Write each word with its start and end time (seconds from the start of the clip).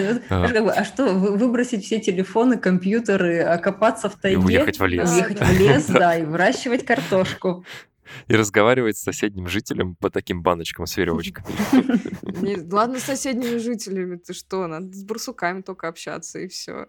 Нет, 0.00 0.22
ну, 0.30 0.44
а. 0.44 0.48
Как 0.48 0.64
бы, 0.64 0.70
а 0.72 0.84
что, 0.84 1.06
выбросить 1.06 1.84
все 1.84 2.00
телефоны, 2.00 2.58
компьютеры, 2.58 3.40
окопаться 3.40 4.08
в 4.08 4.16
тайге? 4.16 4.40
И 4.40 4.44
уехать 4.44 4.78
в 4.78 4.86
лес. 4.86 5.10
Уехать 5.10 5.40
в 5.40 5.52
лес, 5.58 5.86
да, 5.86 6.16
и 6.16 6.24
выращивать 6.24 6.84
картошку. 6.84 7.64
И 8.28 8.34
разговаривать 8.34 8.96
с 8.96 9.02
соседним 9.02 9.48
жителем 9.48 9.96
по 9.96 10.10
таким 10.10 10.42
баночкам 10.42 10.86
с 10.86 10.96
веревочками. 10.96 11.46
Ладно, 12.72 12.98
с 12.98 13.04
соседними 13.04 13.58
жителями, 13.58 14.16
ты 14.16 14.34
что, 14.34 14.66
надо 14.66 14.92
с 14.92 15.04
барсуками 15.04 15.62
только 15.62 15.88
общаться, 15.88 16.38
и 16.38 16.48
все. 16.48 16.86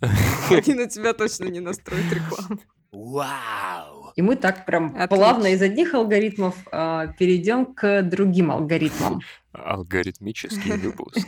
Они 0.50 0.74
на 0.74 0.86
тебя 0.86 1.14
точно 1.14 1.46
не 1.46 1.60
настроят 1.60 2.12
рекламу. 2.12 2.60
Вау! 2.92 4.12
И 4.16 4.22
мы 4.22 4.36
так 4.36 4.66
прям 4.66 4.88
Отлично. 4.88 5.08
плавно 5.08 5.46
из 5.46 5.62
одних 5.62 5.94
алгоритмов 5.94 6.56
э, 6.70 7.08
перейдем 7.18 7.64
к 7.64 8.02
другим 8.02 8.50
алгоритмам. 8.50 9.22
Алгоритмический 9.52 10.76
выпуск. 10.76 11.26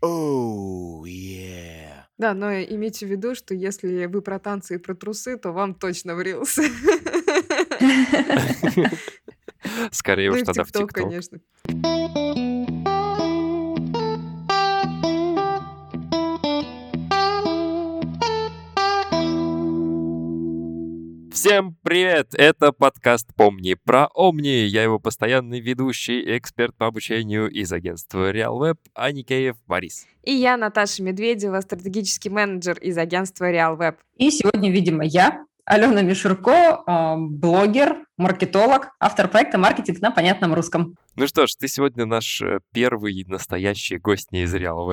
Оу, 0.00 1.04
yeah. 1.04 2.04
Да, 2.18 2.34
но 2.34 2.52
имейте 2.52 3.06
в 3.06 3.10
виду, 3.10 3.34
что 3.34 3.54
если 3.54 4.06
вы 4.06 4.22
про 4.22 4.38
танцы 4.38 4.74
и 4.74 4.78
про 4.78 4.94
трусы, 4.94 5.36
то 5.36 5.52
вам 5.52 5.74
точно 5.74 6.14
в 6.14 6.22
рилс. 6.22 6.58
Скорее 9.92 10.30
уж 10.30 10.42
тогда 10.42 10.64
в 10.64 10.72
ТикТок, 10.72 10.92
конечно. 10.92 11.40
Всем 21.40 21.76
привет! 21.84 22.34
Это 22.34 22.72
подкаст 22.72 23.32
«Помни 23.36 23.74
про 23.74 24.08
Омни». 24.12 24.66
Я 24.66 24.82
его 24.82 24.98
постоянный 24.98 25.60
ведущий, 25.60 26.36
эксперт 26.36 26.74
по 26.76 26.88
обучению 26.88 27.48
из 27.48 27.72
агентства 27.72 28.32
RealWeb 28.32 28.74
Аникеев 28.92 29.54
Борис. 29.68 30.08
И 30.24 30.32
я, 30.32 30.56
Наташа 30.56 31.00
Медведева, 31.04 31.60
стратегический 31.60 32.28
менеджер 32.28 32.76
из 32.78 32.98
агентства 32.98 33.52
RealWeb. 33.52 33.94
И 34.16 34.32
сегодня, 34.32 34.72
видимо, 34.72 35.04
я, 35.04 35.46
Алена 35.68 36.00
Мишурко, 36.00 36.82
а, 36.86 37.16
блогер, 37.18 38.06
маркетолог, 38.16 38.88
автор 38.98 39.28
проекта 39.28 39.58
«Маркетинг 39.58 40.00
на 40.00 40.10
понятном 40.10 40.54
русском». 40.54 40.96
Ну 41.14 41.26
что 41.26 41.46
ж, 41.46 41.50
ты 41.58 41.68
сегодня 41.68 42.06
наш 42.06 42.40
э, 42.40 42.60
первый 42.72 43.22
настоящий 43.26 43.98
гость 43.98 44.32
не 44.32 44.44
из 44.44 44.54
Реал 44.54 44.90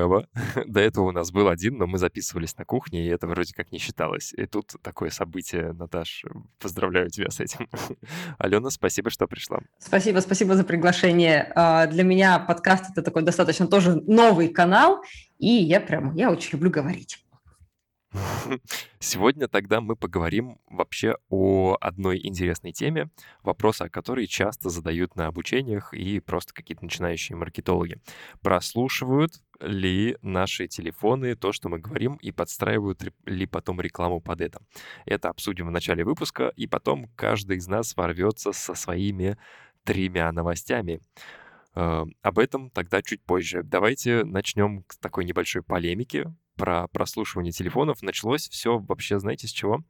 До 0.66 0.80
этого 0.82 1.06
у 1.06 1.12
нас 1.12 1.32
был 1.32 1.48
один, 1.48 1.78
но 1.78 1.88
мы 1.88 1.98
записывались 1.98 2.58
на 2.58 2.66
кухне, 2.66 3.06
и 3.06 3.10
это 3.10 3.26
вроде 3.26 3.54
как 3.54 3.72
не 3.72 3.78
считалось. 3.78 4.34
И 4.34 4.46
тут 4.48 4.74
такое 4.82 5.12
событие, 5.12 5.72
Наташ, 5.72 6.26
поздравляю 6.60 7.10
тебя 7.10 7.30
с 7.30 7.40
этим. 7.40 7.70
Алена, 8.38 8.70
спасибо, 8.70 9.10
что 9.10 9.28
пришла. 9.28 9.60
Спасибо, 9.80 10.20
спасибо 10.20 10.56
за 10.56 10.66
приглашение. 10.66 11.54
А, 11.56 11.88
для 11.88 12.04
меня 12.04 12.38
подкаст— 12.40 12.90
это 12.92 13.02
такой 13.02 13.22
достаточно 13.22 13.68
тоже 13.68 14.02
новый 14.08 14.50
канал, 14.50 15.06
и 15.38 15.48
я 15.48 15.80
прям, 15.80 16.16
я 16.16 16.30
очень 16.30 16.52
люблю 16.52 16.70
говорить. 16.70 17.25
Сегодня 19.00 19.48
тогда 19.48 19.82
мы 19.82 19.96
поговорим 19.96 20.60
вообще 20.70 21.18
о 21.30 21.78
одной 21.80 22.20
интересной 22.26 22.72
теме, 22.72 23.10
вопросы 23.44 23.84
о 23.84 23.90
которой 23.90 24.28
часто 24.28 24.70
задают 24.70 25.16
на 25.16 25.28
обучениях 25.28 25.94
и 25.94 26.20
просто 26.20 26.54
какие-то 26.54 26.84
начинающие 26.84 27.36
маркетологи. 27.36 28.00
Прослушивают 28.42 29.42
ли 29.60 30.18
наши 30.22 30.68
телефоны 30.68 31.36
то, 31.36 31.52
что 31.52 31.70
мы 31.70 31.80
говорим, 31.80 32.16
и 32.16 32.32
подстраивают 32.32 33.04
ли 33.26 33.46
потом 33.46 33.82
рекламу 33.82 34.22
под 34.22 34.42
это. 34.42 34.62
Это 35.06 35.30
обсудим 35.30 35.68
в 35.68 35.72
начале 35.72 36.04
выпуска, 36.04 36.52
и 36.56 36.68
потом 36.68 37.10
каждый 37.16 37.58
из 37.58 37.68
нас 37.68 37.96
ворвется 37.96 38.52
со 38.52 38.76
своими 38.76 39.38
тремя 39.84 40.32
новостями. 40.32 41.00
Э, 41.76 42.06
об 42.22 42.40
этом 42.40 42.70
тогда 42.70 43.02
чуть 43.02 43.24
позже. 43.24 43.64
Давайте 43.64 44.24
начнем 44.24 44.84
с 44.90 44.98
такой 44.98 45.26
небольшой 45.26 45.62
полемики 45.62 46.34
про 46.56 46.88
прослушивание 46.88 47.52
телефонов. 47.52 48.02
Началось 48.02 48.50
все 48.50 48.80
вообще, 48.80 49.20
знаете, 49.20 49.48
с 49.48 49.52
чего? 49.52 49.84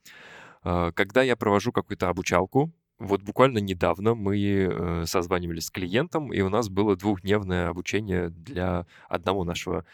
Э, 0.63 0.91
когда 0.93 1.21
я 1.23 1.35
провожу 1.35 1.71
какую-то 1.71 2.09
обучалку, 2.09 2.71
вот 2.97 3.21
буквально 3.21 3.57
недавно 3.57 4.15
мы 4.15 4.39
э, 4.39 5.05
созванивались 5.05 5.65
с 5.65 5.71
клиентом, 5.71 6.31
и 6.31 6.41
у 6.41 6.49
нас 6.49 6.69
было 6.69 6.95
двухдневное 6.95 7.67
обучение 7.67 8.29
для 8.29 8.85
одного 9.09 9.43
нашего 9.43 9.85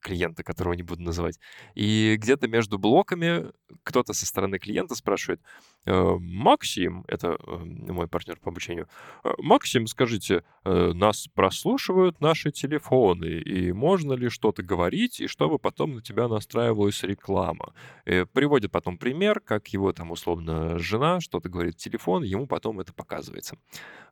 клиента, 0.00 0.42
которого 0.42 0.74
не 0.74 0.82
буду 0.82 1.02
называть. 1.02 1.38
И 1.74 2.16
где-то 2.18 2.48
между 2.48 2.78
блоками 2.78 3.52
кто-то 3.82 4.12
со 4.12 4.26
стороны 4.26 4.58
клиента 4.58 4.94
спрашивает, 4.94 5.40
«Э, 5.84 6.16
Максим, 6.18 7.04
это 7.08 7.36
э, 7.38 7.56
мой 7.92 8.08
партнер 8.08 8.38
по 8.38 8.50
обучению, 8.50 8.88
«Э, 9.24 9.30
Максим, 9.38 9.86
скажите, 9.86 10.44
нас 10.64 11.28
прослушивают 11.28 12.20
наши 12.20 12.50
телефоны, 12.50 13.26
и 13.26 13.72
можно 13.72 14.12
ли 14.12 14.28
что-то 14.28 14.62
говорить, 14.62 15.20
и 15.20 15.26
чтобы 15.26 15.58
потом 15.58 15.94
на 15.94 16.02
тебя 16.02 16.28
настраивалась 16.28 17.02
реклама? 17.02 17.72
И 18.04 18.26
приводит 18.32 18.70
потом 18.70 18.98
пример, 18.98 19.40
как 19.40 19.68
его 19.68 19.92
там 19.92 20.10
условно 20.10 20.78
жена 20.78 21.20
что-то 21.20 21.48
говорит 21.48 21.74
в 21.74 21.78
телефон, 21.78 22.22
ему 22.22 22.46
потом 22.46 22.80
это 22.80 22.92
показывается. 22.92 23.56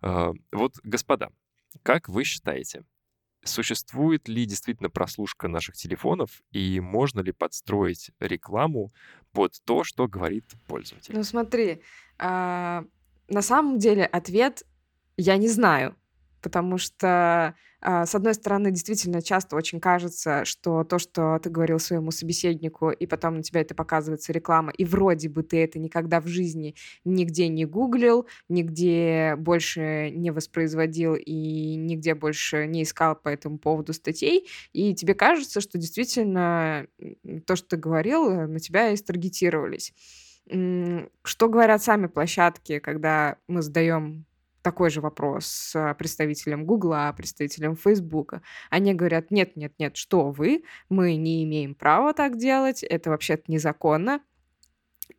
Вот, 0.01 0.75
господа, 0.83 1.31
как 1.83 2.09
вы 2.09 2.25
считаете, 2.25 2.85
Существует 3.47 4.29
ли 4.29 4.45
действительно 4.45 4.91
прослушка 4.91 5.49
наших 5.49 5.77
телефонов 5.77 6.43
и 6.53 6.81
можно 6.81 7.21
ли 7.21 7.33
подстроить 7.33 8.11
рекламу 8.21 8.93
под 9.33 9.55
то, 9.65 9.85
что 9.85 10.09
говорит 10.09 10.45
пользователь? 10.67 11.15
Ну 11.15 11.23
смотри, 11.23 11.83
а, 12.19 12.85
на 13.29 13.43
самом 13.43 13.79
деле 13.79 14.05
ответ 14.05 14.63
я 15.17 15.37
не 15.37 15.49
знаю, 15.49 15.97
потому 16.47 16.79
что 16.79 17.57
а, 17.81 18.07
с 18.07 18.15
одной 18.15 18.33
стороны, 18.35 18.71
действительно 18.71 19.21
часто 19.21 19.57
очень 19.57 19.81
кажется, 19.81 20.45
что 20.45 20.85
то, 20.85 21.01
что 21.01 21.41
ты 21.43 21.51
говорил 21.51 21.81
своему 21.81 22.13
собеседнику, 22.13 22.91
и 22.91 23.05
потом 23.05 23.39
на 23.39 23.43
тебя 23.43 23.63
это 23.63 23.75
показывается 23.75 24.33
реклама, 24.33 24.71
и 24.71 24.85
вроде 24.85 25.29
бы 25.29 25.43
ты 25.43 25.61
это 25.65 25.81
никогда 25.81 26.21
в 26.21 26.29
жизни 26.29 26.77
нигде 27.05 27.49
не 27.49 27.65
гуглил, 27.65 28.29
нигде 28.49 29.35
больше 29.37 30.11
не 30.11 30.31
воспроизводил 30.31 31.17
и 31.17 31.75
нигде 31.75 32.15
больше 32.15 32.69
не 32.69 32.85
искал 32.85 33.17
по 33.17 33.29
этому 33.29 33.59
поводу 33.59 33.93
статей, 33.93 34.47
и 34.73 34.95
тебе 34.95 35.15
кажется, 35.15 35.61
что 35.61 35.79
действительно 35.79 36.87
то, 37.45 37.57
что 37.57 37.71
ты 37.71 37.77
говорил, 37.77 38.31
э, 38.31 38.47
на 38.47 38.61
тебя 38.61 38.91
и 38.91 38.97
старгетировались. 38.97 39.93
Что 40.49 41.49
говорят 41.49 41.83
сами 41.83 42.07
площадки, 42.07 42.79
когда 42.79 43.37
мы 43.49 43.63
задаем 43.63 44.27
такой 44.67 44.91
же 44.91 45.01
вопрос 45.01 45.47
с 45.47 45.95
представителем 45.97 46.67
Гугла, 46.67 47.15
представителем 47.17 47.77
Фейсбука. 47.77 48.43
Они 48.69 48.95
говорят, 48.95 49.31
нет, 49.31 49.55
нет, 49.55 49.75
нет, 49.79 49.97
что 49.97 50.33
вы, 50.33 50.65
мы 50.89 51.15
не 51.15 51.45
имеем 51.45 51.77
права 51.77 52.13
так 52.13 52.37
делать, 52.37 52.83
это 52.83 53.11
вообще-то 53.11 53.45
незаконно, 53.47 54.23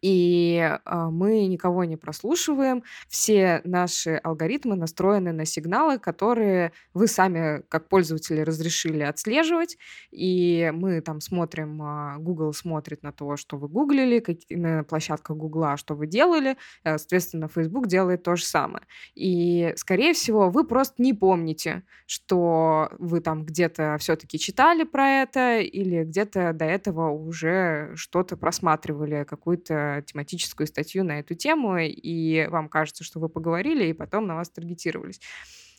и 0.01 0.77
а, 0.85 1.09
мы 1.09 1.45
никого 1.47 1.83
не 1.83 1.97
прослушиваем. 1.97 2.83
Все 3.07 3.61
наши 3.63 4.15
алгоритмы 4.23 4.75
настроены 4.75 5.31
на 5.31 5.45
сигналы, 5.45 5.99
которые 5.99 6.71
вы 6.93 7.07
сами, 7.07 7.63
как 7.69 7.89
пользователи, 7.89 8.41
разрешили 8.41 9.03
отслеживать. 9.03 9.77
И 10.11 10.71
мы 10.73 11.01
там 11.01 11.21
смотрим, 11.21 11.81
а, 11.81 12.17
Google 12.17 12.53
смотрит 12.53 13.03
на 13.03 13.11
то, 13.11 13.37
что 13.37 13.57
вы 13.57 13.67
гуглили, 13.67 14.23
на 14.49 14.83
площадках 14.83 15.37
Гугла, 15.37 15.77
что 15.77 15.95
вы 15.95 16.07
делали. 16.07 16.57
Э, 16.83 16.97
соответственно, 16.97 17.47
Facebook 17.47 17.87
делает 17.87 18.23
то 18.23 18.35
же 18.35 18.45
самое. 18.45 18.85
И, 19.15 19.73
скорее 19.75 20.13
всего, 20.13 20.49
вы 20.49 20.65
просто 20.65 21.01
не 21.01 21.13
помните, 21.13 21.83
что 22.05 22.89
вы 22.99 23.21
там 23.21 23.45
где-то 23.45 23.97
все-таки 23.99 24.39
читали 24.39 24.83
про 24.83 25.21
это 25.21 25.59
или 25.59 26.03
где-то 26.03 26.53
до 26.53 26.65
этого 26.65 27.09
уже 27.09 27.91
что-то 27.95 28.37
просматривали, 28.37 29.23
какую-то 29.23 29.76
тематическую 30.05 30.67
статью 30.67 31.03
на 31.03 31.19
эту 31.19 31.35
тему, 31.35 31.77
и 31.77 32.47
вам 32.49 32.69
кажется, 32.69 33.03
что 33.03 33.19
вы 33.19 33.29
поговорили, 33.29 33.85
и 33.85 33.93
потом 33.93 34.27
на 34.27 34.35
вас 34.35 34.49
таргетировались. 34.49 35.19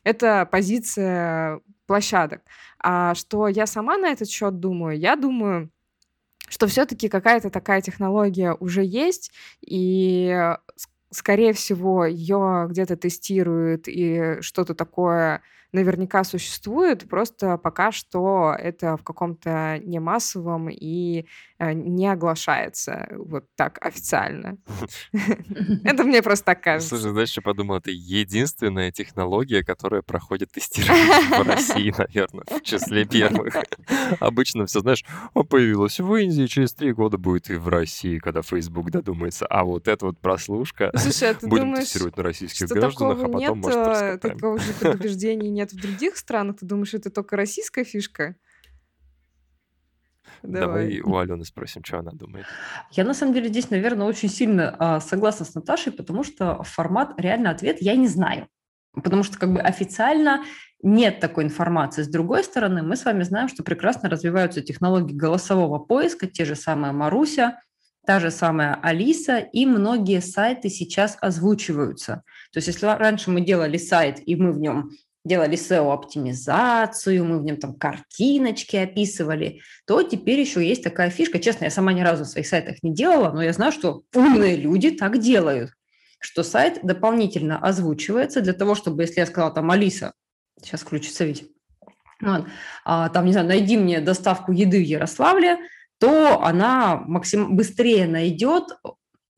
Это 0.05 0.49
позиция 0.51 1.61
площадок. 1.87 2.43
А 2.79 3.15
что 3.15 3.49
я 3.49 3.67
сама 3.67 3.97
на 3.97 4.11
этот 4.11 4.29
счет 4.29 4.61
думаю? 4.61 4.99
Я 4.99 5.17
думаю, 5.17 5.71
что 6.49 6.67
все-таки 6.67 7.09
какая-то 7.09 7.51
такая 7.51 7.81
технология 7.81 8.55
уже 8.55 8.85
есть, 8.85 9.33
и 9.61 10.55
скорее 11.11 11.53
всего 11.53 12.05
ее 12.05 12.67
где-то 12.71 12.97
тестируют 12.97 13.89
и 13.89 14.41
что-то 14.41 14.75
такое 14.75 15.43
наверняка 15.73 16.25
существует, 16.25 17.09
просто 17.09 17.59
пока 17.59 17.93
что 17.93 18.55
это 18.59 18.97
в 18.97 19.03
каком-то 19.03 19.79
немассовом 19.85 20.69
и 20.71 21.27
э, 21.59 21.73
не 21.73 22.07
оглашается 22.09 23.09
вот 23.11 23.45
так 23.55 23.79
официально. 23.85 24.57
Это 25.85 26.05
мне 26.05 26.23
просто 26.23 26.47
так 26.47 26.63
кажется. 26.63 26.97
Слушай, 26.97 27.13
знаешь, 27.13 27.31
что 27.31 27.43
подумал? 27.43 27.77
Это 27.77 27.91
единственная 27.91 28.91
технология, 28.91 29.63
которая 29.63 30.01
проходит 30.01 30.53
тестирование 30.53 31.43
в 31.43 31.47
России, 31.47 31.95
наверное, 31.99 32.45
в 32.49 32.63
числе 32.63 33.05
первых. 33.05 33.55
Обычно 34.21 34.67
все, 34.67 34.81
знаешь, 34.81 35.05
появилась 35.49 36.01
в 36.01 36.15
Индии, 36.15 36.47
через 36.47 36.73
три 36.73 36.93
года 36.93 37.19
будет 37.19 37.51
и 37.51 37.57
в 37.57 37.69
России, 37.69 38.19
когда 38.19 38.41
Facebook 38.43 38.91
додумается. 38.91 39.47
А 39.47 39.65
вот 39.65 39.87
эта 39.87 40.07
вот 40.07 40.19
прослушка 40.19 40.91
Слушай, 40.97 41.33
а 41.33 41.47
будем 41.47 41.75
тестировать 41.75 42.17
на 42.17 42.23
российских 42.23 42.69
гражданах, 42.69 43.23
а 43.23 43.29
потом, 43.29 43.59
может, 43.59 43.77
э, 43.77 44.19
такого 44.19 44.59
же 44.59 44.73
предубеждения 44.73 45.58
нет 45.59 45.73
в 45.73 45.81
других 45.81 46.17
странах? 46.17 46.59
Ты 46.61 46.67
думаешь, 46.67 46.95
это 46.95 47.11
только 47.11 47.37
российская 47.37 47.85
фишка? 47.85 48.37
Давай 50.43 51.01
у 51.01 51.17
Алены 51.17 51.45
спросим, 51.45 51.83
что 51.85 51.99
она 51.99 52.13
думает. 52.13 52.47
Я 52.93 53.05
на 53.05 53.15
самом 53.15 53.35
деле 53.35 53.49
здесь, 53.49 53.71
наверное, 53.71 54.07
очень 54.07 54.29
сильно 54.29 54.75
а, 54.79 55.01
согласна 55.01 55.45
с 55.45 55.55
Наташей, 55.55 55.93
потому 55.93 56.23
что 56.23 56.63
формат 56.63 57.19
реально 57.19 57.51
ответ 57.51 57.79
я 57.81 57.97
не 57.97 58.07
знаю. 58.07 58.47
Потому 58.95 59.23
что 59.23 59.39
как 59.39 59.53
бы 59.53 59.61
официально 59.61 60.45
нет 60.83 61.19
такой 61.21 61.45
информации. 61.45 62.03
С 62.03 62.09
другой 62.09 62.45
стороны, 62.45 62.83
мы 62.83 62.97
с 62.97 63.05
вами 63.05 63.25
знаем, 63.25 63.49
что 63.49 63.63
прекрасно 63.65 64.09
развиваются 64.09 64.63
технологии 64.63 65.15
голосового 65.15 65.79
поиска, 65.79 66.27
те 66.27 66.45
же 66.45 66.55
самые 66.55 66.93
Маруся, 66.93 67.61
та 68.07 68.21
же 68.21 68.31
самая 68.31 68.75
Алиса, 68.83 69.39
и 69.39 69.67
многие 69.67 70.21
сайты 70.21 70.71
сейчас 70.71 71.19
озвучиваются. 71.21 72.23
То 72.53 72.59
есть 72.59 72.69
если 72.69 72.87
раньше 72.87 73.31
мы 73.31 73.41
делали 73.41 73.77
сайт, 73.77 74.21
и 74.25 74.37
мы 74.37 74.53
в 74.53 74.59
нем 74.59 74.91
делали 75.29 75.57
SEO-оптимизацию, 75.57 77.25
мы 77.25 77.39
в 77.39 77.45
нем 77.45 77.59
там 77.59 77.75
картиночки 77.75 78.77
описывали, 78.77 79.61
то 79.87 80.03
теперь 80.03 80.41
еще 80.41 80.67
есть 80.67 80.83
такая 80.83 81.11
фишка. 81.11 81.39
Честно, 81.39 81.65
я 81.65 81.71
сама 81.71 81.93
ни 81.93 82.01
разу 82.01 82.25
в 82.25 82.29
своих 82.29 82.49
сайтах 82.49 82.83
не 82.83 82.93
делала, 82.93 83.31
но 83.33 83.43
я 83.43 83.53
знаю, 83.53 83.71
что 83.71 84.03
умные 84.15 84.57
люди 84.57 84.91
так 84.91 85.19
делают, 85.19 85.71
что 86.19 86.43
сайт 86.43 86.81
дополнительно 86.83 87.59
озвучивается 87.59 88.41
для 88.41 88.55
того, 88.55 88.75
чтобы, 88.75 89.03
если 89.03 89.21
я 89.21 89.27
сказала 89.27 89.53
там 89.53 89.71
Алиса, 89.71 90.13
сейчас 90.61 90.81
включится 90.81 91.25
ведь, 91.25 91.45
вот, 92.21 92.47
а, 92.85 93.09
там, 93.11 93.27
не 93.27 93.33
знаю, 93.33 93.47
найди 93.47 93.77
мне 93.77 94.01
доставку 94.01 94.51
еды 94.51 94.79
в 94.79 94.87
Ярославле, 94.87 95.59
то 96.01 96.43
она 96.43 97.03
максим... 97.07 97.57
быстрее 97.57 98.07
найдет, 98.07 98.65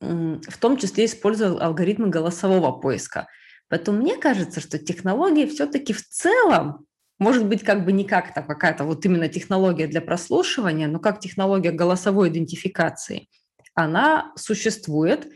в 0.00 0.58
том 0.58 0.76
числе 0.76 1.04
используя 1.04 1.58
алгоритмы 1.58 2.08
голосового 2.08 2.72
поиска. 2.72 3.26
Поэтому 3.70 3.99
мне 3.99 4.17
кажется, 4.17 4.61
что 4.61 4.78
технологии 4.78 5.46
все-таки 5.46 5.93
в 5.93 6.06
целом, 6.06 6.84
может 7.19 7.46
быть, 7.46 7.62
как 7.62 7.84
бы 7.84 7.93
не 7.93 8.05
как 8.05 8.34
то 8.34 8.43
какая-то 8.43 8.84
вот 8.84 9.05
именно 9.06 9.28
технология 9.28 9.87
для 9.87 10.00
прослушивания, 10.00 10.88
но 10.88 10.99
как 10.99 11.20
технология 11.20 11.70
голосовой 11.70 12.28
идентификации, 12.28 13.28
она 13.75 14.32
существует, 14.37 15.28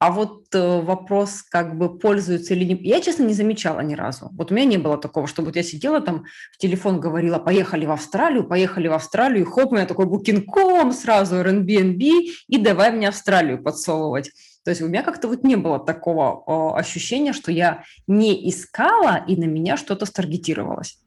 а 0.00 0.12
вот 0.12 0.54
э, 0.54 0.80
вопрос, 0.80 1.42
как 1.42 1.76
бы 1.76 1.98
пользуются 1.98 2.54
или 2.54 2.64
не... 2.64 2.74
Я, 2.86 3.00
честно, 3.00 3.24
не 3.24 3.34
замечала 3.34 3.80
ни 3.80 3.94
разу. 3.94 4.28
Вот 4.32 4.52
у 4.52 4.54
меня 4.54 4.66
не 4.66 4.78
было 4.78 4.96
такого, 4.96 5.26
чтобы 5.26 5.46
вот 5.46 5.56
я 5.56 5.64
сидела 5.64 6.00
там, 6.00 6.24
в 6.52 6.58
телефон 6.58 7.00
говорила, 7.00 7.40
поехали 7.40 7.84
в 7.84 7.90
Австралию, 7.90 8.44
поехали 8.44 8.86
в 8.86 8.92
Австралию, 8.92 9.40
и 9.40 9.44
хоп, 9.44 9.72
у 9.72 9.74
меня 9.74 9.86
такой 9.86 10.06
букинком 10.06 10.92
сразу, 10.92 11.36
Airbnb, 11.36 12.00
и 12.46 12.58
давай 12.58 12.92
мне 12.92 13.08
Австралию 13.08 13.60
подсовывать. 13.60 14.30
То 14.64 14.70
есть 14.70 14.82
у 14.82 14.88
меня 14.88 15.02
как-то 15.02 15.28
вот 15.28 15.44
не 15.44 15.56
было 15.56 15.78
такого 15.78 16.42
о, 16.46 16.76
ощущения, 16.76 17.32
что 17.32 17.50
я 17.50 17.84
не 18.06 18.48
искала, 18.50 19.24
и 19.26 19.36
на 19.36 19.44
меня 19.44 19.76
что-то 19.76 20.04
старгетировалось. 20.06 20.98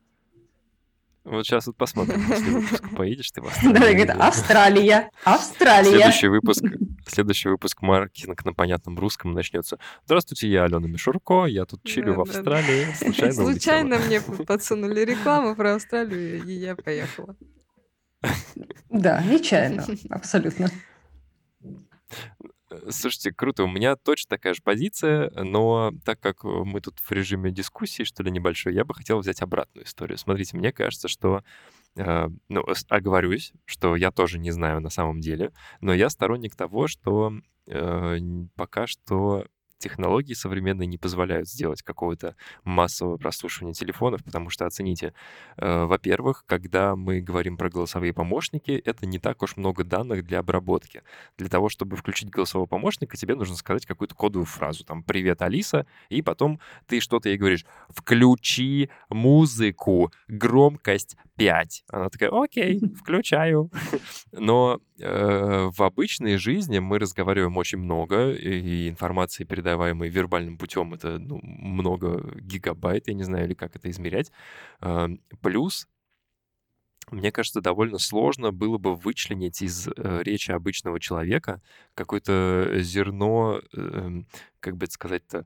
Вот 1.24 1.45
сейчас 1.45 1.68
вот 1.68 1.77
посмотрим, 1.77 2.27
после 2.27 2.51
выпуска 2.51 2.89
поедешь 2.95 3.31
ты 3.31 3.42
в 3.42 3.48
Австралию. 3.48 3.74
Да, 3.74 3.80
говорит, 3.80 4.09
Австралия, 4.09 5.12
Австралия. 5.24 5.92
Следующий 5.92 6.27
выпуск, 6.27 6.63
следующий 7.07 7.50
выпуск 7.50 7.81
маркетинг 7.83 8.44
на 8.44 8.53
понятном 8.53 8.98
русском 8.98 9.33
начнется. 9.33 9.77
Здравствуйте, 10.06 10.50
я 10.50 10.63
Алена 10.63 10.88
Мишурко, 10.88 11.45
я 11.45 11.65
тут 11.65 11.83
чилю 11.83 12.15
в 12.15 12.21
Австралии. 12.21 12.88
Случайно 12.95 13.33
Случайно 13.33 14.00
мне 14.00 14.21
подсунули 14.48 15.01
рекламу 15.01 15.56
про 15.56 15.75
Австралию, 15.75 16.44
и 16.44 16.53
я 16.53 16.75
поехала. 16.75 17.36
Да, 18.89 19.21
нечаянно, 19.24 19.86
абсолютно. 20.09 20.69
Слушайте, 22.89 23.31
круто. 23.31 23.63
У 23.63 23.68
меня 23.68 23.95
точно 23.95 24.29
такая 24.29 24.53
же 24.53 24.62
позиция, 24.62 25.31
но 25.31 25.91
так 26.06 26.19
как 26.19 26.44
мы 26.44 26.81
тут 26.81 27.00
в 27.00 27.12
режиме 27.12 27.51
дискуссии, 27.51 28.03
что 28.03 28.23
ли, 28.23 28.31
небольшой, 28.31 28.73
я 28.73 28.85
бы 28.85 28.94
хотел 28.94 29.19
взять 29.19 29.41
обратную 29.41 29.85
историю. 29.85 30.18
Смотрите, 30.18 30.57
мне 30.57 30.71
кажется, 30.71 31.07
что 31.07 31.44
э, 31.95 32.27
ну, 32.50 32.65
оговорюсь, 32.89 33.53
что 33.65 33.95
я 33.95 34.12
тоже 34.12 34.39
не 34.39 34.51
знаю 34.51 34.79
на 34.81 34.89
самом 34.89 35.19
деле, 35.19 35.51
но 35.81 35.94
я 35.94 36.09
сторонник 36.09 36.56
того, 36.56 36.88
что 36.88 37.33
э, 37.68 38.18
пока 38.56 38.88
что 38.88 39.45
технологии 39.81 40.33
современные 40.33 40.88
не 40.88 40.98
позволяют 40.98 41.50
сделать 41.50 41.81
какого-то 41.81 42.36
массового 42.63 43.18
прослушивания 43.18 43.74
телефонов, 43.74 44.24
потому 44.24 44.50
что, 44.50 44.66
оцените, 44.66 45.13
э, 45.57 45.83
во-первых, 45.86 46.45
когда 46.45 46.95
мы 46.95 47.19
говорим 47.19 47.57
про 47.57 47.69
голосовые 47.69 48.13
помощники, 48.13 48.72
это 48.72 49.06
не 49.06 49.19
так 49.19 49.42
уж 49.42 49.57
много 49.57 49.83
данных 49.83 50.24
для 50.25 50.39
обработки. 50.39 51.04
Для 51.38 51.50
того, 51.50 51.69
чтобы 51.69 51.98
включить 51.98 52.30
голосового 52.30 52.68
помощника, 52.68 53.18
тебе 53.18 53.36
нужно 53.36 53.56
сказать 53.56 53.86
какую-то 53.86 54.16
кодовую 54.16 54.45
фразу, 54.45 54.86
там, 54.86 55.04
«Привет, 55.04 55.42
Алиса», 55.42 55.86
и 56.10 56.22
потом 56.22 56.60
ты 56.88 57.00
что-то 57.00 57.30
ей 57.30 57.38
говоришь 57.38 57.66
«Включи 57.89 58.89
музыку, 59.10 60.12
громкость 60.27 61.18
5». 61.41 61.83
Она 61.89 62.09
такая 62.09 62.29
«Окей, 62.31 62.79
включаю». 62.99 63.71
Но 64.31 64.79
э, 64.99 65.69
в 65.71 65.81
обычной 65.81 66.38
жизни 66.38 66.79
мы 66.79 66.99
разговариваем 66.99 67.57
очень 67.57 67.79
много, 67.79 68.31
и 68.31 68.89
информации, 68.89 69.43
передаваемой 69.43 70.09
вербальным 70.09 70.57
путем, 70.57 70.93
это 70.93 71.19
ну, 71.19 71.39
много 71.41 72.31
гигабайт, 72.39 73.07
я 73.07 73.13
не 73.13 73.23
знаю, 73.23 73.45
или 73.45 73.53
как 73.53 73.75
это 73.75 73.89
измерять. 73.89 74.31
Э, 74.81 75.07
плюс 75.41 75.88
мне 77.11 77.31
кажется, 77.31 77.59
довольно 77.59 77.97
сложно 77.97 78.51
было 78.51 78.77
бы 78.77 78.95
вычленить 78.95 79.61
из 79.61 79.88
э, 79.88 80.21
речи 80.23 80.51
обычного 80.51 80.99
человека 80.99 81.61
какое-то 81.93 82.75
зерно, 82.77 83.61
э, 83.73 84.23
как 84.61 84.77
бы 84.77 84.85
это 84.85 84.93
сказать-то, 84.93 85.45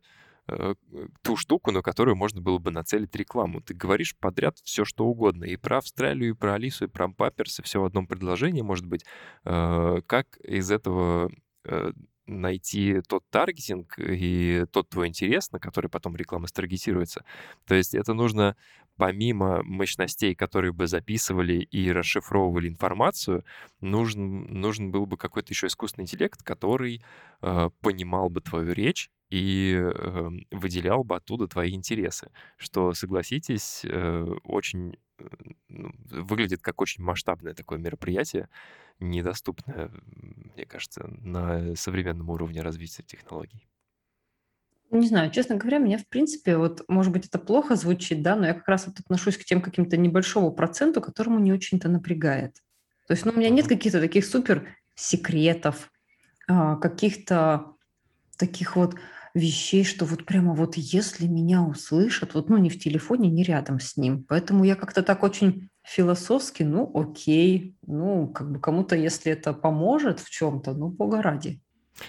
ту 1.24 1.36
штуку, 1.36 1.72
на 1.72 1.82
которую 1.82 2.16
можно 2.16 2.42
было 2.42 2.60
бы 2.60 2.72
нацелить 2.72 3.16
рекламу. 3.16 3.62
Ты 3.62 3.74
говоришь 3.74 4.16
подряд 4.20 4.58
все, 4.64 4.86
что 4.86 5.06
угодно. 5.06 5.46
И 5.46 5.56
про 5.58 5.80
Австралию, 5.80 6.32
и 6.32 6.34
про 6.34 6.54
Алису, 6.54 6.86
и 6.86 6.88
про 6.88 7.10
Паперс, 7.10 7.60
и 7.60 7.64
все 7.64 7.82
в 7.82 7.86
одном 7.86 8.08
предложении, 8.08 8.62
может 8.62 8.86
быть. 8.86 9.06
Э, 9.44 10.02
как 10.06 10.38
из 10.38 10.72
этого 10.72 11.32
э, 11.64 11.92
найти 12.28 13.02
тот 13.08 13.24
таргетинг 13.30 13.96
и 13.98 14.66
тот 14.72 14.90
твой 14.90 15.08
интерес, 15.08 15.52
на 15.52 15.60
который 15.60 15.90
потом 15.90 16.16
реклама 16.16 16.48
старгетируется. 16.48 17.24
То 17.66 17.76
есть 17.76 17.94
это 17.94 18.14
нужно 18.14 18.56
помимо 18.98 19.64
мощностей, 19.64 20.36
которые 20.36 20.72
бы 20.74 20.88
записывали 20.88 21.56
и 21.60 21.92
расшифровывали 21.92 22.68
информацию, 22.70 23.44
нужен, 23.82 24.46
нужен 24.60 24.92
был 24.92 25.06
бы 25.06 25.18
какой-то 25.18 25.52
еще 25.52 25.68
искусственный 25.68 26.04
интеллект, 26.04 26.42
который 26.44 27.04
э, 27.42 27.70
понимал 27.82 28.30
бы 28.30 28.42
твою 28.42 28.74
речь 28.74 29.10
и 29.30 29.76
э, 29.78 30.30
выделял 30.52 31.04
бы 31.04 31.16
оттуда 31.16 31.48
твои 31.48 31.74
интересы, 31.74 32.32
что, 32.58 32.94
согласитесь, 32.94 33.82
э, 33.84 34.24
очень 34.44 34.98
э, 35.20 35.28
ну, 35.70 35.92
выглядит 36.10 36.62
как 36.62 36.82
очень 36.82 37.04
масштабное 37.04 37.54
такое 37.54 37.80
мероприятие, 37.80 38.50
недоступное, 39.00 39.92
мне 40.56 40.66
кажется, 40.66 41.08
на 41.22 41.76
современном 41.76 42.30
уровне 42.30 42.62
развития 42.62 43.04
технологий. 43.04 43.68
Не 44.92 45.08
знаю, 45.08 45.32
честно 45.32 45.56
говоря, 45.56 45.80
меня, 45.80 45.98
в 45.98 46.08
принципе, 46.08 46.58
вот, 46.58 46.84
может 46.88 47.12
быть, 47.12 47.26
это 47.26 47.40
плохо 47.40 47.76
звучит, 47.76 48.22
да, 48.22 48.36
но 48.36 48.46
я 48.48 48.54
как 48.54 48.68
раз 48.68 48.88
вот 48.88 49.00
отношусь 49.00 49.38
к 49.38 49.44
тем 49.44 49.62
каким-то 49.62 49.98
небольшому 49.98 50.52
проценту, 50.52 51.02
которому 51.02 51.40
не 51.40 51.52
очень-то 51.52 51.90
напрягает. 51.90 52.56
То 53.08 53.14
есть, 53.14 53.26
ну, 53.26 53.32
у 53.32 53.36
меня 53.36 53.50
нет 53.50 53.68
каких-то 53.68 54.00
таких 54.00 54.26
супер 54.26 54.68
секретов, 54.96 55.92
а, 56.48 56.76
каких-то 56.78 57.76
таких 58.38 58.76
вот 58.76 58.96
вещей, 59.34 59.84
что 59.84 60.06
вот 60.06 60.26
прямо 60.26 60.54
вот 60.54 60.78
если 60.78 61.28
меня 61.28 61.62
услышат, 61.62 62.34
вот 62.34 62.50
ну 62.50 62.58
не 62.58 62.70
в 62.70 62.80
телефоне, 62.80 63.30
не 63.30 63.44
рядом 63.44 63.80
с 63.80 63.98
ним. 63.98 64.24
Поэтому 64.24 64.64
я 64.64 64.76
как-то 64.76 65.04
так 65.04 65.24
очень 65.24 65.70
философски, 65.84 66.64
ну 66.64 66.90
окей, 66.94 67.76
ну 67.86 68.30
как 68.30 68.52
бы 68.52 68.60
кому-то, 68.60 68.96
если 68.96 69.32
это 69.34 69.54
поможет 69.54 70.20
в 70.20 70.30
чем-то, 70.30 70.74
ну 70.74 70.88
бога 70.88 71.22
ради. 71.22 71.62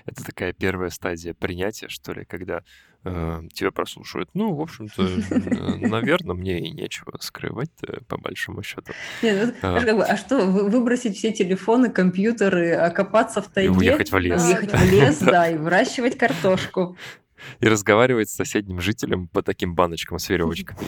Это 0.05 0.25
такая 0.25 0.52
первая 0.52 0.90
стадия 0.90 1.35
принятия, 1.35 1.88
что 1.88 2.12
ли, 2.12 2.25
когда 2.25 2.62
э, 3.05 3.43
тебя 3.52 3.71
прослушивают. 3.71 4.31
Ну, 4.35 4.55
в 4.55 4.61
общем-то, 4.61 5.02
наверное, 5.88 6.35
мне 6.35 6.59
и 6.61 6.71
нечего 6.71 7.16
скрывать 7.21 7.71
по 8.09 8.19
большому 8.19 8.62
счету. 8.62 8.93
Нет, 9.23 9.55
ну, 9.62 9.76
а. 9.76 9.81
Как 9.81 9.97
бы, 9.97 10.05
а 10.05 10.16
что, 10.16 10.45
выбросить 10.47 11.16
все 11.16 11.33
телефоны, 11.33 11.90
компьютеры, 11.90 12.73
окопаться 12.73 13.43
в 13.43 13.49
тайге? 13.49 13.73
И 13.73 13.76
уехать 13.76 14.12
в 14.12 14.19
лес. 14.19 14.45
Уехать 14.45 14.73
в 14.73 14.90
лес, 14.90 15.19
да, 15.19 15.49
и 15.49 15.57
выращивать 15.57 16.19
картошку 16.19 16.97
и 17.61 17.69
разговаривать 17.69 18.31
с 18.31 18.35
соседним 18.35 18.81
жителем 18.81 19.28
по 19.28 19.43
таким 19.43 19.75
баночкам 19.75 20.19
с 20.19 20.28
веревочками. 20.28 20.78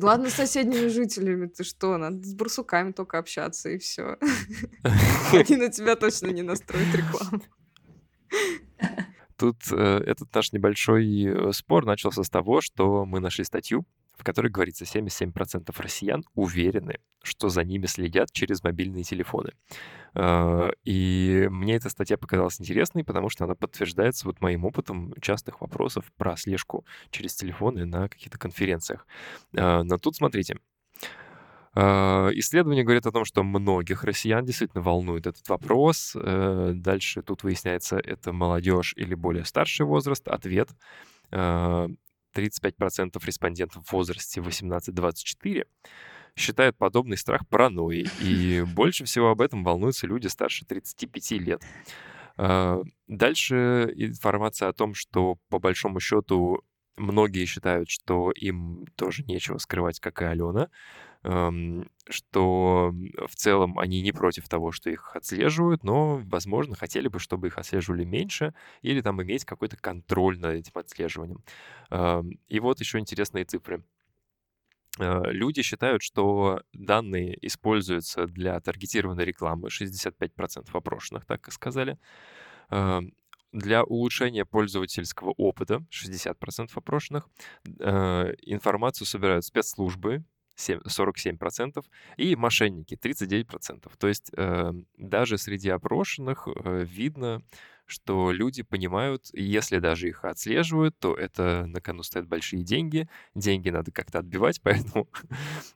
Ладно, 0.02 0.28
с 0.28 0.34
соседними 0.34 0.88
жителями, 0.88 1.46
ты 1.46 1.64
что, 1.64 1.96
надо 1.96 2.22
с 2.24 2.34
барсуками 2.34 2.92
только 2.92 3.18
общаться, 3.18 3.70
и 3.70 3.78
все. 3.78 4.16
Они 5.32 5.56
на 5.56 5.68
тебя 5.68 5.96
точно 5.96 6.28
не 6.28 6.42
настроят 6.42 6.94
рекламу. 6.94 7.42
Тут 9.36 9.56
э, 9.70 10.02
этот 10.06 10.32
наш 10.34 10.52
небольшой 10.52 11.24
э, 11.24 11.52
спор 11.52 11.84
начался 11.84 12.22
с 12.22 12.30
того, 12.30 12.60
что 12.60 13.04
мы 13.04 13.20
нашли 13.20 13.44
статью, 13.44 13.84
в 14.16 14.22
которой 14.22 14.48
говорится, 14.48 14.84
77% 14.84 15.74
россиян 15.76 16.24
уверены, 16.34 16.98
что 17.22 17.48
за 17.48 17.64
ними 17.64 17.86
следят 17.86 18.30
через 18.32 18.62
мобильные 18.62 19.02
телефоны. 19.02 19.52
Э, 20.14 20.70
и 20.84 21.48
мне 21.50 21.76
эта 21.76 21.88
статья 21.88 22.16
показалась 22.16 22.60
интересной, 22.60 23.04
потому 23.04 23.28
что 23.28 23.44
она 23.44 23.54
подтверждается 23.54 24.26
вот 24.26 24.40
моим 24.40 24.64
опытом 24.64 25.12
частых 25.20 25.60
вопросов 25.60 26.04
про 26.16 26.36
слежку 26.36 26.84
через 27.10 27.34
телефоны 27.34 27.84
на 27.86 28.08
каких-то 28.08 28.38
конференциях. 28.38 29.06
Э, 29.52 29.82
но 29.82 29.98
тут 29.98 30.16
смотрите, 30.16 30.58
Э, 31.74 32.30
исследование 32.34 32.84
говорит 32.84 33.06
о 33.06 33.12
том, 33.12 33.24
что 33.24 33.42
многих 33.42 34.04
россиян 34.04 34.44
действительно 34.44 34.82
волнует 34.82 35.26
этот 35.26 35.48
вопрос. 35.48 36.16
Э, 36.16 36.72
дальше 36.74 37.22
тут 37.22 37.42
выясняется, 37.42 37.98
это 37.98 38.32
молодежь 38.32 38.94
или 38.96 39.14
более 39.14 39.44
старший 39.44 39.86
возраст. 39.86 40.26
Ответ 40.28 40.70
35% 41.30 43.24
респондентов 43.24 43.86
в 43.86 43.92
возрасте 43.92 44.40
18-24 44.40 45.64
считают 46.36 46.76
подобный 46.76 47.16
страх 47.16 47.46
паранойей, 47.48 48.08
и 48.20 48.62
больше 48.62 49.04
всего 49.04 49.30
об 49.30 49.40
этом 49.40 49.64
волнуются 49.64 50.06
люди 50.06 50.26
старше 50.26 50.64
35 50.64 51.30
лет. 51.32 51.62
А, 52.36 52.82
дальше 53.06 53.92
информация 53.94 54.68
о 54.68 54.72
том, 54.72 54.94
что 54.94 55.38
по 55.48 55.58
большому 55.58 56.00
счету 56.00 56.62
многие 56.96 57.44
считают, 57.44 57.88
что 57.88 58.32
им 58.32 58.86
тоже 58.96 59.24
нечего 59.24 59.58
скрывать, 59.58 60.00
как 60.00 60.22
и 60.22 60.24
Алена, 60.24 60.68
что 61.24 62.92
в 63.26 63.34
целом 63.34 63.78
они 63.78 64.02
не 64.02 64.12
против 64.12 64.48
того, 64.48 64.72
что 64.72 64.90
их 64.90 65.16
отслеживают, 65.16 65.84
но, 65.84 66.20
возможно, 66.24 66.76
хотели 66.76 67.08
бы, 67.08 67.18
чтобы 67.18 67.46
их 67.46 67.56
отслеживали 67.56 68.04
меньше 68.04 68.52
или 68.82 69.00
там 69.00 69.22
иметь 69.22 69.44
какой-то 69.46 69.76
контроль 69.78 70.38
над 70.38 70.52
этим 70.54 70.72
отслеживанием. 70.74 71.42
И 72.48 72.60
вот 72.60 72.80
еще 72.80 72.98
интересные 72.98 73.44
цифры. 73.44 73.82
Э, 74.98 75.22
люди 75.32 75.62
считают, 75.62 76.02
что 76.02 76.62
данные 76.72 77.36
используются 77.46 78.26
для 78.26 78.60
таргетированной 78.60 79.24
рекламы, 79.24 79.68
65% 79.68 80.68
опрошенных 80.72 81.26
так 81.26 81.48
и 81.48 81.50
сказали. 81.50 81.98
Э, 82.70 83.00
для 83.52 83.84
улучшения 83.84 84.44
пользовательского 84.44 85.30
опыта, 85.36 85.84
60% 85.90 86.70
опрошенных. 86.74 87.28
Э, 87.80 88.34
информацию 88.42 89.06
собирают 89.06 89.44
спецслужбы, 89.44 90.24
47%, 90.56 91.84
и 92.16 92.36
мошенники 92.36 92.94
39%. 92.94 93.90
То 93.98 94.08
есть 94.08 94.30
даже 94.96 95.38
среди 95.38 95.70
опрошенных 95.70 96.48
видно, 96.64 97.42
что 97.86 98.32
люди 98.32 98.62
понимают, 98.62 99.28
если 99.32 99.78
даже 99.78 100.08
их 100.08 100.24
отслеживают, 100.24 100.98
то 100.98 101.14
это 101.14 101.66
на 101.66 101.80
кону 101.80 102.02
стоят 102.02 102.26
большие 102.26 102.62
деньги, 102.62 103.08
деньги 103.34 103.70
надо 103.70 103.92
как-то 103.92 104.20
отбивать, 104.20 104.60
поэтому, 104.62 105.08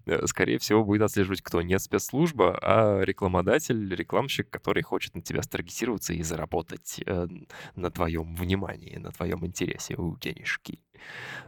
э, 0.06 0.26
скорее 0.26 0.58
всего, 0.58 0.84
будет 0.84 1.02
отслеживать 1.02 1.42
кто? 1.42 1.62
Не 1.62 1.78
спецслужба, 1.78 2.58
а 2.62 3.00
рекламодатель, 3.02 3.94
рекламщик, 3.94 4.48
который 4.50 4.82
хочет 4.82 5.14
на 5.14 5.22
тебя 5.22 5.42
старгетироваться 5.42 6.14
и 6.14 6.22
заработать 6.22 7.00
э, 7.04 7.28
на 7.74 7.90
твоем 7.90 8.34
внимании, 8.34 8.96
на 8.96 9.10
твоем 9.12 9.44
интересе 9.46 9.96
у 9.96 10.16
денежки. 10.16 10.80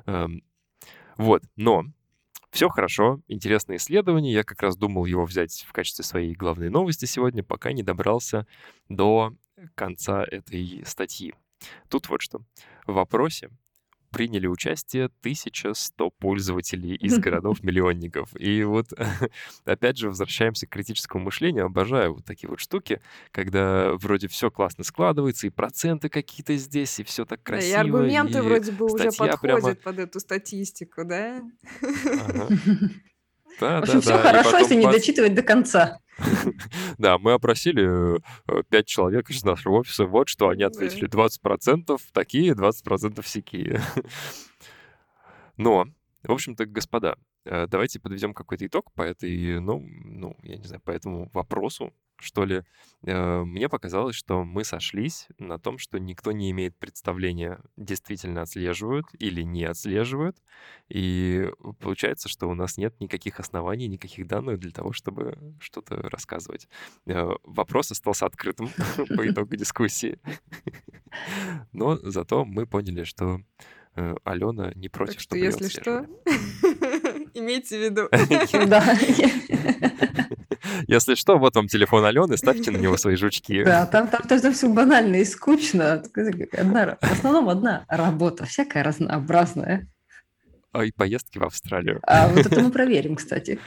Эм, 0.07 0.43
вот, 1.17 1.43
но 1.57 1.85
все 2.51 2.69
хорошо, 2.69 3.21
интересное 3.29 3.77
исследование. 3.77 4.33
Я 4.33 4.45
как 4.45 4.63
раз 4.63 4.77
думал 4.77 5.05
его 5.05 5.25
взять 5.25 5.65
в 5.67 5.73
качестве 5.73 6.05
своей 6.05 6.35
главной 6.35 6.69
новости 6.69 7.05
сегодня, 7.05 7.43
пока 7.43 7.73
не 7.73 7.83
добрался 7.83 8.47
до 8.89 9.33
конца 9.75 10.25
этой 10.25 10.83
статьи. 10.85 11.35
Тут 11.89 12.09
вот 12.09 12.23
что. 12.23 12.41
В 12.87 12.95
вопросе 12.95 13.51
приняли 14.11 14.47
участие 14.47 15.07
1100 15.07 16.11
пользователей 16.11 16.95
из 16.95 17.19
городов-миллионников. 17.21 18.29
И 18.39 18.63
вот, 18.65 18.93
опять 19.65 19.99
же, 19.99 20.09
возвращаемся 20.09 20.67
к 20.67 20.71
критическому 20.71 21.25
мышлению. 21.25 21.67
Обожаю 21.67 22.15
вот 22.15 22.25
такие 22.25 22.49
вот 22.49 22.61
штуки, 22.61 23.01
когда 23.33 23.93
вроде 23.95 24.29
все 24.29 24.51
классно 24.51 24.85
складывается, 24.85 25.47
и 25.47 25.51
проценты 25.51 26.09
какие-то 26.09 26.57
здесь, 26.57 27.01
и 27.01 27.05
все 27.05 27.25
так 27.25 27.43
красиво. 27.43 27.73
Да, 27.73 27.83
и 27.83 27.87
аргументы 27.87 28.39
и 28.39 28.41
вроде 28.41 28.73
бы 28.73 28.87
уже 28.87 29.11
подходят 29.11 29.41
прямо... 29.41 29.75
под 29.75 29.99
эту 29.99 30.21
статистику, 30.21 31.05
да? 31.05 31.43
Ага. 31.83 32.49
Да, 33.59 33.81
В 33.81 33.83
общем, 33.83 33.95
да, 33.95 34.01
все 34.01 34.11
да. 34.13 34.23
хорошо, 34.23 34.59
если 34.59 34.75
не 34.75 34.87
дочитывать 34.87 35.35
до 35.35 35.43
конца. 35.43 35.99
Да, 36.99 37.19
мы 37.19 37.33
опросили 37.33 38.17
э, 38.17 38.63
пять 38.69 38.87
человек 38.87 39.31
из 39.31 39.43
нашего 39.43 39.77
офиса, 39.77 40.05
вот 40.05 40.29
что 40.29 40.49
они 40.49 40.63
ответили. 40.65 41.09
20% 41.09 41.99
такие, 42.13 42.53
20% 42.53 43.23
всякие. 43.23 43.81
Но, 45.57 45.87
в 46.23 46.33
общем-то, 46.33 46.67
господа, 46.67 47.17
э, 47.45 47.67
давайте 47.67 48.01
подведем 48.01 48.35
какой-то 48.35 48.67
итог 48.67 48.93
по 48.93 49.03
этой, 49.03 49.61
ну, 49.61 49.83
ну, 50.05 50.37
я 50.43 50.57
не 50.57 50.65
знаю, 50.65 50.83
по 50.83 50.91
этому 50.91 51.31
вопросу, 51.33 51.93
что 52.21 52.45
ли, 52.45 52.63
э, 53.05 53.43
мне 53.43 53.69
показалось, 53.69 54.15
что 54.15 54.45
мы 54.45 54.65
сошлись 54.65 55.29
на 55.39 55.59
том, 55.59 55.79
что 55.79 55.99
никто 55.99 56.33
не 56.33 56.51
имеет 56.51 56.77
представления, 56.77 57.61
действительно 57.77 58.43
отслеживают 58.43 59.07
или 59.19 59.43
не 59.43 59.65
отслеживают. 59.65 60.37
И 60.89 61.49
получается, 61.81 62.29
что 62.29 62.49
у 62.49 62.55
нас 62.55 62.77
нет 62.77 62.99
никаких 63.01 63.41
оснований, 63.41 63.89
никаких 63.89 64.27
данных 64.27 64.59
для 64.59 64.71
того, 64.71 64.93
чтобы 64.93 65.39
что-то 65.61 65.97
рассказывать. 65.97 66.69
Э, 67.07 67.31
вопрос 67.45 67.91
остался 67.91 68.27
открытым 68.27 68.69
по 69.17 69.27
итогу 69.31 69.57
дискуссии. 69.57 70.19
Но 71.73 71.97
зато 71.97 72.45
мы 72.45 72.67
поняли, 72.67 73.05
что 73.05 73.41
э, 73.97 74.15
Алена 74.25 74.73
не 74.75 74.89
против, 74.89 75.15
так 75.15 75.23
что, 75.23 75.37
если 75.37 75.69
что, 75.69 76.07
имейте 77.35 77.79
в 77.79 77.83
виду. 77.83 78.09
Да. 78.69 78.97
Если 80.87 81.15
что, 81.15 81.39
вот 81.39 81.57
вам 81.57 81.69
телефон 81.69 82.05
Алены, 82.05 82.37
ставьте 82.37 82.71
на 82.71 82.77
него 82.77 82.97
свои 82.97 83.17
жучки. 83.17 83.65
Да, 83.65 83.87
там, 83.87 84.09
там, 84.09 84.23
там 84.27 84.53
все 84.53 84.69
банально 84.69 85.17
и 85.17 85.25
скучно. 85.25 86.03
Одна, 86.53 86.97
в 87.01 87.13
основном 87.13 87.49
одна 87.49 87.85
работа, 87.89 88.45
всякая 88.47 88.83
разнообразная. 88.85 89.87
А 90.73 90.85
и 90.85 90.93
поездки 90.93 91.39
в 91.39 91.45
Австралию. 91.45 92.01
А 92.05 92.29
вот 92.29 92.47
это 92.47 92.61
мы 92.61 92.71
проверим, 92.71 93.17
кстати. 93.17 93.59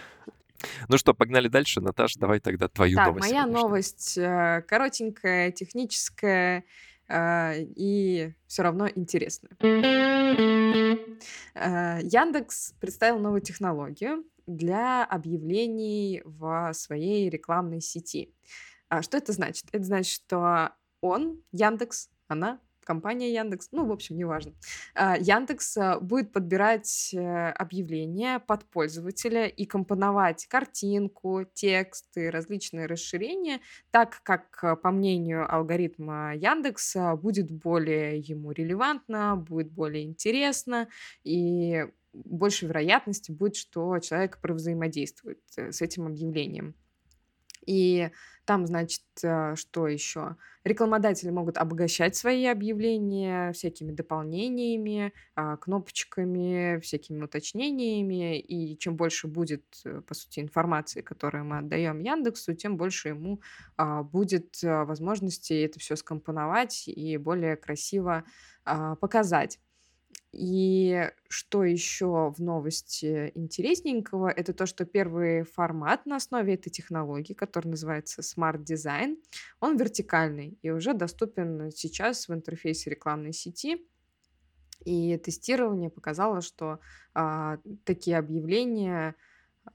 Ну 0.87 0.97
что, 0.97 1.13
погнали 1.13 1.47
дальше. 1.47 1.81
Наташа, 1.81 2.19
давай 2.19 2.39
тогда 2.39 2.67
твою 2.67 2.95
так, 2.95 3.07
новость. 3.07 3.29
моя 3.29 3.45
новость 3.45 4.17
э, 4.17 4.63
коротенькая, 4.67 5.51
техническая 5.51 6.63
э, 7.07 7.63
и 7.75 8.33
все 8.47 8.63
равно 8.63 8.87
интересная. 8.87 9.51
Э, 11.55 11.99
Яндекс 12.01 12.73
представил 12.79 13.19
новую 13.19 13.41
технологию, 13.41 14.23
для 14.47 15.03
объявлений 15.05 16.21
в 16.25 16.73
своей 16.73 17.29
рекламной 17.29 17.81
сети. 17.81 18.33
А 18.89 19.01
что 19.01 19.17
это 19.17 19.31
значит? 19.31 19.65
Это 19.71 19.83
значит, 19.83 20.13
что 20.13 20.71
он, 21.01 21.41
Яндекс, 21.51 22.09
она, 22.27 22.59
компания 22.83 23.33
Яндекс, 23.33 23.69
ну, 23.71 23.85
в 23.85 23.91
общем, 23.91 24.17
неважно. 24.17 24.53
А, 24.93 25.17
Яндекс 25.17 25.77
а, 25.77 25.99
будет 25.99 26.31
подбирать 26.31 27.13
э, 27.13 27.49
объявления 27.51 28.39
под 28.39 28.65
пользователя 28.65 29.47
и 29.47 29.65
компоновать 29.65 30.45
картинку, 30.47 31.45
тексты, 31.53 32.29
различные 32.29 32.85
расширения, 32.85 33.59
так 33.91 34.21
как, 34.23 34.81
по 34.81 34.91
мнению 34.91 35.51
алгоритма 35.51 36.35
Яндекса, 36.35 37.15
будет 37.15 37.51
более 37.51 38.19
ему 38.19 38.51
релевантно, 38.51 39.35
будет 39.35 39.71
более 39.71 40.03
интересно, 40.03 40.87
и 41.23 41.85
больше 42.13 42.67
вероятности 42.67 43.31
будет, 43.31 43.55
что 43.55 43.99
человек 43.99 44.39
провзаимодействует 44.39 45.41
э, 45.57 45.71
с 45.71 45.81
этим 45.81 46.07
объявлением. 46.07 46.75
И 47.65 48.09
там, 48.45 48.67
значит, 48.67 49.03
э, 49.23 49.55
что 49.55 49.87
еще? 49.87 50.35
Рекламодатели 50.65 51.29
могут 51.29 51.57
обогащать 51.57 52.15
свои 52.15 52.45
объявления 52.45 53.51
всякими 53.53 53.91
дополнениями, 53.91 55.13
а, 55.35 55.57
кнопочками, 55.57 56.79
всякими 56.79 57.23
уточнениями. 57.23 58.39
И 58.39 58.77
чем 58.77 58.95
больше 58.95 59.27
будет, 59.27 59.63
э, 59.85 60.01
по 60.01 60.13
сути, 60.13 60.39
информации, 60.41 61.01
которую 61.01 61.45
мы 61.45 61.59
отдаем 61.59 61.99
Яндексу, 61.99 62.53
тем 62.53 62.77
больше 62.77 63.09
ему 63.09 63.41
а, 63.77 64.03
будет 64.03 64.59
возможности 64.61 65.53
это 65.53 65.79
все 65.79 65.95
скомпоновать 65.95 66.87
и 66.87 67.17
более 67.17 67.55
красиво 67.55 68.23
а, 68.65 68.95
показать. 68.95 69.59
И 70.31 71.09
что 71.29 71.63
еще 71.63 72.33
в 72.35 72.41
новости 72.41 73.31
интересненького, 73.35 74.29
это 74.29 74.53
то, 74.53 74.65
что 74.65 74.85
первый 74.85 75.43
формат 75.43 76.05
на 76.05 76.15
основе 76.15 76.55
этой 76.55 76.69
технологии, 76.69 77.33
который 77.33 77.67
называется 77.67 78.21
Smart 78.21 78.63
Design, 78.63 79.17
он 79.59 79.77
вертикальный 79.77 80.57
и 80.61 80.71
уже 80.71 80.93
доступен 80.93 81.71
сейчас 81.71 82.27
в 82.27 82.33
интерфейсе 82.33 82.89
рекламной 82.89 83.33
сети. 83.33 83.85
И 84.85 85.17
тестирование 85.17 85.89
показало, 85.89 86.41
что 86.41 86.79
а, 87.13 87.57
такие 87.85 88.17
объявления 88.17 89.15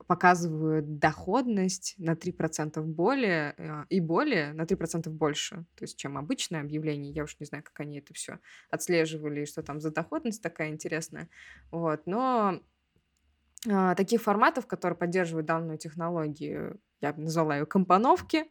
показывают 0.07 0.99
доходность 0.99 1.95
на 1.99 2.15
3% 2.15 2.81
более 2.83 3.55
э, 3.57 3.85
и 3.89 4.01
более, 4.01 4.53
на 4.53 4.63
3% 4.63 5.09
больше, 5.09 5.65
то 5.75 5.85
есть 5.85 5.97
чем 5.99 6.19
обычное 6.19 6.61
объявление. 6.61 7.13
Я 7.13 7.25
уж 7.25 7.37
не 7.41 7.47
знаю, 7.47 7.65
как 7.65 7.81
они 7.81 7.99
это 7.99 8.13
все 8.15 8.39
отслеживали, 8.71 9.43
и 9.43 9.47
что 9.47 9.63
там 9.63 9.81
за 9.81 9.91
доходность 9.91 10.43
такая 10.43 10.69
интересная. 10.71 11.29
Вот. 11.71 12.07
Но 12.07 12.61
а, 13.67 13.95
таких 13.95 14.23
форматов, 14.23 14.67
которые 14.67 14.97
поддерживают 14.97 15.47
данную 15.47 15.79
технологию, 15.79 16.81
я 17.01 17.13
бы 17.13 17.23
назвала 17.23 17.57
ее 17.57 17.67
компоновки, 17.67 18.45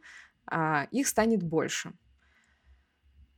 а, 0.46 0.88
их 0.91 1.08
станет 1.08 1.44
больше. 1.44 1.94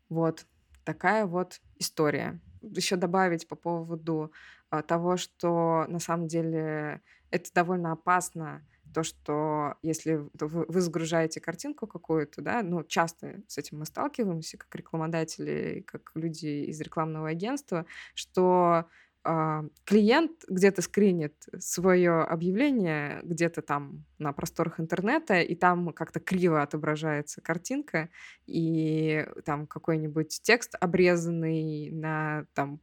Вот 0.09 0.45
такая 0.83 1.25
вот 1.25 1.61
история. 1.77 2.39
Еще 2.61 2.95
добавить 2.95 3.47
по 3.47 3.55
поводу 3.55 4.31
а, 4.69 4.81
того, 4.81 5.17
что 5.17 5.85
на 5.87 5.99
самом 5.99 6.27
деле 6.27 7.01
это 7.31 7.53
довольно 7.53 7.91
опасно 7.91 8.65
то, 8.93 9.03
что 9.03 9.75
если 9.81 10.27
вы, 10.33 10.81
загружаете 10.81 11.39
картинку 11.39 11.87
какую-то, 11.87 12.41
да, 12.41 12.63
ну, 12.63 12.83
часто 12.83 13.41
с 13.47 13.57
этим 13.57 13.79
мы 13.79 13.85
сталкиваемся, 13.85 14.57
как 14.57 14.73
рекламодатели, 14.75 15.83
как 15.85 16.11
люди 16.15 16.65
из 16.65 16.81
рекламного 16.81 17.29
агентства, 17.29 17.85
что 18.15 18.85
а, 19.23 19.65
клиент 19.83 20.31
где-то 20.47 20.81
скринит 20.81 21.35
свое 21.59 22.21
объявление 22.21 23.19
где-то 23.23 23.61
там 23.61 24.05
на 24.17 24.31
просторах 24.31 24.79
интернета, 24.79 25.41
и 25.41 25.55
там 25.55 25.91
как-то 25.93 26.19
криво 26.19 26.61
отображается 26.61 27.41
картинка, 27.41 28.09
и 28.47 29.27
там 29.45 29.67
какой-нибудь 29.67 30.39
текст 30.41 30.75
обрезанный 30.79 31.91
на 31.91 32.45
там 32.53 32.79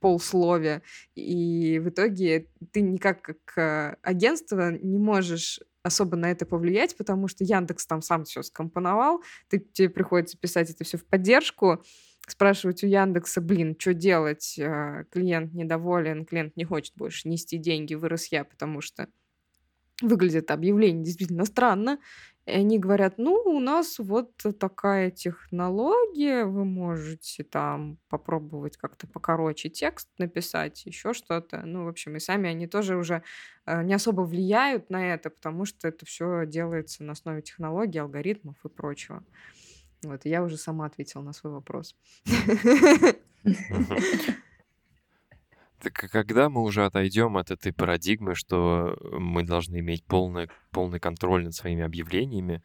полсловия, 0.00 0.82
и 1.14 1.78
в 1.78 1.88
итоге 1.88 2.48
ты 2.72 2.80
никак 2.80 3.22
как 3.22 3.98
агентство 4.02 4.72
не 4.72 4.98
можешь 4.98 5.60
особо 5.82 6.16
на 6.16 6.30
это 6.30 6.46
повлиять, 6.46 6.96
потому 6.96 7.28
что 7.28 7.44
Яндекс 7.44 7.86
там 7.86 8.02
сам 8.02 8.24
все 8.24 8.42
скомпоновал, 8.42 9.22
ты, 9.48 9.58
тебе 9.58 9.88
приходится 9.88 10.38
писать 10.38 10.70
это 10.70 10.84
все 10.84 10.98
в 10.98 11.04
поддержку, 11.04 11.82
спрашивать 12.26 12.84
у 12.84 12.86
Яндекса, 12.86 13.40
блин, 13.40 13.74
что 13.78 13.94
делать, 13.94 14.58
э, 14.58 15.04
клиент 15.10 15.54
недоволен, 15.54 16.24
клиент 16.24 16.56
не 16.56 16.64
хочет 16.64 16.94
больше 16.96 17.28
нести 17.28 17.58
деньги, 17.58 17.94
вырос 17.94 18.26
я, 18.26 18.44
потому 18.44 18.80
что 18.80 19.08
выглядит 20.02 20.50
объявление 20.50 21.04
действительно 21.04 21.44
странно. 21.44 21.98
И 22.46 22.50
они 22.50 22.78
говорят, 22.78 23.18
ну, 23.18 23.34
у 23.44 23.60
нас 23.60 23.98
вот 23.98 24.32
такая 24.58 25.10
технология, 25.10 26.44
вы 26.46 26.64
можете 26.64 27.44
там 27.44 27.98
попробовать 28.08 28.78
как-то 28.78 29.06
покороче 29.06 29.68
текст 29.68 30.08
написать, 30.16 30.86
еще 30.86 31.12
что-то. 31.12 31.60
Ну, 31.66 31.84
в 31.84 31.88
общем, 31.88 32.16
и 32.16 32.20
сами 32.20 32.48
они 32.48 32.66
тоже 32.66 32.96
уже 32.96 33.22
э, 33.66 33.82
не 33.82 33.92
особо 33.92 34.22
влияют 34.22 34.88
на 34.88 35.12
это, 35.12 35.28
потому 35.28 35.66
что 35.66 35.88
это 35.88 36.06
все 36.06 36.46
делается 36.46 37.04
на 37.04 37.12
основе 37.12 37.42
технологий, 37.42 37.98
алгоритмов 37.98 38.56
и 38.64 38.68
прочего. 38.70 39.22
Вот, 40.02 40.24
я 40.24 40.42
уже 40.42 40.56
сама 40.56 40.86
ответила 40.86 41.20
на 41.20 41.34
свой 41.34 41.52
вопрос. 41.52 41.94
Когда 45.90 46.48
мы 46.48 46.62
уже 46.62 46.84
отойдем 46.84 47.36
от 47.36 47.50
этой 47.50 47.72
парадигмы, 47.72 48.34
что 48.34 48.96
мы 49.12 49.42
должны 49.42 49.78
иметь 49.78 50.04
полный, 50.04 50.48
полный 50.70 51.00
контроль 51.00 51.44
над 51.44 51.54
своими 51.54 51.82
объявлениями, 51.82 52.62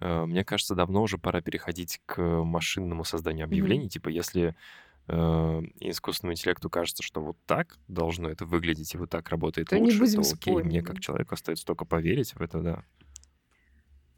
э, 0.00 0.24
мне 0.26 0.44
кажется, 0.44 0.74
давно 0.74 1.02
уже 1.02 1.18
пора 1.18 1.40
переходить 1.40 2.00
к 2.06 2.20
машинному 2.20 3.04
созданию 3.04 3.44
объявлений. 3.44 3.88
Типа, 3.88 4.08
если 4.08 4.56
э, 5.08 5.62
искусственному 5.80 6.34
интеллекту 6.34 6.70
кажется, 6.70 7.02
что 7.02 7.20
вот 7.20 7.36
так 7.46 7.76
должно 7.88 8.28
это 8.28 8.44
выглядеть 8.44 8.94
и 8.94 8.98
вот 8.98 9.10
так 9.10 9.28
работает 9.28 9.68
То 9.68 9.78
лучше, 9.78 9.98
то 9.98 10.20
окей, 10.20 10.24
спорить, 10.24 10.66
мне 10.66 10.82
как 10.82 11.00
человеку 11.00 11.34
остается 11.34 11.64
только 11.64 11.84
поверить 11.84 12.34
в 12.34 12.40
это, 12.40 12.60
да. 12.60 12.84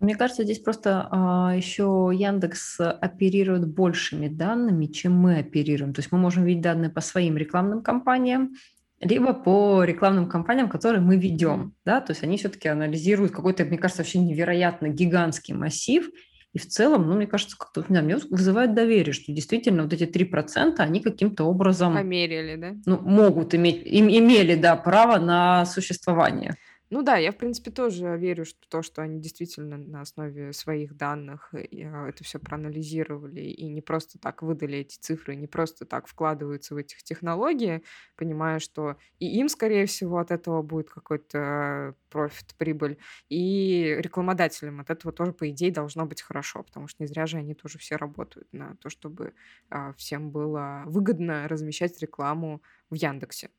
Мне 0.00 0.14
кажется, 0.14 0.44
здесь 0.44 0.60
просто 0.60 1.08
а, 1.10 1.54
еще 1.56 2.10
Яндекс 2.14 2.78
оперирует 2.80 3.66
большими 3.66 4.28
данными, 4.28 4.86
чем 4.86 5.14
мы 5.14 5.38
оперируем. 5.38 5.92
То 5.92 6.00
есть 6.00 6.12
мы 6.12 6.18
можем 6.18 6.44
видеть 6.44 6.62
данные 6.62 6.90
по 6.90 7.00
своим 7.00 7.36
рекламным 7.36 7.82
кампаниям, 7.82 8.54
либо 9.00 9.32
по 9.32 9.82
рекламным 9.84 10.28
кампаниям, 10.28 10.68
которые 10.68 11.00
мы 11.00 11.16
ведем. 11.16 11.74
Да? 11.84 12.00
То 12.00 12.12
есть 12.12 12.22
они 12.22 12.36
все-таки 12.36 12.68
анализируют 12.68 13.32
какой-то, 13.32 13.64
мне 13.64 13.78
кажется, 13.78 14.02
вообще 14.02 14.18
невероятно 14.18 14.88
гигантский 14.88 15.54
массив, 15.54 16.08
и 16.54 16.58
в 16.58 16.66
целом, 16.66 17.06
ну, 17.06 17.14
мне 17.14 17.26
кажется, 17.26 17.56
как-то 17.58 17.82
знаю, 17.82 18.04
мне 18.04 18.16
вызывает 18.16 18.74
доверие, 18.74 19.12
что 19.12 19.32
действительно 19.32 19.82
вот 19.82 19.92
эти 19.92 20.04
3%, 20.04 20.76
они 20.78 21.00
каким-то 21.00 21.44
образом 21.44 21.94
Померили, 21.94 22.56
да? 22.56 22.74
ну, 22.86 22.98
могут 23.00 23.54
иметь, 23.54 23.86
им, 23.86 24.08
имели, 24.08 24.54
да, 24.54 24.74
право 24.76 25.18
на 25.18 25.66
существование. 25.66 26.56
Ну 26.90 27.02
да, 27.02 27.16
я, 27.18 27.32
в 27.32 27.36
принципе, 27.36 27.70
тоже 27.70 28.16
верю, 28.16 28.46
что 28.46 28.66
то, 28.68 28.80
что 28.82 29.02
они 29.02 29.20
действительно 29.20 29.76
на 29.76 30.00
основе 30.00 30.54
своих 30.54 30.96
данных 30.96 31.52
э, 31.52 31.66
а, 31.84 32.08
это 32.08 32.24
все 32.24 32.38
проанализировали 32.38 33.40
и 33.42 33.68
не 33.68 33.82
просто 33.82 34.18
так 34.18 34.42
выдали 34.42 34.78
эти 34.78 34.96
цифры, 34.98 35.36
не 35.36 35.46
просто 35.46 35.84
так 35.84 36.06
вкладываются 36.06 36.74
в 36.74 36.78
этих 36.78 37.02
технологии, 37.02 37.82
понимая, 38.16 38.58
что 38.58 38.96
и 39.18 39.26
им, 39.38 39.50
скорее 39.50 39.84
всего, 39.84 40.16
от 40.18 40.30
этого 40.30 40.62
будет 40.62 40.88
какой-то 40.88 41.94
профит, 42.08 42.54
прибыль, 42.56 42.96
и 43.28 43.94
рекламодателям 43.98 44.80
от 44.80 44.88
этого 44.88 45.12
тоже, 45.12 45.32
по 45.34 45.48
идее, 45.50 45.70
должно 45.70 46.06
быть 46.06 46.22
хорошо, 46.22 46.62
потому 46.62 46.88
что 46.88 47.02
не 47.02 47.06
зря 47.06 47.26
же 47.26 47.36
они 47.36 47.54
тоже 47.54 47.78
все 47.78 47.96
работают 47.96 48.48
на 48.52 48.76
то, 48.76 48.88
чтобы 48.88 49.34
а, 49.68 49.92
всем 49.92 50.30
было 50.30 50.84
выгодно 50.86 51.48
размещать 51.48 52.00
рекламу 52.00 52.62
в 52.88 52.94
Яндексе. 52.94 53.50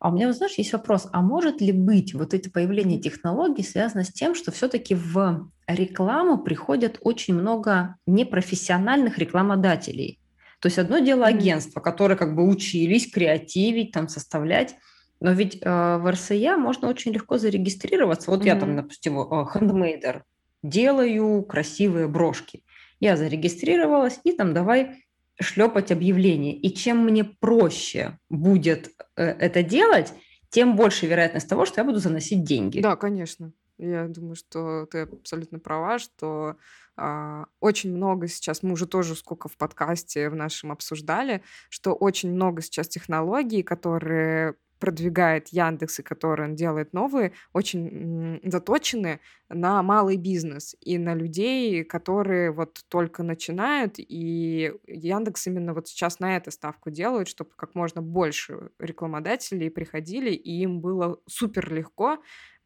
А 0.00 0.10
у 0.10 0.14
меня, 0.14 0.32
знаешь, 0.32 0.54
есть 0.58 0.72
вопрос, 0.72 1.08
а 1.12 1.22
может 1.22 1.60
ли 1.60 1.72
быть 1.72 2.14
вот 2.14 2.32
это 2.32 2.50
появление 2.50 3.00
технологий 3.00 3.64
связано 3.64 4.04
с 4.04 4.12
тем, 4.12 4.34
что 4.36 4.52
все-таки 4.52 4.94
в 4.94 5.50
рекламу 5.66 6.38
приходят 6.38 6.98
очень 7.00 7.34
много 7.34 7.96
непрофессиональных 8.06 9.18
рекламодателей? 9.18 10.20
То 10.60 10.66
есть 10.66 10.78
одно 10.78 10.98
дело 10.98 11.26
агентства, 11.26 11.80
которые 11.80 12.16
как 12.16 12.34
бы 12.36 12.48
учились 12.48 13.10
креативить, 13.10 13.92
там, 13.92 14.08
составлять, 14.08 14.76
но 15.20 15.32
ведь 15.32 15.58
э, 15.60 15.96
в 15.98 16.10
РСЯ 16.10 16.56
можно 16.56 16.88
очень 16.88 17.12
легко 17.12 17.38
зарегистрироваться. 17.38 18.30
Вот 18.30 18.42
mm-hmm. 18.42 18.46
я 18.46 18.56
там, 18.56 18.76
допустим, 18.76 19.18
э, 19.18 19.46
хендмейдер, 19.52 20.24
делаю 20.62 21.42
красивые 21.42 22.06
брошки. 22.06 22.62
Я 23.00 23.16
зарегистрировалась, 23.16 24.20
и 24.24 24.32
там 24.32 24.54
давай 24.54 25.04
шлепать 25.40 25.92
объявление. 25.92 26.56
И 26.56 26.74
чем 26.74 27.04
мне 27.04 27.24
проще 27.24 28.18
будет 28.28 28.90
э, 29.16 29.24
это 29.24 29.62
делать, 29.62 30.12
тем 30.50 30.76
больше 30.76 31.06
вероятность 31.06 31.48
того, 31.48 31.66
что 31.66 31.80
я 31.80 31.84
буду 31.84 31.98
заносить 31.98 32.44
деньги. 32.44 32.80
Да, 32.80 32.96
конечно. 32.96 33.52
Я 33.78 34.08
думаю, 34.08 34.34
что 34.34 34.86
ты 34.86 35.02
абсолютно 35.02 35.60
права, 35.60 36.00
что 36.00 36.56
а, 36.96 37.46
очень 37.60 37.94
много 37.94 38.26
сейчас, 38.26 38.64
мы 38.64 38.72
уже 38.72 38.86
тоже 38.86 39.14
сколько 39.14 39.48
в 39.48 39.56
подкасте 39.56 40.28
в 40.28 40.34
нашем 40.34 40.72
обсуждали, 40.72 41.44
что 41.68 41.94
очень 41.94 42.32
много 42.32 42.60
сейчас 42.60 42.88
технологий, 42.88 43.62
которые 43.62 44.56
продвигает 44.78 45.48
Яндекс 45.48 46.00
и 46.00 46.02
которые 46.02 46.48
он 46.48 46.54
делает 46.54 46.92
новые, 46.92 47.32
очень 47.52 48.40
заточены 48.44 49.20
на 49.48 49.82
малый 49.82 50.16
бизнес 50.16 50.76
и 50.80 50.98
на 50.98 51.14
людей, 51.14 51.84
которые 51.84 52.50
вот 52.50 52.80
только 52.88 53.22
начинают, 53.22 53.94
и 53.98 54.72
Яндекс 54.86 55.46
именно 55.46 55.74
вот 55.74 55.88
сейчас 55.88 56.20
на 56.20 56.36
это 56.36 56.50
ставку 56.50 56.90
делает, 56.90 57.28
чтобы 57.28 57.50
как 57.56 57.74
можно 57.74 58.02
больше 58.02 58.70
рекламодателей 58.78 59.70
приходили, 59.70 60.30
и 60.30 60.62
им 60.62 60.80
было 60.80 61.18
супер 61.26 61.72
легко 61.72 62.18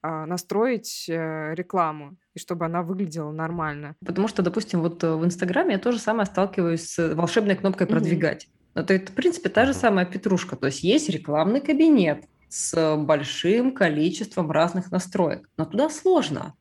а, 0.04 0.26
настроить 0.26 1.06
э, 1.08 1.54
рекламу, 1.54 2.16
и 2.34 2.40
чтобы 2.40 2.64
она 2.64 2.82
выглядела 2.82 3.30
нормально. 3.30 3.94
Потому 4.04 4.26
что, 4.26 4.42
допустим, 4.42 4.80
вот 4.80 5.04
э, 5.04 5.14
в 5.14 5.24
Инстаграме 5.24 5.74
я 5.74 5.78
тоже 5.78 6.00
самое 6.00 6.26
сталкиваюсь 6.26 6.88
с 6.88 7.14
волшебной 7.14 7.54
кнопкой 7.54 7.86
«Продвигать». 7.86 8.46
Mm-hmm. 8.46 8.61
Это, 8.74 8.94
это, 8.94 9.12
в 9.12 9.14
принципе, 9.14 9.48
та 9.48 9.66
же 9.66 9.74
самая 9.74 10.06
петрушка. 10.06 10.56
То 10.56 10.66
есть 10.66 10.82
есть 10.82 11.08
рекламный 11.08 11.60
кабинет 11.60 12.24
с 12.48 12.96
большим 12.96 13.72
количеством 13.74 14.50
разных 14.50 14.90
настроек, 14.90 15.48
но 15.56 15.64
туда 15.64 15.90
сложно. 15.90 16.54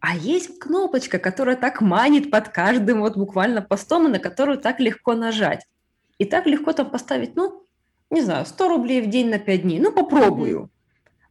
А 0.00 0.16
есть 0.16 0.58
кнопочка, 0.58 1.18
которая 1.18 1.56
так 1.56 1.80
манит 1.80 2.30
под 2.30 2.48
каждым 2.48 3.00
вот 3.00 3.16
буквально 3.16 3.62
постом, 3.62 4.08
и 4.08 4.10
на 4.10 4.18
которую 4.18 4.58
так 4.58 4.80
легко 4.80 5.14
нажать. 5.14 5.64
И 6.18 6.24
так 6.24 6.46
легко 6.46 6.72
там 6.72 6.90
поставить, 6.90 7.36
ну, 7.36 7.66
не 8.10 8.22
знаю, 8.22 8.44
100 8.44 8.68
рублей 8.68 9.00
в 9.00 9.08
день 9.08 9.30
на 9.30 9.38
5 9.38 9.62
дней. 9.62 9.78
Ну, 9.78 9.92
попробую. 9.92 10.70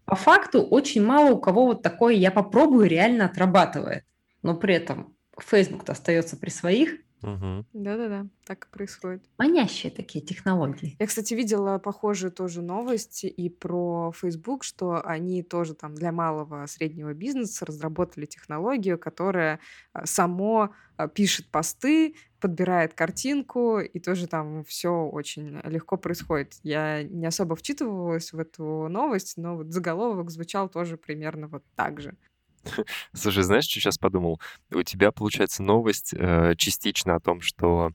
По 0.06 0.16
факту 0.16 0.62
очень 0.62 1.04
мало 1.04 1.32
у 1.32 1.40
кого 1.40 1.66
вот 1.66 1.82
такое 1.82 2.14
«я 2.14 2.32
попробую» 2.32 2.88
реально 2.88 3.26
отрабатывает. 3.26 4.04
Но 4.42 4.56
при 4.56 4.76
этом 4.76 5.14
Facebook-то 5.38 5.92
остается 5.92 6.38
при 6.38 6.50
своих– 6.50 6.96
Угу. 7.22 7.66
Да-да-да, 7.74 8.28
так 8.46 8.66
и 8.66 8.70
происходит. 8.70 9.24
Манящие 9.38 9.92
такие 9.92 10.26
технологии. 10.26 10.96
Я, 11.00 11.06
кстати, 11.06 11.36
видела 11.36 11.78
похожие 11.78 12.32
тоже 12.32 12.62
новости 12.62 13.28
и 13.28 13.50
про 13.50 14.12
Facebook, 14.12 14.64
что 14.64 15.02
они 15.06 15.44
тоже 15.44 15.76
там 15.76 15.94
для 15.94 16.12
малого 16.12 16.66
среднего 16.66 17.14
бизнеса 17.14 17.66
разработали 17.66 18.26
технологию, 18.26 18.98
которая 18.98 19.60
а, 19.94 20.06
само 20.08 20.74
а, 20.98 21.08
пишет 21.08 21.52
посты, 21.52 22.16
подбирает 22.40 22.96
картинку, 22.96 23.80
и 23.80 24.00
тоже 24.00 24.28
там 24.28 24.64
все 24.64 24.90
очень 24.90 25.60
легко 25.64 25.98
происходит. 25.98 26.56
Я 26.64 27.04
не 27.04 27.28
особо 27.28 27.56
вчитывалась 27.56 28.34
в 28.34 28.40
эту 28.40 28.88
новость, 28.90 29.38
но 29.38 29.58
вот 29.58 29.72
заголовок 29.72 30.32
звучал 30.32 30.70
тоже 30.70 30.98
примерно 30.98 31.48
вот 31.48 31.64
так 31.76 32.02
же. 32.02 32.18
Слушай, 33.14 33.44
знаешь, 33.44 33.66
что 33.66 33.80
сейчас 33.80 33.98
подумал? 33.98 34.40
У 34.72 34.84
тебя, 34.84 35.12
получается, 35.12 35.64
новость 35.64 36.14
э, 36.14 36.54
частично 36.58 37.16
о 37.16 37.20
том, 37.20 37.42
что 37.42 37.92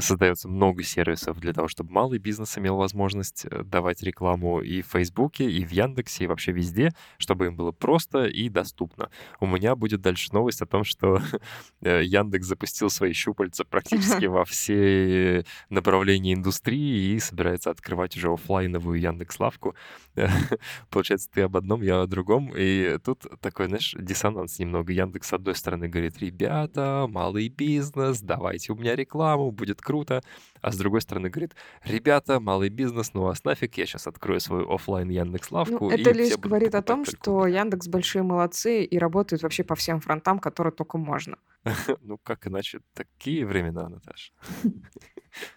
создается 0.00 0.48
много 0.48 0.82
сервисов 0.82 1.38
для 1.38 1.52
того, 1.52 1.68
чтобы 1.68 1.92
малый 1.92 2.18
бизнес 2.18 2.56
имел 2.58 2.76
возможность 2.76 3.46
э, 3.46 3.62
давать 3.62 4.02
рекламу 4.02 4.60
и 4.60 4.82
в 4.82 4.86
Фейсбуке, 4.86 5.50
и 5.50 5.64
в 5.64 5.72
Яндексе, 5.72 6.24
и 6.24 6.26
вообще 6.26 6.52
везде, 6.52 6.94
чтобы 7.18 7.46
им 7.46 7.56
было 7.56 7.72
просто 7.72 8.24
и 8.24 8.48
доступно. 8.48 9.10
У 9.40 9.46
меня 9.46 9.76
будет 9.76 10.00
дальше 10.00 10.32
новость 10.32 10.62
о 10.62 10.66
том, 10.66 10.84
что 10.84 11.20
э, 11.82 12.02
Яндекс 12.04 12.46
запустил 12.46 12.90
свои 12.90 13.12
щупальца 13.12 13.64
практически 13.64 14.24
во 14.32 14.44
все 14.44 15.44
направления 15.68 16.34
индустрии 16.34 17.14
и 17.14 17.20
собирается 17.20 17.70
открывать 17.70 18.16
уже 18.16 18.32
офлайновую 18.32 19.00
Яндекс.Лавку. 19.00 19.74
Получается, 20.90 21.28
ты 21.30 21.42
об 21.42 21.56
одном, 21.56 21.82
я 21.82 22.02
о 22.02 22.06
другом. 22.06 22.52
И 22.56 22.98
тут 23.04 23.26
такой, 23.40 23.66
знаешь, 23.66 23.94
диссонанс 23.98 24.58
немного. 24.58 24.92
Яндекс, 24.92 25.28
с 25.28 25.32
одной 25.32 25.54
стороны, 25.54 25.88
говорит, 25.88 26.18
ребята, 26.18 27.06
малый 27.08 27.48
бизнес, 27.48 28.20
давайте 28.20 28.72
у 28.72 28.76
меня 28.76 28.96
рекламу, 28.96 29.50
будет 29.50 29.81
круто. 29.82 30.22
А 30.60 30.72
с 30.72 30.76
другой 30.76 31.00
стороны, 31.00 31.28
говорит, 31.28 31.54
ребята, 31.84 32.40
малый 32.40 32.68
бизнес, 32.68 33.12
ну 33.14 33.22
вас 33.22 33.44
нафиг, 33.44 33.76
я 33.78 33.86
сейчас 33.86 34.06
открою 34.06 34.40
свою 34.40 34.70
офлайн 34.72 35.10
Яндекс.Лавку. 35.10 35.84
Ну, 35.84 35.90
это 35.90 36.12
лишь 36.12 36.36
говорит 36.36 36.74
о 36.74 36.82
том, 36.82 37.04
что 37.04 37.46
Яндекс 37.46 37.88
большие 37.88 38.22
молодцы 38.22 38.84
и 38.84 38.98
работают 38.98 39.42
вообще 39.42 39.64
по 39.64 39.74
всем 39.74 40.00
фронтам, 40.00 40.38
которые 40.38 40.72
только 40.72 40.98
можно. 40.98 41.36
Ну, 42.02 42.18
как 42.18 42.46
иначе? 42.46 42.80
Такие 42.94 43.46
времена, 43.46 43.88
Наташа. 43.88 44.32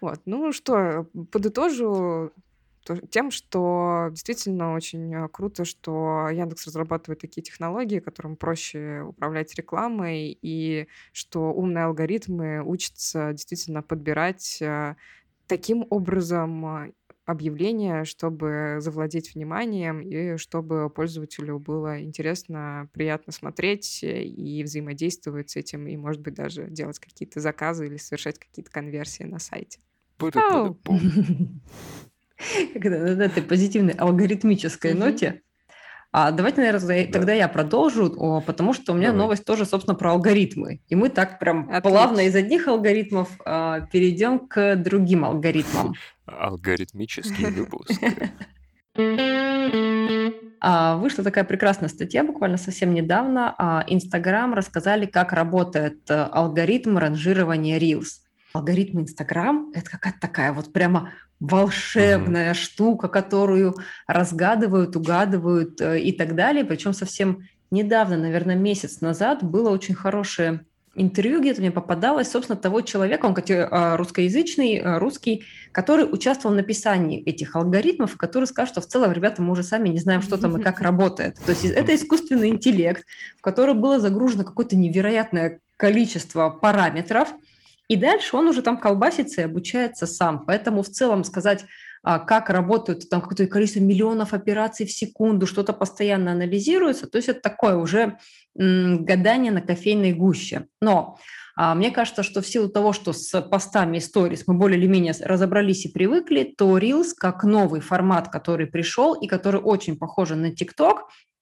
Вот, 0.01 0.21
ну 0.25 0.53
что, 0.53 1.05
подытожу 1.31 2.31
тем, 3.09 3.31
что 3.31 4.07
действительно 4.11 4.73
очень 4.73 5.13
э, 5.13 5.27
круто, 5.29 5.65
что 5.65 6.29
Яндекс 6.29 6.67
разрабатывает 6.67 7.19
такие 7.19 7.41
технологии, 7.41 7.99
которым 7.99 8.35
проще 8.35 9.01
управлять 9.01 9.55
рекламой, 9.55 10.37
и 10.41 10.87
что 11.11 11.51
умные 11.51 11.85
алгоритмы 11.85 12.63
учатся 12.63 13.31
действительно 13.31 13.81
подбирать 13.81 14.61
э, 14.61 14.95
таким 15.47 15.85
образом 15.89 16.65
э, 16.65 16.91
объявления, 17.25 18.03
чтобы 18.03 18.77
завладеть 18.79 19.33
вниманием 19.33 20.01
и 20.01 20.37
чтобы 20.37 20.89
пользователю 20.91 21.57
было 21.57 22.03
интересно, 22.03 22.87
приятно 22.93 23.33
смотреть 23.33 24.03
и 24.03 24.63
взаимодействовать 24.63 25.49
с 25.49 25.55
этим, 25.55 25.87
и, 25.87 25.97
может 25.97 26.21
быть, 26.21 26.35
даже 26.35 26.67
делать 26.69 26.99
какие-то 26.99 27.39
заказы 27.39 27.87
или 27.87 27.97
совершать 27.97 28.37
какие-то 28.37 28.69
конверсии 28.69 29.23
на 29.23 29.39
сайте. 29.39 29.79
на 32.75 33.23
этой 33.23 33.43
позитивной 33.43 33.93
алгоритмической 33.93 34.93
ноте. 34.93 35.41
А 36.17 36.31
давайте, 36.31 36.61
наверное, 36.61 37.05
да. 37.05 37.11
тогда 37.11 37.33
я 37.33 37.49
продолжу, 37.49 38.41
потому 38.47 38.71
что 38.71 38.93
у 38.93 38.95
меня 38.95 39.07
Давай. 39.07 39.23
новость 39.23 39.43
тоже, 39.43 39.65
собственно, 39.65 39.95
про 39.95 40.11
алгоритмы. 40.11 40.79
И 40.87 40.95
мы 40.95 41.09
так 41.09 41.39
прям 41.39 41.63
Отлично. 41.63 41.81
плавно 41.81 42.19
из 42.21 42.33
одних 42.33 42.69
алгоритмов 42.69 43.29
а, 43.43 43.81
перейдем 43.81 44.39
к 44.39 44.77
другим 44.77 45.25
алгоритмам. 45.25 45.93
Алгоритмический 46.25 47.45
выпуск. 47.51 48.01
А, 50.61 50.95
вышла 50.95 51.23
такая 51.25 51.43
прекрасная 51.43 51.89
статья 51.89 52.23
буквально 52.23 52.55
совсем 52.55 52.93
недавно. 52.93 53.53
А, 53.57 53.83
Инстаграм 53.85 54.53
рассказали, 54.53 55.05
как 55.07 55.33
работает 55.33 56.09
э, 56.09 56.13
алгоритм 56.31 56.97
ранжирования 56.97 57.77
Reels. 57.77 58.21
Алгоритм 58.53 59.01
Инстаграм– 59.01 59.69
это 59.75 59.91
какая-то 59.91 60.19
такая 60.21 60.53
вот 60.53 60.71
прямо 60.71 61.11
волшебная 61.39 62.51
угу. 62.51 62.59
штука, 62.59 63.07
которую 63.07 63.75
разгадывают, 64.07 64.95
угадывают 64.95 65.81
э, 65.81 65.99
и 65.99 66.11
так 66.11 66.35
далее. 66.35 66.63
Причем 66.65 66.93
совсем 66.93 67.47
недавно, 67.71 68.17
наверное, 68.17 68.55
месяц 68.55 69.01
назад 69.01 69.43
было 69.43 69.69
очень 69.69 69.95
хорошее 69.95 70.65
интервью, 70.95 71.41
где-то 71.41 71.59
мне 71.59 71.71
попадалось, 71.71 72.31
собственно, 72.31 72.57
того 72.57 72.81
человека, 72.81 73.25
он 73.25 73.35
а, 73.49 73.97
русскоязычный, 73.97 74.79
а, 74.79 74.97
русский, 74.97 75.43
который 75.71 76.05
участвовал 76.09 76.53
в 76.53 76.57
написании 76.57 77.21
этих 77.21 77.55
алгоритмов, 77.55 78.15
который 78.17 78.45
скажет, 78.45 78.71
что 78.71 78.81
в 78.81 78.87
целом, 78.87 79.11
ребята, 79.11 79.41
мы 79.41 79.51
уже 79.51 79.63
сами 79.63 79.89
не 79.89 79.99
знаем, 79.99 80.21
что 80.21 80.37
там 80.37 80.57
и 80.57 80.63
как 80.63 80.79
работает. 80.79 81.37
То 81.45 81.51
есть 81.51 81.65
это 81.65 81.93
искусственный 81.93 82.49
интеллект, 82.49 83.05
в 83.37 83.41
который 83.41 83.75
было 83.75 83.99
загружено 83.99 84.43
какое-то 84.43 84.75
невероятное 84.75 85.59
количество 85.77 86.49
параметров, 86.49 87.33
и 87.87 87.95
дальше 87.95 88.35
он 88.35 88.47
уже 88.47 88.61
там 88.61 88.77
колбасится 88.77 89.41
и 89.41 89.45
обучается 89.45 90.07
сам. 90.07 90.45
Поэтому 90.45 90.81
в 90.83 90.89
целом 90.89 91.23
сказать, 91.23 91.65
а, 92.03 92.19
как 92.19 92.49
работают 92.49 93.09
там 93.09 93.21
какое-то 93.21 93.47
количество 93.47 93.79
миллионов 93.79 94.33
операций 94.33 94.85
в 94.85 94.91
секунду, 94.91 95.47
что-то 95.47 95.73
постоянно 95.73 96.31
анализируется, 96.31 97.07
то 97.07 97.17
есть 97.17 97.29
это 97.29 97.41
такое 97.41 97.75
уже 97.75 98.17
гадание 98.53 99.51
на 99.51 99.61
кофейной 99.61 100.13
гуще. 100.13 100.67
Но 100.81 101.17
а, 101.55 101.73
мне 101.73 101.89
кажется, 101.91 102.21
что 102.21 102.41
в 102.41 102.47
силу 102.47 102.69
того, 102.69 102.93
что 102.93 103.13
с 103.13 103.41
постами 103.41 103.97
и 103.97 104.01
сторис 104.01 104.43
мы 104.45 104.53
более 104.53 104.77
или 104.77 104.87
менее 104.87 105.13
разобрались 105.19 105.85
и 105.85 105.89
привыкли, 105.89 106.53
то 106.57 106.77
Reels 106.77 107.13
как 107.17 107.43
новый 107.43 107.81
формат, 107.81 108.29
который 108.29 108.67
пришел 108.67 109.13
и 109.13 109.27
который 109.27 109.61
очень 109.61 109.97
похож 109.97 110.29
на 110.29 110.51
TikTok, 110.51 110.99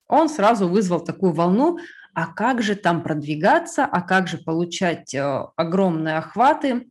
он 0.07 0.29
сразу 0.29 0.67
вызвал 0.67 1.03
такую 1.03 1.33
волну, 1.33 1.77
а 2.13 2.27
как 2.27 2.61
же 2.61 2.75
там 2.75 3.03
продвигаться, 3.03 3.85
а 3.85 4.01
как 4.01 4.27
же 4.27 4.37
получать 4.37 5.13
э, 5.13 5.45
огромные 5.55 6.17
охваты, 6.17 6.87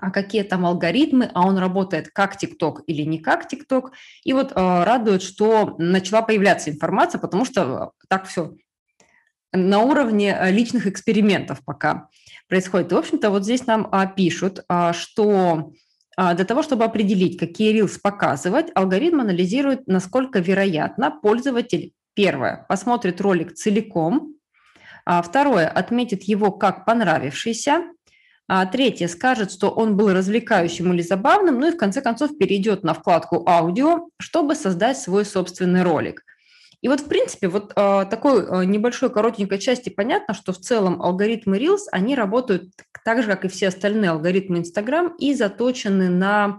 а 0.00 0.10
какие 0.10 0.42
там 0.42 0.66
алгоритмы, 0.66 1.30
а 1.34 1.46
он 1.46 1.58
работает 1.58 2.08
как 2.08 2.36
ТикТок 2.36 2.82
или 2.86 3.02
не 3.02 3.18
как 3.18 3.48
ТикТок. 3.48 3.92
И 4.24 4.32
вот 4.32 4.52
э, 4.52 4.54
радует, 4.54 5.22
что 5.22 5.76
начала 5.78 6.22
появляться 6.22 6.70
информация, 6.70 7.20
потому 7.20 7.44
что 7.44 7.92
так 8.08 8.26
все 8.26 8.54
на 9.52 9.80
уровне 9.80 10.36
э, 10.38 10.50
личных 10.50 10.86
экспериментов 10.86 11.64
пока 11.64 12.08
происходит. 12.48 12.92
И, 12.92 12.94
в 12.94 12.98
общем-то, 12.98 13.30
вот 13.30 13.44
здесь 13.44 13.66
нам 13.66 13.88
а, 13.92 14.06
пишут, 14.06 14.64
а, 14.68 14.92
что 14.92 15.72
а, 16.16 16.34
для 16.34 16.44
того, 16.44 16.62
чтобы 16.62 16.84
определить, 16.84 17.38
какие 17.38 17.72
рилс 17.72 17.98
показывать, 17.98 18.66
алгоритм 18.74 19.20
анализирует, 19.20 19.86
насколько 19.86 20.40
вероятно 20.40 21.10
пользователь, 21.10 21.92
первое, 22.14 22.66
посмотрит 22.68 23.20
ролик 23.20 23.54
целиком, 23.54 24.34
второе, 25.06 25.68
отметит 25.68 26.22
его 26.24 26.52
как 26.52 26.84
понравившийся. 26.84 27.84
А 28.48 28.66
третье, 28.66 29.08
скажет, 29.08 29.52
что 29.52 29.70
он 29.70 29.96
был 29.96 30.12
развлекающим 30.12 30.92
или 30.92 31.02
забавным. 31.02 31.58
Ну 31.60 31.68
и 31.68 31.72
в 31.72 31.76
конце 31.76 32.02
концов 32.02 32.36
перейдет 32.36 32.82
на 32.82 32.92
вкладку 32.92 33.48
«Аудио», 33.48 34.08
чтобы 34.20 34.54
создать 34.54 34.98
свой 34.98 35.24
собственный 35.24 35.82
ролик. 35.82 36.22
И 36.82 36.88
вот, 36.88 37.00
в 37.00 37.08
принципе, 37.08 37.48
вот 37.48 37.72
э, 37.76 38.06
такой 38.10 38.66
небольшой 38.66 39.08
коротенькой 39.08 39.58
части 39.58 39.88
понятно, 39.88 40.34
что 40.34 40.52
в 40.52 40.58
целом 40.58 41.00
алгоритмы 41.00 41.58
Reels, 41.58 41.84
они 41.92 42.16
работают 42.16 42.72
так 43.04 43.22
же, 43.22 43.28
как 43.28 43.44
и 43.44 43.48
все 43.48 43.68
остальные 43.68 44.10
алгоритмы 44.10 44.58
Instagram, 44.58 45.14
и 45.18 45.32
заточены 45.32 46.10
на 46.10 46.58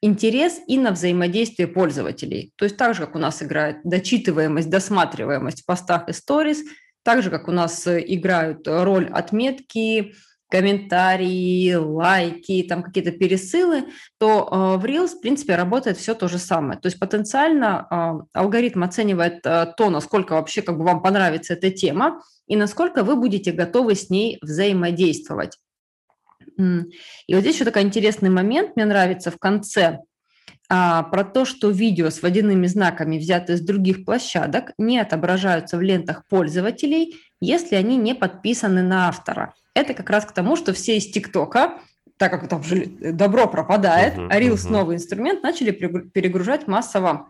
интерес 0.00 0.60
и 0.68 0.78
на 0.78 0.92
взаимодействие 0.92 1.66
пользователей. 1.66 2.52
То 2.56 2.64
есть 2.64 2.76
так 2.76 2.94
же, 2.94 3.00
как 3.04 3.16
у 3.16 3.18
нас 3.18 3.42
играет 3.42 3.78
дочитываемость, 3.82 4.70
досматриваемость 4.70 5.62
в 5.62 5.66
постах 5.66 6.08
и 6.08 6.12
сторис– 6.12 6.62
так 7.02 7.22
же, 7.22 7.30
как 7.30 7.48
у 7.48 7.52
нас 7.52 7.86
э, 7.86 8.02
играют 8.06 8.66
роль 8.66 9.08
отметки, 9.08 10.14
комментарии, 10.48 11.72
лайки, 11.74 12.64
там 12.68 12.82
какие-то 12.82 13.10
пересылы, 13.12 13.86
то 14.18 14.48
э, 14.50 14.80
в 14.80 14.84
Reels, 14.84 15.16
в 15.16 15.20
принципе, 15.20 15.56
работает 15.56 15.96
все 15.96 16.14
то 16.14 16.28
же 16.28 16.38
самое. 16.38 16.78
То 16.78 16.86
есть 16.86 16.98
потенциально 16.98 17.86
э, 17.90 18.38
алгоритм 18.38 18.84
оценивает 18.84 19.42
то, 19.42 19.90
насколько 19.90 20.34
вообще 20.34 20.62
как 20.62 20.78
бы 20.78 20.84
вам 20.84 21.02
понравится 21.02 21.54
эта 21.54 21.70
тема 21.70 22.22
и 22.46 22.56
насколько 22.56 23.02
вы 23.02 23.16
будете 23.16 23.52
готовы 23.52 23.94
с 23.94 24.10
ней 24.10 24.38
взаимодействовать. 24.42 25.58
И 26.58 27.34
вот 27.34 27.40
здесь 27.40 27.54
еще 27.54 27.64
такой 27.64 27.82
интересный 27.82 28.28
момент, 28.28 28.76
мне 28.76 28.84
нравится 28.84 29.30
в 29.30 29.38
конце– 29.38 29.98
про 30.72 31.24
то, 31.24 31.44
что 31.44 31.68
видео 31.68 32.08
с 32.08 32.22
водяными 32.22 32.66
знаками, 32.66 33.18
взятые 33.18 33.58
с 33.58 33.60
других 33.60 34.06
площадок, 34.06 34.72
не 34.78 34.98
отображаются 34.98 35.76
в 35.76 35.82
лентах 35.82 36.26
пользователей, 36.28 37.16
если 37.40 37.74
они 37.74 37.96
не 37.96 38.14
подписаны 38.14 38.82
на 38.82 39.08
автора. 39.08 39.54
Это 39.74 39.92
как 39.92 40.08
раз 40.08 40.24
к 40.24 40.32
тому, 40.32 40.56
что 40.56 40.72
все 40.72 40.96
из 40.96 41.10
ТикТока, 41.10 41.78
так 42.16 42.30
как 42.30 42.48
там 42.48 42.62
же 42.62 42.86
добро 42.86 43.48
пропадает, 43.48 44.14
uh-huh, 44.14 44.28
а 44.30 44.40
Reels 44.40 44.66
uh-huh. 44.66 44.70
новый 44.70 44.96
инструмент, 44.96 45.42
начали 45.42 45.72
перегружать 45.72 46.68
массово 46.68 47.28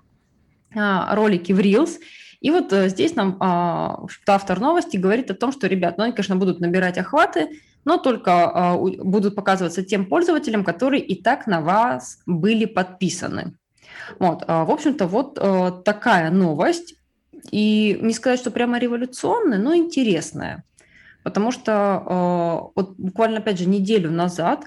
а, 0.75 1.15
ролики 1.15 1.53
в 1.53 1.61
Reels. 1.61 1.99
И 2.41 2.51
вот 2.51 2.73
а, 2.73 2.89
здесь 2.89 3.15
нам 3.15 3.37
а, 3.41 4.05
автор 4.27 4.61
новости 4.61 4.97
говорит 4.97 5.31
о 5.31 5.35
том, 5.35 5.53
что, 5.53 5.67
ребят, 5.67 5.99
ну 5.99 6.05
они, 6.05 6.13
конечно, 6.13 6.37
будут 6.37 6.61
набирать 6.61 6.99
охваты, 6.99 7.49
но 7.85 7.97
только 7.97 8.33
а, 8.33 8.77
будут 8.77 9.35
показываться 9.35 9.83
тем 9.83 10.07
пользователям, 10.07 10.64
которые 10.64 11.03
и 11.03 11.21
так 11.21 11.47
на 11.47 11.61
вас 11.61 12.21
были 12.27 12.64
подписаны. 12.64 13.55
Вот, 14.18 14.45
а, 14.47 14.64
в 14.64 14.71
общем-то, 14.71 15.07
вот 15.07 15.38
а, 15.40 15.71
такая 15.71 16.31
новость. 16.31 16.95
И 17.51 17.99
не 18.01 18.12
сказать, 18.12 18.38
что 18.38 18.53
прямо 18.53 18.79
революционная, 18.79 19.59
но 19.59 19.75
интересная. 19.75 20.64
Потому 21.25 21.51
что 21.51 22.71
вот 22.77 22.97
буквально, 22.99 23.38
опять 23.38 23.59
же, 23.59 23.68
неделю 23.68 24.11
назад 24.11 24.64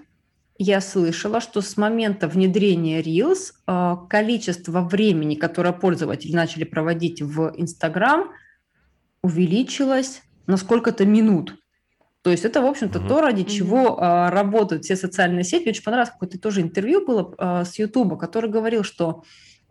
я 0.57 0.81
слышала, 0.81 1.39
что 1.39 1.61
с 1.61 1.77
момента 1.77 2.27
внедрения 2.27 3.01
Reels 3.01 4.07
количество 4.07 4.81
времени, 4.81 5.35
которое 5.35 5.73
пользователи 5.73 6.33
начали 6.33 6.63
проводить 6.65 7.21
в 7.21 7.53
Instagram, 7.55 8.31
увеличилось 9.21 10.21
на 10.47 10.57
сколько-то 10.57 11.05
минут. 11.05 11.55
То 12.25 12.31
есть 12.31 12.43
это, 12.43 12.59
в 12.59 12.65
общем-то, 12.65 12.97
угу. 12.97 13.07
то, 13.07 13.21
ради 13.21 13.43
чего 13.43 14.01
а, 14.01 14.31
работают 14.31 14.83
все 14.83 14.95
социальные 14.95 15.43
сети. 15.43 15.61
Мне 15.61 15.73
очень 15.73 15.83
понравилось, 15.83 16.09
какое-то 16.09 16.39
тоже 16.39 16.61
интервью 16.61 17.05
было 17.05 17.35
а, 17.37 17.63
с 17.65 17.77
Ютуба, 17.77 18.17
который 18.17 18.49
говорил, 18.49 18.83
что 18.83 19.21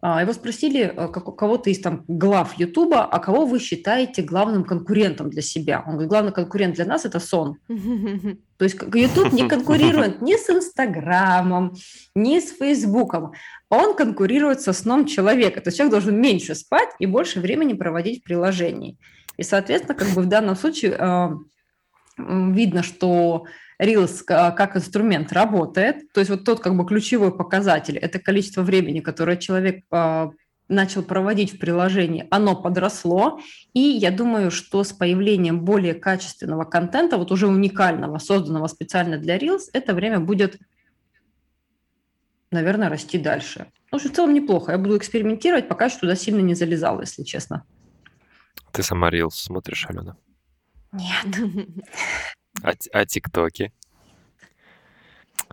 а, 0.00 0.22
его 0.22 0.32
спросили 0.32 0.82
а, 0.82 1.08
как, 1.08 1.34
кого-то 1.34 1.68
из 1.70 1.80
там 1.80 2.04
глав 2.06 2.56
Ютуба, 2.56 3.06
а 3.06 3.18
кого 3.18 3.44
вы 3.44 3.58
считаете 3.58 4.22
главным 4.22 4.62
конкурентом 4.62 5.30
для 5.30 5.42
себя? 5.42 5.82
Он 5.84 5.94
говорит, 5.94 6.10
главный 6.10 6.30
конкурент 6.30 6.76
для 6.76 6.84
нас– 6.84 7.04
это 7.06 7.18
сон. 7.18 7.56
То 7.66 8.64
есть 8.64 8.80
Ютуб 8.80 9.32
не 9.32 9.48
конкурирует 9.48 10.22
ни 10.22 10.36
с 10.36 10.48
Инстаграмом, 10.48 11.74
ни 12.14 12.38
с 12.38 12.56
Фейсбуком. 12.56 13.32
Он 13.68 13.96
конкурирует 13.96 14.60
со 14.60 14.72
сном 14.72 15.06
человека. 15.06 15.60
То 15.60 15.70
есть 15.70 15.78
человек 15.78 15.90
должен 15.90 16.20
меньше 16.20 16.54
спать 16.54 16.90
и 17.00 17.06
больше 17.06 17.40
времени 17.40 17.72
проводить 17.72 18.20
в 18.20 18.22
приложении. 18.22 18.96
И, 19.38 19.42
соответственно, 19.42 19.98
как 19.98 20.10
бы 20.10 20.22
в 20.22 20.26
данном 20.26 20.54
случае 20.54 20.94
а, 21.00 21.32
видно, 22.16 22.82
что 22.82 23.46
Reels 23.80 24.22
как 24.24 24.76
инструмент 24.76 25.32
работает. 25.32 26.12
То 26.12 26.20
есть 26.20 26.30
вот 26.30 26.44
тот 26.44 26.60
как 26.60 26.76
бы 26.76 26.86
ключевой 26.86 27.36
показатель– 27.36 27.98
это 27.98 28.18
количество 28.18 28.62
времени, 28.62 29.00
которое 29.00 29.36
человек 29.36 29.84
а, 29.90 30.30
начал 30.68 31.02
проводить 31.02 31.54
в 31.54 31.58
приложении, 31.58 32.26
оно 32.30 32.56
подросло. 32.56 33.40
И 33.72 33.80
я 33.80 34.10
думаю, 34.10 34.50
что 34.50 34.84
с 34.84 34.92
появлением 34.92 35.64
более 35.64 35.94
качественного 35.94 36.64
контента, 36.64 37.18
вот 37.18 37.32
уже 37.32 37.46
уникального, 37.46 38.18
созданного 38.18 38.66
специально 38.68 39.18
для 39.18 39.38
Reels, 39.38 39.64
это 39.72 39.94
время 39.94 40.20
будет, 40.20 40.58
наверное, 42.50 42.88
расти 42.88 43.18
дальше. 43.18 43.66
Ну, 43.90 43.98
в 43.98 44.02
целом 44.02 44.34
неплохо. 44.34 44.72
Я 44.72 44.78
буду 44.78 44.96
экспериментировать, 44.96 45.68
пока 45.68 45.88
что 45.88 46.00
туда 46.00 46.16
сильно 46.16 46.40
не 46.40 46.54
залезала, 46.54 47.02
если 47.02 47.22
честно. 47.22 47.64
Ты 48.72 48.82
сама 48.82 49.10
Reels 49.10 49.30
смотришь, 49.30 49.86
Алена? 49.88 50.16
Нет. 50.94 51.76
А, 52.62 52.72
а 52.92 53.04
ТикТоки? 53.04 53.72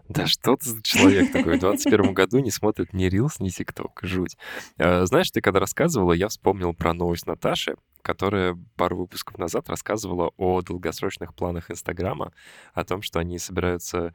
Да 0.07 0.27
что 0.27 0.55
ты 0.55 0.69
за 0.69 0.83
человек 0.83 1.31
такой? 1.31 1.57
В 1.57 1.59
21 1.59 2.13
году 2.13 2.39
не 2.39 2.51
смотрит 2.51 2.93
ни 2.93 3.07
Reels, 3.07 3.37
ни 3.39 3.49
ТикТок. 3.49 3.99
Жуть. 4.03 4.37
А, 4.77 5.05
знаешь, 5.05 5.31
ты 5.31 5.41
когда 5.41 5.59
рассказывала, 5.59 6.13
я 6.13 6.27
вспомнил 6.27 6.73
про 6.73 6.93
новость 6.93 7.25
Наташи, 7.25 7.75
которая 8.01 8.57
пару 8.75 8.97
выпусков 8.97 9.37
назад 9.37 9.69
рассказывала 9.69 10.31
о 10.37 10.61
долгосрочных 10.61 11.33
планах 11.33 11.71
Инстаграма, 11.71 12.33
о 12.73 12.83
том, 12.83 13.01
что 13.01 13.19
они 13.19 13.39
собираются 13.39 14.13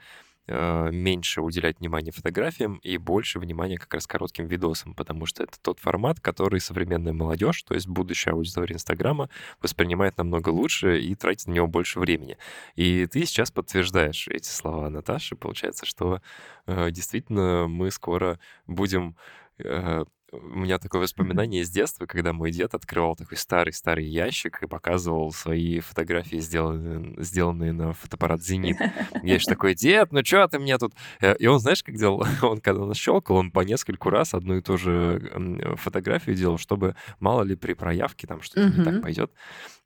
меньше 0.49 1.41
уделять 1.41 1.81
внимание 1.81 2.13
фотографиям 2.13 2.77
и 2.77 2.99
больше 2.99 3.39
внимания 3.39 3.79
как 3.79 3.93
раз 3.95 4.07
коротким 4.07 4.47
видосам, 4.47 4.95
потому 4.95 5.27
что 5.27 5.43
это 5.43 5.59
тот 5.61 5.81
формат, 5.81 6.21
который 6.21 6.61
современная 6.61 7.13
молодежь, 7.13 7.63
то 7.63 7.75
есть 7.75 7.89
будущая 7.89 8.35
аудитория 8.35 8.75
Инстаграма, 8.75 9.29
воспринимает 9.61 10.19
намного 10.19 10.51
лучше 10.51 11.01
и 11.01 11.15
тратит 11.15 11.49
на 11.49 11.53
него 11.53 11.67
больше 11.67 11.99
времени. 11.99 12.39
И 12.75 13.07
ты 13.07 13.25
сейчас 13.27 13.51
подтверждаешь 13.51 14.29
эти 14.29 14.49
слова 14.49 14.89
Наташи. 14.89 15.37
Получается, 15.37 15.87
что 15.87 16.21
э, 16.67 16.91
действительно 16.91 17.67
мы 17.69 17.91
скоро 17.91 18.39
будем 18.67 19.17
э, 19.59 20.05
у 20.33 20.59
меня 20.59 20.79
такое 20.79 21.03
воспоминание 21.03 21.63
из 21.63 21.71
детства, 21.71 22.07
когда 22.07 22.33
мой 22.33 22.51
дед 22.51 22.75
открывал 22.75 23.17
такой 23.17 23.37
старый-старый 23.37 24.07
ящик 24.07 24.63
и 24.63 24.67
показывал 24.67 25.31
свои 25.33 25.81
фотографии, 25.81 26.39
сделанные, 26.39 27.15
сделанные 27.23 27.73
на 27.73 27.93
фотоаппарат 27.93 28.43
«Зенит». 28.43 28.77
Я 29.23 29.35
еще 29.35 29.47
такой, 29.47 29.75
дед, 29.75 30.13
ну 30.13 30.25
что 30.25 30.47
ты 30.49 30.59
мне 30.59 30.77
тут... 30.79 30.95
Э, 31.21 31.37
и 31.37 31.47
он, 31.47 31.61
знаешь, 31.61 31.83
как 31.83 31.97
делал? 31.97 32.25
Он, 32.43 32.61
когда 32.61 32.83
он 32.83 32.95
щелкал, 32.95 33.37
он 33.37 33.51
по 33.51 33.61
нескольку 33.61 34.11
раз 34.11 34.35
одну 34.35 34.57
и 34.57 34.61
ту 34.61 34.77
же 34.77 35.77
фотографию 35.77 36.37
делал, 36.37 36.59
чтобы 36.59 36.95
мало 37.19 37.43
ли 37.43 37.57
при 37.57 37.75
проявке 37.75 38.27
там 38.27 38.41
что-то 38.41 38.69
не 38.69 38.85
так 38.85 39.03
пойдет. 39.03 39.33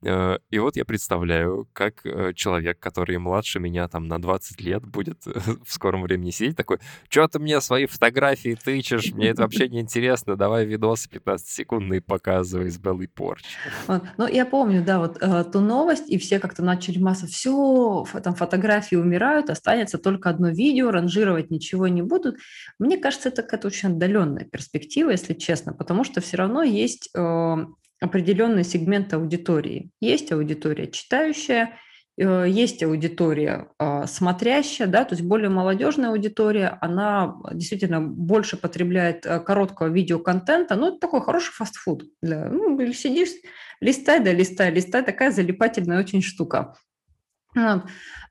Э, 0.03 0.39
и 0.51 0.59
вот 0.59 0.77
я 0.77 0.85
представляю, 0.85 1.69
как 1.73 2.05
э, 2.05 2.33
человек, 2.35 2.79
который 2.79 3.19
младше 3.19 3.61
меня 3.61 3.87
там 3.89 4.09
на 4.09 4.21
20 4.21 4.61
лет 4.61 4.85
будет 4.85 5.25
в 5.27 5.73
скором 5.73 6.03
времени 6.03 6.31
сидеть 6.31 6.57
такой, 6.57 6.79
что 7.09 7.29
ты 7.29 7.39
мне 7.39 7.61
свои 7.61 7.87
фотографии 7.87 8.57
тычешь, 8.63 9.13
мне 9.13 9.29
это 9.29 9.43
вообще 9.43 9.69
не 9.69 9.81
интересно, 9.81 10.30
давай 10.37 10.65
видосы 10.65 11.09
15-секундные 11.09 12.01
показывай 12.01 12.71
с 12.71 12.79
порч. 13.15 13.45
Ну, 14.17 14.27
я 14.27 14.47
помню, 14.47 14.85
да, 14.85 14.99
вот 14.99 15.19
э, 15.21 15.45
ту 15.45 15.61
новость, 15.61 16.09
и 16.09 16.19
все 16.19 16.39
как-то 16.39 16.63
начали 16.63 16.99
масса, 16.99 17.27
все, 17.27 18.05
там 18.23 18.35
фотографии 18.35 18.97
умирают, 18.97 19.51
останется 19.51 19.99
только 19.99 20.31
одно 20.31 20.49
видео, 20.49 20.91
ранжировать 20.91 21.51
ничего 21.51 21.89
не 21.89 22.03
будут. 22.03 22.37
Мне 22.79 22.99
кажется, 22.99 23.29
это 23.29 23.43
какая-то 23.43 23.69
очень 23.69 23.91
отдаленная 23.91 24.45
перспектива, 24.45 25.11
если 25.11 25.35
честно, 25.35 25.73
потому 25.73 26.05
что 26.05 26.21
все 26.21 26.37
равно 26.37 26.63
есть 26.63 27.11
определенный 28.01 28.65
сегмент 28.65 29.13
аудитории. 29.13 29.91
Есть 30.01 30.33
аудитория 30.33 30.91
читающая, 30.91 31.65
э, 31.65 31.90
есть 32.17 32.83
аудитория 32.83 33.69
а, 33.79 34.07
смотрящая, 34.07 34.89
да, 34.89 35.05
то 35.05 35.15
есть 35.15 35.27
более 35.27 35.49
молодежная 35.49 36.11
аудитория, 36.11 36.77
она 36.81 37.37
действительно 37.53 38.01
больше 38.01 38.57
потребляет 38.57 39.25
э, 39.25 39.41
короткого 39.41 39.87
видеоконтента, 39.87 40.77
ну, 40.77 40.89
это 40.89 40.99
такой 40.99 41.23
хороший 41.23 41.53
фастфуд. 41.53 42.05
Для, 42.21 42.49
ну, 42.51 42.93
сидишь, 42.93 43.31
листай, 43.81 44.21
да, 44.21 44.33
листай, 44.33 44.71
листай, 44.71 45.03
такая 45.03 45.31
залипательная 45.31 46.01
очень 46.01 46.23
штука. 46.23 46.75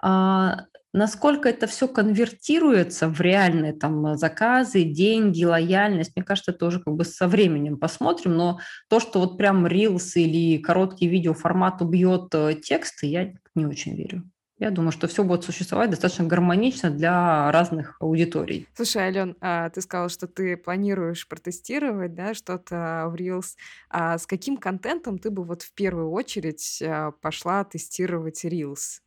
А, 0.02 0.66
Насколько 0.92 1.50
это 1.50 1.68
все 1.68 1.88
конвертируется 1.88 3.08
в 3.08 3.22
реальные 3.22 3.74
там 3.74 4.18
заказы, 4.18 4.84
деньги, 4.84 5.44
лояльность, 5.44 6.16
мне 6.16 6.26
кажется, 6.26 6.52
тоже 6.52 6.80
как 6.80 6.96
бы 6.96 7.06
со 7.06 7.28
временем 7.28 7.78
посмотрим. 7.78 8.36
Но 8.36 8.60
то, 8.88 9.00
что 9.00 9.20
вот 9.20 9.38
прям 9.38 9.68
Reels 9.68 10.14
или 10.16 10.58
короткий 10.58 11.08
видеоформат 11.08 11.82
убьет 11.82 12.34
э, 12.34 12.56
тексты, 12.56 13.06
я 13.06 13.34
не 13.54 13.68
очень 13.68 13.96
верю. 13.96 14.24
Я 14.60 14.72
думаю, 14.72 14.92
что 14.92 15.08
все 15.08 15.24
будет 15.24 15.46
существовать 15.46 15.90
достаточно 15.90 16.26
гармонично 16.26 16.90
для 16.90 17.50
разных 17.52 17.96
аудиторий. 18.02 18.68
Слушай, 18.74 19.04
Ален, 19.04 19.38
а 19.40 19.70
ты 19.70 19.82
сказала, 19.82 20.10
что 20.10 20.28
ты 20.28 20.58
планируешь 20.58 21.28
протестировать 21.30 22.14
да, 22.14 22.34
что-то 22.34 23.06
в 23.08 23.16
Reels. 23.16 23.56
А 23.90 24.18
с 24.18 24.28
каким 24.28 24.58
контентом 24.58 25.18
ты 25.18 25.30
бы 25.30 25.46
вот 25.46 25.62
в 25.62 25.74
первую 25.74 26.12
очередь 26.12 26.82
а, 26.86 27.12
пошла 27.12 27.64
тестировать 27.64 28.44
Reels? 28.44 29.00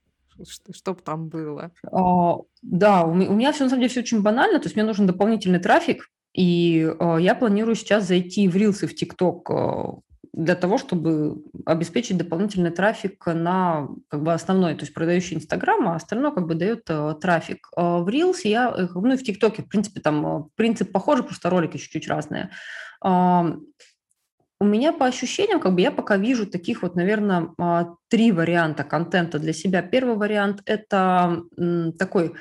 Что 0.74 0.94
бы 0.94 1.00
там 1.02 1.28
было? 1.28 1.72
А, 1.90 2.36
да, 2.62 3.04
у 3.04 3.14
меня 3.14 3.52
все 3.52 3.64
на 3.64 3.70
самом 3.70 3.80
деле 3.80 3.90
все 3.90 4.00
очень 4.00 4.22
банально, 4.22 4.58
то 4.58 4.66
есть 4.66 4.76
мне 4.76 4.84
нужен 4.84 5.06
дополнительный 5.06 5.58
трафик, 5.58 6.08
и 6.34 6.90
а, 6.98 7.16
я 7.16 7.34
планирую 7.34 7.74
сейчас 7.74 8.06
зайти 8.06 8.48
в 8.48 8.56
Reels 8.56 8.84
и 8.84 8.86
в 8.86 8.94
TikTok 8.94 9.40
а, 9.48 10.00
для 10.32 10.54
того, 10.54 10.78
чтобы 10.78 11.42
обеспечить 11.66 12.16
дополнительный 12.16 12.70
трафик 12.70 13.26
на 13.26 13.88
как 14.08 14.22
бы 14.22 14.32
основной, 14.32 14.74
то 14.74 14.82
есть 14.82 14.94
продающий 14.94 15.36
Инстаграм, 15.36 15.86
а 15.88 15.96
остальное 15.96 16.30
как 16.30 16.46
бы 16.46 16.54
дает 16.54 16.84
э, 16.88 17.14
трафик. 17.20 17.68
Э, 17.76 17.98
в 17.98 18.08
Reels 18.08 18.38
я, 18.44 18.88
ну 18.94 19.12
и 19.12 19.16
в 19.18 19.22
ТикТоке, 19.22 19.62
в 19.62 19.68
принципе, 19.68 20.00
там 20.00 20.48
принцип 20.54 20.90
похожий, 20.90 21.24
просто 21.24 21.50
ролики 21.50 21.76
чуть-чуть 21.76 22.08
разные. 22.08 22.50
Э, 23.04 23.56
у 24.62 24.64
меня 24.64 24.92
по 24.92 25.06
ощущениям, 25.06 25.58
как 25.58 25.74
бы 25.74 25.80
я 25.80 25.90
пока 25.90 26.16
вижу 26.16 26.46
таких 26.46 26.82
вот, 26.82 26.94
наверное, 26.94 27.48
а, 27.58 27.96
три 28.08 28.30
варианта 28.30 28.84
контента 28.84 29.40
для 29.40 29.52
себя. 29.52 29.82
Первый 29.82 30.14
вариант– 30.14 30.62
это 30.66 31.42
такой 31.98 32.34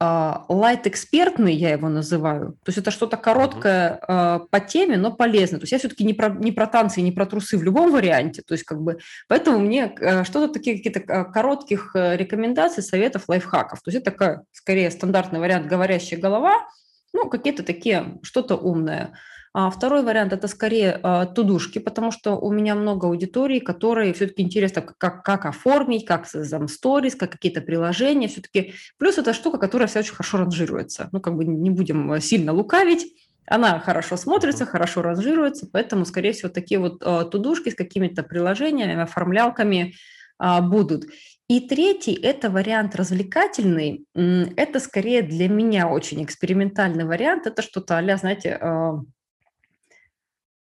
лайт-экспертный, 0.00 1.54
я 1.54 1.70
его 1.70 1.88
называю. 1.88 2.58
То 2.64 2.68
есть 2.68 2.78
это 2.78 2.90
что-то 2.90 3.16
короткое 3.16 4.00
uh-huh. 4.06 4.48
по 4.50 4.60
теме, 4.60 4.98
но 4.98 5.12
полезное. 5.12 5.60
То 5.60 5.62
есть 5.62 5.72
я 5.72 5.78
все-таки 5.78 6.04
не 6.04 6.12
про, 6.12 6.28
не 6.28 6.52
про 6.52 6.66
танцы, 6.66 7.00
не 7.00 7.12
про 7.12 7.24
трусы 7.24 7.56
в 7.56 7.62
любом 7.62 7.90
варианте. 7.90 8.42
То 8.42 8.52
есть 8.52 8.64
как 8.64 8.82
бы, 8.82 8.98
поэтому 9.28 9.60
мне 9.60 9.94
э, 9.98 10.24
что-то 10.24 10.52
такие 10.52 10.76
какие-то 10.76 11.00
коротких 11.24 11.92
э, 11.94 12.16
рекомендаций, 12.16 12.82
советов, 12.82 13.24
лайфхаков. 13.28 13.80
То 13.80 13.90
есть 13.90 14.02
это 14.02 14.10
такая, 14.10 14.42
скорее, 14.52 14.90
стандартный 14.90 15.40
вариант 15.40 15.68
«говорящая 15.68 16.20
голова», 16.20 16.66
ну, 17.14 17.30
какие-то 17.30 17.62
такие, 17.62 18.18
что-то 18.22 18.56
умное. 18.56 19.14
А 19.56 19.70
второй 19.70 20.02
вариант– 20.02 20.32
это 20.34 20.48
скорее 20.48 20.98
а, 21.00 21.26
тудушки, 21.26 21.78
потому 21.78 22.10
что 22.10 22.36
у 22.36 22.50
меня 22.50 22.74
много 22.74 23.06
аудиторий, 23.06 23.60
которые 23.60 24.12
все-таки 24.12 24.42
интересно, 24.42 24.82
как, 24.82 25.22
как 25.22 25.46
оформить, 25.46 26.04
как 26.04 26.28
там 26.28 26.66
сторис, 26.66 27.14
как 27.14 27.30
какие-то 27.30 27.60
приложения 27.60 28.26
все-таки. 28.26 28.74
Плюс 28.98 29.16
это 29.16 29.32
штука, 29.32 29.58
которая 29.58 29.86
вся 29.86 30.00
очень 30.00 30.12
хорошо 30.12 30.38
ранжируется. 30.38 31.08
Ну, 31.12 31.20
как 31.20 31.36
бы 31.36 31.44
не 31.44 31.70
будем 31.70 32.20
сильно 32.20 32.52
лукавить. 32.52 33.14
Она 33.46 33.78
хорошо 33.78 34.16
смотрится, 34.16 34.66
хорошо 34.66 35.02
ранжируется, 35.02 35.68
поэтому, 35.70 36.04
скорее 36.04 36.32
всего, 36.32 36.48
такие 36.48 36.80
вот 36.80 37.00
а, 37.04 37.24
тудушки 37.24 37.68
с 37.68 37.76
какими-то 37.76 38.24
приложениями, 38.24 39.02
оформлялками 39.02 39.94
а, 40.36 40.62
будут. 40.62 41.04
И 41.46 41.60
третий– 41.68 42.14
это 42.22 42.50
вариант 42.50 42.96
развлекательный. 42.96 44.04
Это 44.14 44.80
скорее 44.80 45.22
для 45.22 45.48
меня 45.48 45.88
очень 45.88 46.24
экспериментальный 46.24 47.04
вариант. 47.04 47.46
Это 47.46 47.62
что-то 47.62 47.98
а 47.98 48.16
знаете, 48.16 48.58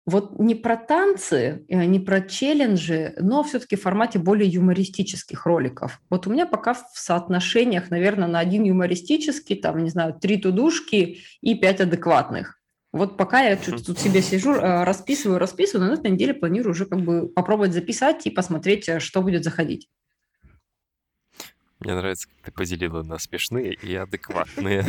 вот 0.06 0.40
не 0.40 0.56
про 0.56 0.78
танцы, 0.78 1.66
э, 1.68 1.86
не 1.86 2.00
про 2.00 2.22
челленджи, 2.22 3.14
но 3.20 3.44
все-таки 3.44 3.76
в 3.76 3.82
формате 3.82 4.20
более 4.20 4.50
юмористических 4.50 5.46
роликов. 5.46 6.02
Вот 6.10 6.28
у 6.28 6.32
меня 6.32 6.46
пока 6.46 6.74
в 6.74 6.86
соотношениях, 6.94 7.92
наверное, 7.92 8.28
на 8.28 8.40
один 8.40 8.64
юмористический, 8.64 9.56
там, 9.56 9.84
не 9.84 9.90
знаю, 9.90 10.18
три 10.20 10.38
тудушки 10.38 11.20
и 11.42 11.56
пять 11.56 11.82
адекватных. 11.82 12.58
Вот 12.92 13.16
пока 13.16 13.42
я 13.42 13.56
тут 13.56 14.00
себе 14.00 14.22
сижу, 14.22 14.54
э, 14.54 14.84
расписываю, 14.84 15.40
расписываю, 15.40 15.88
но 15.88 15.96
на 15.96 16.00
этой 16.00 16.12
неделе 16.12 16.34
планирую 16.34 16.72
уже 16.72 16.86
как 16.86 17.02
бы 17.02 17.30
попробовать 17.30 17.74
записать 17.74 18.26
и 18.26 18.32
посмотреть, 18.32 18.90
э, 18.90 19.00
что 19.00 19.22
будет 19.22 19.44
заходить. 19.44 19.88
Мне 21.82 21.96
нравится, 21.96 22.28
как 22.28 22.46
ты 22.46 22.52
поделила 22.52 23.02
на 23.02 23.18
смешные 23.18 23.74
и 23.74 23.96
адекватные. 23.96 24.86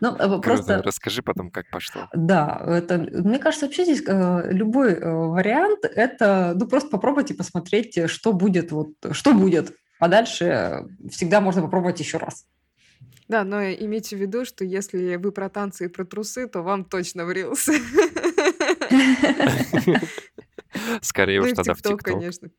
Ну, 0.00 0.14
э, 0.16 0.40
просто... 0.40 0.82
Расскажи 0.82 1.22
потом, 1.22 1.50
как 1.50 1.68
пошло. 1.70 2.08
Да, 2.14 2.62
это, 2.66 2.98
мне 2.98 3.38
кажется, 3.38 3.66
вообще 3.66 3.84
здесь 3.84 4.02
э, 4.06 4.52
любой 4.52 4.92
э, 4.92 5.12
вариант, 5.12 5.84
это, 5.84 6.54
ну, 6.54 6.66
просто 6.66 6.88
попробуйте 6.88 7.34
посмотреть, 7.34 8.10
что 8.10 8.32
будет, 8.32 8.72
вот, 8.72 8.90
что 9.12 9.32
будет. 9.34 9.76
А 9.98 10.08
дальше 10.08 10.86
всегда 11.10 11.40
можно 11.40 11.62
попробовать 11.62 12.00
еще 12.00 12.18
раз. 12.18 12.46
Да, 13.28 13.44
но 13.44 13.62
имейте 13.62 14.16
в 14.16 14.20
виду, 14.20 14.44
что 14.44 14.64
если 14.64 15.16
вы 15.16 15.32
про 15.32 15.48
танцы 15.48 15.86
и 15.86 15.88
про 15.88 16.04
трусы, 16.04 16.46
то 16.48 16.62
вам 16.62 16.84
точно 16.84 17.24
врился. 17.24 17.72
Скорее 21.00 21.40
Ну 21.40 21.46
уж 21.46 21.52
тогда 21.52 21.74
в 21.74 21.78
ТикТок. 21.78 22.02
конечно. 22.02 22.50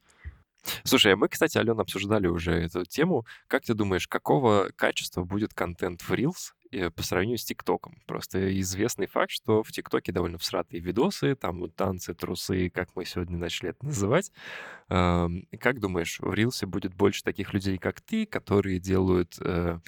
Слушай, 0.84 1.13
а 1.13 1.15
мы, 1.15 1.27
кстати, 1.30 1.58
Алена, 1.58 1.82
обсуждали 1.82 2.27
уже 2.27 2.53
эту 2.53 2.86
тему. 2.86 3.25
Как 3.47 3.63
ты 3.63 3.73
думаешь, 3.73 4.08
какого 4.08 4.69
качества 4.75 5.23
будет 5.23 5.53
контент 5.53 6.01
в 6.01 6.12
Reels 6.12 6.53
э, 6.71 6.89
по 6.89 7.03
сравнению 7.03 7.38
с 7.38 7.45
ТикТоком? 7.45 8.01
Просто 8.06 8.60
известный 8.60 9.08
факт, 9.08 9.32
что 9.32 9.63
в 9.63 9.71
ТикТоке 9.71 10.12
довольно 10.12 10.38
всратые 10.38 10.82
видосы, 10.82 11.36
там 11.36 11.60
вот 11.60 11.75
танцы, 11.75 12.13
трусы, 12.13 12.69
как 12.69 12.89
мы 12.95 13.06
сегодня 13.06 13.38
начали 13.38 13.69
это 13.69 13.86
называть. 13.86 14.32
Как 14.88 15.80
думаешь, 15.80 16.19
в 16.19 16.34
Рилсе 16.34 16.65
будет 16.65 16.93
больше 16.93 17.23
таких 17.23 17.53
людей, 17.53 17.77
как 17.77 17.99
ты, 17.99 18.25
которые 18.25 18.80
делают, 18.80 19.38
э, 19.41 19.80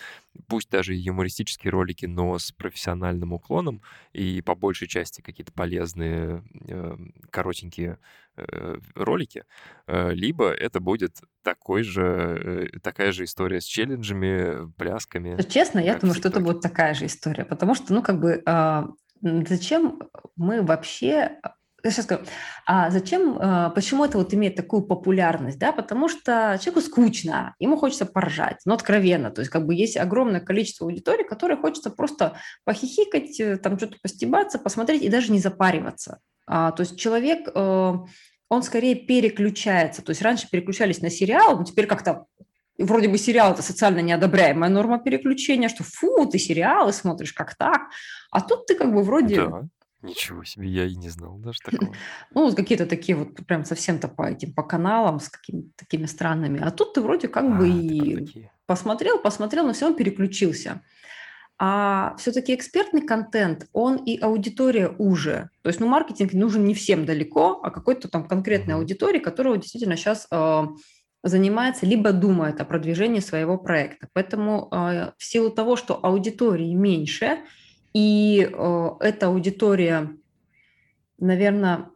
пусть 0.48 0.70
даже 0.70 0.94
юмористические 0.94 1.72
ролики, 1.72 2.06
но 2.06 2.38
с 2.38 2.52
профессиональным 2.52 3.32
уклоном 3.34 3.82
и 4.12 4.42
по 4.42 4.56
большей 4.56 4.88
части 4.88 5.22
какие-то 5.22 5.54
полезные, 5.54 6.44
э, 6.68 6.98
коротенькие 7.32 8.00
ролики, 8.96 9.44
э, 9.88 10.14
либо 10.14 10.52
это 10.52 10.80
будет 10.80 11.22
такой 11.44 11.84
же, 11.84 12.70
э, 12.74 12.80
такая 12.82 13.12
же 13.12 13.24
история 13.24 13.62
с 13.62 13.66
челленджами, 13.66 14.72
плясками, 14.78 15.40
Честно, 15.50 15.80
я 15.80 15.98
думаю, 15.98 16.16
что 16.16 16.30
это 16.30 16.40
будет 16.40 16.62
такая 16.62 16.94
же 16.94 17.06
история, 17.06 17.46
потому 17.46 17.76
что, 17.76 17.94
ну, 17.94 18.02
как 18.02 18.20
бы, 18.20 18.42
а, 18.46 18.88
зачем 19.22 20.00
мы 20.36 20.62
вообще... 20.62 21.40
Я 21.82 21.92
сейчас 21.92 22.06
скажу, 22.06 22.24
а 22.66 22.90
зачем, 22.92 23.38
а, 23.40 23.70
почему 23.70 24.04
это 24.04 24.18
вот 24.18 24.34
имеет 24.34 24.56
такую 24.56 24.84
популярность, 24.84 25.58
да, 25.58 25.72
потому 25.72 26.10
что 26.10 26.60
человеку 26.62 26.82
скучно, 26.82 27.56
ему 27.58 27.78
хочется 27.78 28.06
поржать, 28.06 28.58
ну, 28.66 28.74
откровенно, 28.74 29.32
то 29.32 29.40
есть 29.40 29.50
как 29.50 29.66
бы 29.66 29.74
есть 29.74 29.96
огромное 29.96 30.42
количество 30.42 30.86
аудитории, 30.86 31.24
которой 31.24 31.56
хочется 31.58 31.90
просто 31.90 32.38
похихикать, 32.66 33.40
э, 33.40 33.58
там 33.58 33.78
что-то 33.78 33.98
постебаться, 34.02 34.60
посмотреть 34.60 35.04
и 35.04 35.10
даже 35.10 35.32
не 35.32 35.40
запариваться. 35.40 36.20
А, 36.52 36.72
то 36.72 36.82
есть 36.82 37.00
человек, 37.00 37.48
э, 37.54 37.94
он 38.50 38.64
скорее 38.64 38.96
переключается, 38.96 40.02
то 40.02 40.10
есть 40.10 40.24
раньше 40.24 40.50
переключались 40.50 41.00
на 41.00 41.12
сериал, 41.12 41.60
но 41.60 41.64
теперь 41.64 41.86
как-то 41.86 42.26
вроде 42.80 43.08
бы 43.08 43.20
сериал– 43.20 43.52
это 43.54 43.62
социально 43.62 44.00
неодобряемая 44.00 44.72
норма 44.72 44.98
переключения, 44.98 45.70
что 45.70 45.84
фу, 45.84 46.26
ты 46.26 46.40
сериалы 46.40 46.92
смотришь, 46.92 47.34
как 47.34 47.56
так? 47.56 47.92
А 48.32 48.42
тут 48.42 48.66
ты 48.66 48.74
как 48.74 48.92
бы 48.92 49.04
вроде, 49.04 49.36
Да, 49.36 49.68
ничего 50.02 50.44
себе, 50.44 50.68
я 50.70 50.86
и 50.86 50.96
не 50.96 51.10
знал 51.10 51.38
даже 51.38 51.60
такого. 51.60 51.94
ну, 52.34 52.56
какие-то 52.56 52.88
такие 52.88 53.16
вот 53.16 53.36
прям 53.46 53.64
совсем-то 53.64 54.08
по 54.08 54.24
этим, 54.24 54.52
по 54.52 54.64
каналам 54.64 55.20
с 55.20 55.30
какими-то 55.30 55.70
такими 55.76 56.08
странными. 56.08 56.60
А 56.64 56.72
тут 56.72 56.96
ты 56.96 57.02
вроде 57.02 57.28
как 57.28 57.46
бы 57.60 57.66
А, 57.66 57.72
и 57.72 58.50
посмотрел, 58.66 59.20
посмотрел, 59.20 59.68
но 59.68 59.74
все 59.74 59.86
равно 59.86 60.00
переключился. 60.00 60.82
А 61.62 62.16
все-таки 62.18 62.56
экспертный 62.56 63.02
контент, 63.02 63.68
он 63.74 63.98
и 63.98 64.18
аудитория 64.18 64.96
уже. 64.98 65.50
То 65.62 65.68
есть, 65.68 65.82
ну, 65.82 65.88
маркетинг 65.88 66.32
нужен 66.34 66.66
не 66.66 66.74
всем 66.74 67.06
далеко, 67.06 67.60
а 67.62 67.70
какой-то 67.70 68.08
там 68.08 68.28
конкретной 68.28 68.76
аудитории, 68.76 69.20
которая 69.20 69.58
действительно 69.58 69.98
сейчас 69.98 70.26
занимается, 71.24 71.86
либо 71.86 72.12
думает 72.14 72.62
о 72.62 72.66
продвижении 72.66 73.20
своего 73.20 73.58
проекта. 73.58 74.08
Поэтому 74.14 74.70
э, 74.72 75.12
в 75.18 75.24
силу 75.24 75.50
того, 75.50 75.76
что 75.76 76.00
аудитории 76.02 76.74
меньше, 76.74 77.40
и 77.94 78.50
э, 78.52 78.90
эта 79.02 79.28
аудитория, 79.28 80.16
наверное, 81.18 81.90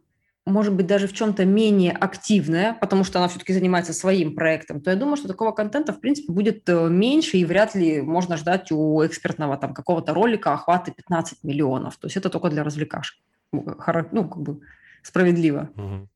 может 0.46 0.74
быть, 0.74 0.86
даже 0.86 1.06
в 1.06 1.12
чем-то 1.14 1.44
менее 1.44 1.92
активная, 1.92 2.74
потому 2.74 3.04
что 3.04 3.18
она 3.18 3.28
все-таки 3.28 3.54
занимается 3.54 3.92
своим 3.94 4.34
проектом, 4.34 4.80
то 4.80 4.90
я 4.90 4.96
думаю, 4.96 5.16
что 5.16 5.28
такого 5.28 5.52
контента, 5.52 5.92
в 5.92 6.00
принципе, 6.00 6.32
будет 6.32 6.68
э, 6.68 6.88
меньше, 6.88 7.38
и 7.38 7.44
вряд 7.44 7.74
ли 7.74 8.02
можно 8.02 8.36
ждать 8.36 8.70
у 8.70 9.04
экспертного 9.06 9.56
там 9.56 9.72
какого-то 9.72 10.12
ролика 10.12 10.52
охвата 10.52 10.92
15 10.92 11.44
миллионов. 11.44 11.96
То 11.96 12.06
есть 12.06 12.16
это 12.16 12.28
только 12.28 12.50
для 12.50 12.62
развлекашек. 12.62 13.18
Ну, 13.52 13.62
хоро- 13.62 14.08
ну, 14.12 14.28
как 14.28 14.42
бы 14.42 14.60
справедливо. 15.02 15.70
Мгм. 15.76 16.08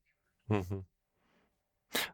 Мгм. 0.47 0.85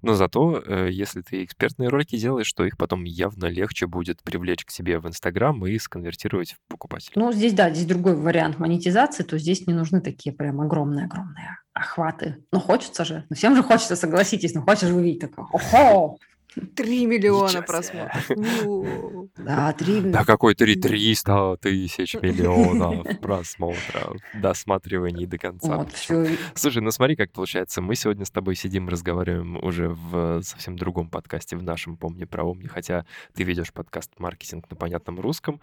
Но 0.01 0.13
зато, 0.13 0.61
э, 0.65 0.89
если 0.91 1.21
ты 1.21 1.43
экспертные 1.43 1.89
ролики 1.89 2.17
делаешь, 2.17 2.51
то 2.53 2.65
их 2.65 2.77
потом 2.77 3.03
явно 3.03 3.45
легче 3.45 3.87
будет 3.87 4.21
привлечь 4.23 4.65
к 4.65 4.71
себе 4.71 4.99
в 4.99 5.07
Инстаграм 5.07 5.65
и 5.65 5.77
сконвертировать 5.77 6.53
в 6.53 6.59
покупателей. 6.69 7.13
Ну, 7.15 7.31
здесь, 7.31 7.53
да, 7.53 7.69
здесь 7.69 7.85
другой 7.85 8.15
вариант 8.15 8.59
монетизации, 8.59 9.23
то 9.23 9.37
здесь 9.37 9.67
не 9.67 9.73
нужны 9.73 10.01
такие 10.01 10.33
прям 10.35 10.61
огромные-огромные 10.61 11.57
охваты. 11.73 12.43
Ну, 12.51 12.59
хочется 12.59 13.03
же. 13.03 13.25
Ну, 13.29 13.35
всем 13.35 13.55
же 13.55 13.63
хочется, 13.63 13.95
согласитесь. 13.95 14.53
Ну, 14.53 14.61
хочешь 14.61 14.87
же 14.87 14.95
увидеть 14.95 15.21
такое. 15.21 15.45
Охо! 15.51 16.17
Три 16.75 17.05
миллиона 17.05 17.61
просмотров. 17.61 18.29
Да, 19.37 19.73
три... 19.73 20.01
Да 20.01 20.23
какой 20.23 20.55
три 20.55 20.75
300 20.75 21.57
тысяч 21.61 22.15
миллионов 22.15 23.05
просмотров, 23.21 24.17
досматриваний 24.33 25.25
до 25.25 25.37
конца. 25.37 25.77
Вот, 25.77 25.91
причем. 25.91 26.25
все. 26.25 26.37
Слушай, 26.55 26.81
ну 26.81 26.91
смотри, 26.91 27.15
как 27.15 27.31
получается. 27.31 27.81
Мы 27.81 27.95
сегодня 27.95 28.25
с 28.25 28.31
тобой 28.31 28.55
сидим, 28.55 28.87
разговариваем 28.89 29.63
уже 29.63 29.89
в 29.89 30.41
совсем 30.41 30.77
другом 30.77 31.09
подкасте, 31.09 31.57
в 31.57 31.63
нашем 31.63 31.97
«Помни 31.97 32.23
про 32.25 32.43
умни», 32.43 32.67
хотя 32.67 33.05
ты 33.33 33.43
ведешь 33.43 33.73
подкаст 33.73 34.11
«Маркетинг 34.17 34.69
на 34.69 34.75
понятном 34.75 35.19
русском». 35.19 35.59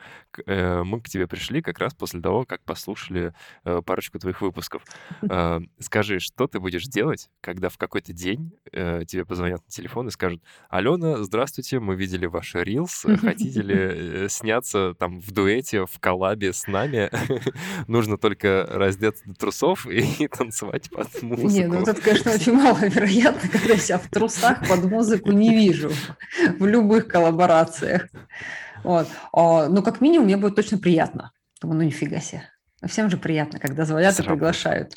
Э, 0.47 0.83
Мы 0.85 1.01
к 1.01 1.09
тебе 1.09 1.27
пришли 1.27 1.63
как 1.63 1.79
раз 1.79 1.95
после 1.95 2.21
того, 2.21 2.45
как 2.45 2.63
послушали 2.63 3.33
э, 3.65 3.83
парочку 3.85 4.19
твоих 4.19 4.41
выпусков. 4.43 4.85
Э, 5.29 5.61
Скажи, 5.79 6.21
что 6.21 6.47
ты 6.47 6.61
будешь 6.61 6.85
делать, 6.85 7.31
когда 7.41 7.69
в 7.69 7.79
какой-то 7.79 8.13
день 8.13 8.53
э, 8.71 9.03
тебе 9.07 9.25
позвонят 9.25 9.63
на 9.65 9.71
телефон 9.71 10.09
и 10.09 10.11
скажут, 10.11 10.43
Алена, 10.83 11.23
здравствуйте, 11.23 11.79
мы 11.79 11.95
видели 11.95 12.27
ваш 12.27 12.57
рилс, 12.57 13.07
хотите 13.21 13.63
ли 13.63 13.77
э, 13.77 14.27
сняться 14.29 14.95
там 14.99 15.21
в 15.21 15.31
дуэте, 15.31 15.87
в 15.87 16.01
коллабе 16.01 16.53
с 16.53 16.67
нами? 16.67 17.09
Нужно 17.87 18.19
только 18.19 18.67
раздеться 18.69 19.23
до 19.27 19.35
трусов 19.35 19.87
и 19.87 20.27
танцевать 20.37 20.91
под 20.91 21.23
Не, 21.23 21.29
ну 21.29 21.75
музыку. 21.75 21.75
это, 21.89 22.01
конечно, 22.03 22.33
очень 22.33 22.55
маловероятно, 22.55 23.49
когда 23.49 23.75
я 23.75 23.79
себя 23.79 23.99
в 23.99 24.09
трусах 24.09 24.69
под 24.69 24.83
музыку 24.91 25.31
не 25.31 25.55
вижу 25.55 25.93
в 26.59 26.67
любых 26.67 27.07
коллаборациях. 27.07 28.09
Вот. 28.83 29.07
А, 29.33 29.69
Ну, 29.69 29.85
как 29.85 30.01
минимум, 30.01 30.27
мне 30.27 30.37
будет 30.37 30.57
точно 30.57 30.79
приятно. 30.79 31.31
Думаю, 31.61 31.79
ну 31.79 31.85
нифига 31.85 32.19
себе. 32.19 32.43
Всем 32.89 33.09
же 33.09 33.19
приятно, 33.19 33.61
когда 33.61 33.85
звонят 33.85 34.19
и 34.19 34.25
приглашают. 34.25 34.97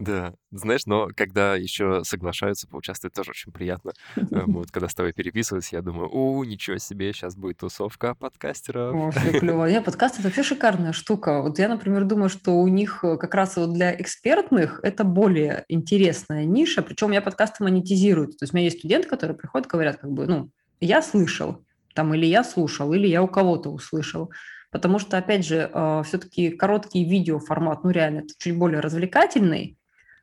Да, 0.00 0.32
знаешь, 0.50 0.86
но 0.86 1.10
когда 1.14 1.56
еще 1.56 2.04
соглашаются 2.04 2.66
поучаствовать, 2.66 3.12
тоже 3.12 3.32
очень 3.32 3.52
приятно. 3.52 3.92
Э, 4.16 4.22
вот 4.46 4.70
когда 4.70 4.88
с 4.88 4.94
тобой 4.94 5.12
переписывались, 5.12 5.74
я 5.74 5.82
думаю, 5.82 6.08
о, 6.10 6.42
ничего 6.42 6.78
себе, 6.78 7.12
сейчас 7.12 7.36
будет 7.36 7.58
тусовка 7.58 8.14
подкастеров. 8.14 8.94
Вообще 8.94 9.32
клево. 9.38 9.66
Не, 9.66 9.82
подкаст 9.82 10.14
это 10.14 10.24
вообще 10.24 10.42
шикарная 10.42 10.92
штука. 10.92 11.42
Вот 11.42 11.58
я, 11.58 11.68
например, 11.68 12.04
думаю, 12.04 12.30
что 12.30 12.52
у 12.52 12.66
них 12.66 13.04
э, 13.04 13.18
как 13.18 13.34
раз 13.34 13.56
вот 13.58 13.74
для 13.74 13.94
экспертных 14.00 14.80
это 14.82 15.04
более 15.04 15.66
интересная 15.68 16.46
ниша. 16.46 16.80
Причем 16.80 17.10
меня 17.10 17.20
подкасты 17.20 17.62
монетизируют. 17.62 18.38
То 18.38 18.44
есть 18.44 18.54
у 18.54 18.56
меня 18.56 18.64
есть 18.64 18.78
студенты, 18.78 19.06
которые 19.06 19.36
приходят, 19.36 19.68
говорят, 19.68 19.98
как 19.98 20.10
бы, 20.10 20.26
ну, 20.26 20.50
я 20.80 21.02
слышал, 21.02 21.62
там, 21.94 22.14
или 22.14 22.24
я 22.24 22.42
слушал, 22.42 22.94
или 22.94 23.06
я 23.06 23.22
у 23.22 23.28
кого-то 23.28 23.68
услышал. 23.68 24.32
Потому 24.70 24.98
что, 24.98 25.18
опять 25.18 25.44
же, 25.44 25.68
все-таки 26.06 26.50
короткий 26.50 27.04
видеоформат, 27.04 27.82
ну, 27.82 27.90
реально, 27.90 28.20
это 28.20 28.34
чуть 28.38 28.56
более 28.56 28.78
развлекательный, 28.78 29.76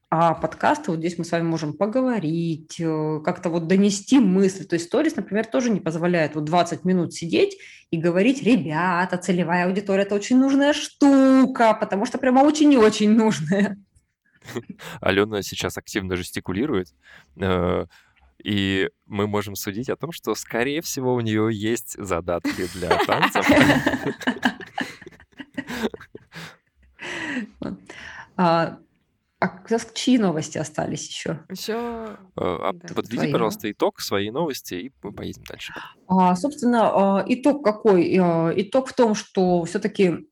а 0.10 0.34
подкасты, 0.36 0.91
вот 0.91 1.00
здесь 1.00 1.17
мы 1.17 1.26
с 1.26 1.32
вами 1.32 1.43
можем 1.43 1.74
поговорить, 1.74 2.80
э, 2.80 3.20
как-то 3.26 3.50
вот 3.50 3.67
донести 3.67 4.20
мысль. 4.20 4.65
То 4.65 4.76
есть 4.76 4.86
сторис, 4.86 5.17
например, 5.17 5.46
тоже 5.46 5.70
не 5.70 5.82
позволяет 5.82 6.36
вот 6.36 6.46
20 6.46 6.86
минут 6.86 7.13
сидеть 7.13 7.58
и 7.91 7.98
говорить, 7.98 8.41
ребята, 8.41 9.17
целевая 9.17 9.65
аудитория– 9.65 10.04
это 10.04 10.15
очень 10.15 10.39
нужная 10.39 10.72
штука, 10.72 11.74
потому 11.74 12.06
что 12.06 12.17
прямо 12.20 12.39
очень 12.39 12.72
и 12.72 12.78
очень 12.78 13.12
нужная. 13.12 13.78
Алена 15.02 15.41
сейчас 15.41 15.78
активно 15.78 16.15
жестикулирует, 16.15 16.88
э, 17.36 17.86
и 18.41 18.89
мы 19.08 19.28
можем 19.28 19.58
судить 19.58 19.89
о 19.89 19.98
том, 19.98 20.13
что, 20.13 20.36
скорее 20.36 20.82
всего, 20.82 21.15
у 21.15 21.20
нее 21.20 21.50
есть 21.52 22.02
задатки 22.02 22.67
для 22.74 22.98
танцев. 23.06 23.46
А, 29.40 29.60
раз 29.69 29.88
чьи 29.94 30.17
новости 30.17 30.58
остались 30.58 31.08
еще? 31.08 31.42
Еще 31.50 31.73
Э, 31.73 32.15
а 32.35 32.71
Да. 32.73 32.94
Подведи, 32.94 33.17
Твои, 33.17 33.31
пожалуйста, 33.31 33.71
итог, 33.71 34.00
свои 34.00 34.31
новости, 34.31 34.73
и 34.75 34.92
мы 35.04 35.12
поедем 35.12 35.44
дальше. 35.44 35.73
А, 36.08 36.35
собственно, 36.35 37.19
а, 37.19 37.25
итог 37.27 37.63
какой? 37.63 38.17
А, 38.19 38.52
Итог 38.56 38.90
в 38.90 38.94
том, 38.94 39.15
что 39.15 39.63
все-таки, 39.65 40.27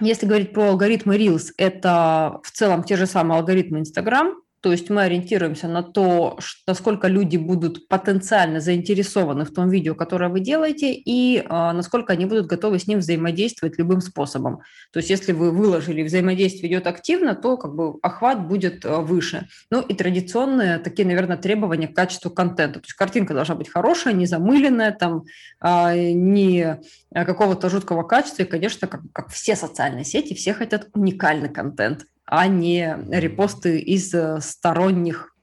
если 0.00 0.26
говорить 0.26 0.52
про 0.52 0.68
алгоритмы 0.70 1.16
Reels, 1.16 1.52
это 1.56 2.40
в 2.44 2.50
целом 2.50 2.84
те 2.84 2.96
же 2.96 3.06
самые 3.06 3.38
алгоритмы 3.38 3.80
Instagram, 3.80 4.40
то 4.60 4.72
есть 4.72 4.90
мы 4.90 5.02
ориентируемся 5.02 5.68
на 5.68 5.82
то, 5.84 6.38
насколько 6.66 7.06
люди 7.06 7.36
будут 7.36 7.86
потенциально 7.86 8.58
заинтересованы 8.58 9.44
в 9.44 9.52
том 9.52 9.68
видео, 9.68 9.94
которое 9.94 10.30
вы 10.30 10.40
делаете, 10.40 10.92
и 10.92 11.44
а, 11.48 11.72
насколько 11.72 12.12
они 12.12 12.26
будут 12.26 12.46
готовы 12.46 12.80
с 12.80 12.88
ним 12.88 12.98
взаимодействовать 12.98 13.78
любым 13.78 14.00
способом. 14.00 14.62
То 14.92 14.98
есть 14.98 15.10
если 15.10 15.32
вы 15.32 15.52
выложили, 15.52 16.02
взаимодействие 16.02 16.72
идет 16.72 16.88
активно, 16.88 17.36
то 17.36 17.56
как 17.56 17.76
бы 17.76 17.98
охват 18.02 18.48
будет 18.48 18.84
а, 18.84 19.00
выше. 19.00 19.46
Ну 19.70 19.80
и 19.80 19.94
традиционные 19.94 20.78
такие, 20.78 21.06
наверное, 21.06 21.36
требования 21.36 21.86
к 21.86 21.94
качеству 21.94 22.30
контента. 22.30 22.80
То 22.80 22.86
есть 22.86 22.94
картинка 22.94 23.34
должна 23.34 23.54
быть 23.54 23.68
хорошая, 23.68 24.12
не 24.12 24.26
замыленная, 24.26 24.90
там, 24.90 25.22
а, 25.60 25.94
не 25.94 26.80
какого-то 27.12 27.70
жуткого 27.70 28.02
качества. 28.02 28.42
И, 28.42 28.46
конечно, 28.46 28.88
как, 28.88 29.02
как 29.12 29.28
все 29.28 29.54
социальные 29.54 30.04
сети, 30.04 30.34
все 30.34 30.52
хотят 30.52 30.88
уникальный 30.94 31.48
контент 31.48 32.06
а 32.30 32.46
не 32.46 32.94
репосты 33.08 33.80
из 33.80 34.12
э, 34.12 34.40
сторонних 34.42 35.34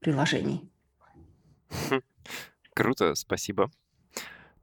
приложений. 0.00 0.70
Круто, 2.74 3.14
спасибо. 3.14 3.70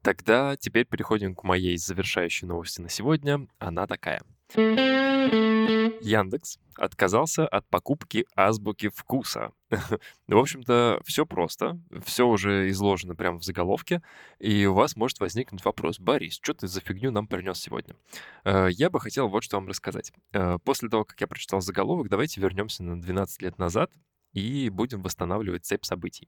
Тогда 0.01 0.57
теперь 0.57 0.85
переходим 0.85 1.35
к 1.35 1.43
моей 1.43 1.77
завершающей 1.77 2.47
новости 2.47 2.81
на 2.81 2.89
сегодня. 2.89 3.47
Она 3.59 3.85
такая. 3.85 4.23
Яндекс 6.01 6.59
отказался 6.75 7.47
от 7.47 7.67
покупки 7.67 8.25
азбуки 8.35 8.89
вкуса. 8.89 9.51
в 10.27 10.37
общем-то, 10.37 11.01
все 11.05 11.25
просто, 11.25 11.79
все 12.03 12.27
уже 12.27 12.69
изложено 12.69 13.15
прямо 13.15 13.39
в 13.39 13.43
заголовке, 13.43 14.01
и 14.39 14.65
у 14.65 14.73
вас 14.73 14.95
может 14.95 15.19
возникнуть 15.19 15.63
вопрос, 15.65 15.99
Борис, 15.99 16.35
что 16.35 16.53
ты 16.53 16.67
за 16.67 16.81
фигню 16.81 17.11
нам 17.11 17.27
принес 17.27 17.59
сегодня? 17.59 17.95
Э, 18.43 18.67
я 18.71 18.89
бы 18.89 18.99
хотел 18.99 19.27
вот 19.27 19.43
что 19.43 19.57
вам 19.57 19.67
рассказать. 19.67 20.11
Э, 20.33 20.57
после 20.63 20.89
того, 20.89 21.05
как 21.05 21.19
я 21.21 21.27
прочитал 21.27 21.61
заголовок, 21.61 22.09
давайте 22.09 22.41
вернемся 22.41 22.83
на 22.83 22.99
12 22.99 23.41
лет 23.41 23.57
назад 23.57 23.91
и 24.33 24.69
будем 24.69 25.01
восстанавливать 25.01 25.65
цепь 25.65 25.85
событий. 25.85 26.27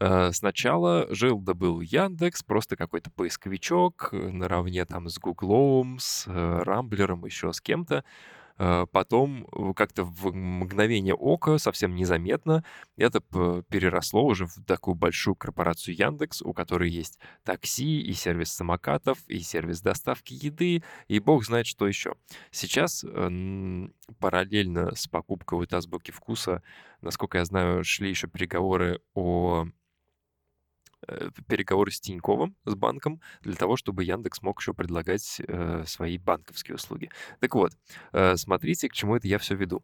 Э, 0.00 0.32
сначала 0.32 1.06
жил 1.10 1.40
да 1.40 1.54
был 1.54 1.80
Яндекс, 1.80 2.42
просто 2.42 2.76
какой-то 2.76 3.10
поисковичок 3.10 4.08
э, 4.12 4.16
наравне 4.16 4.84
там 4.84 5.08
с 5.08 5.18
Гуглом, 5.18 5.98
с 6.00 6.24
э, 6.26 6.62
Рамблером, 6.62 7.24
еще 7.24 7.52
с 7.52 7.60
кем-то. 7.60 8.04
Потом 8.58 9.46
как-то 9.74 10.04
в 10.04 10.30
мгновение 10.32 11.14
ока, 11.14 11.56
совсем 11.58 11.96
незаметно, 11.96 12.62
это 12.98 13.20
переросло 13.20 14.24
уже 14.24 14.46
в 14.46 14.62
такую 14.66 14.94
большую 14.94 15.34
корпорацию 15.34 15.96
Яндекс, 15.96 16.42
у 16.42 16.52
которой 16.52 16.90
есть 16.90 17.18
такси 17.44 18.02
и 18.02 18.12
сервис 18.12 18.52
самокатов, 18.52 19.18
и 19.26 19.40
сервис 19.40 19.80
доставки 19.80 20.34
еды, 20.34 20.84
и 21.08 21.18
бог 21.18 21.44
знает 21.44 21.66
что 21.66 21.88
еще. 21.88 22.14
Сейчас 22.50 23.04
параллельно 24.20 24.94
с 24.94 25.08
покупкой 25.08 25.58
вот 25.58 25.72
азбуки 25.72 26.10
вкуса, 26.10 26.62
насколько 27.00 27.38
я 27.38 27.46
знаю, 27.46 27.82
шли 27.84 28.10
еще 28.10 28.28
переговоры 28.28 29.00
о 29.14 29.66
переговоры 31.46 31.90
с 31.90 32.00
Тиньковым, 32.00 32.56
с 32.64 32.74
банком, 32.74 33.20
для 33.42 33.54
того, 33.54 33.76
чтобы 33.76 34.04
Яндекс 34.04 34.42
мог 34.42 34.60
еще 34.60 34.74
предлагать 34.74 35.40
э, 35.46 35.84
свои 35.86 36.18
банковские 36.18 36.76
услуги. 36.76 37.10
Так 37.40 37.54
вот, 37.54 37.72
э, 38.12 38.36
смотрите, 38.36 38.88
к 38.88 38.92
чему 38.92 39.16
это 39.16 39.28
я 39.28 39.38
все 39.38 39.54
веду. 39.54 39.82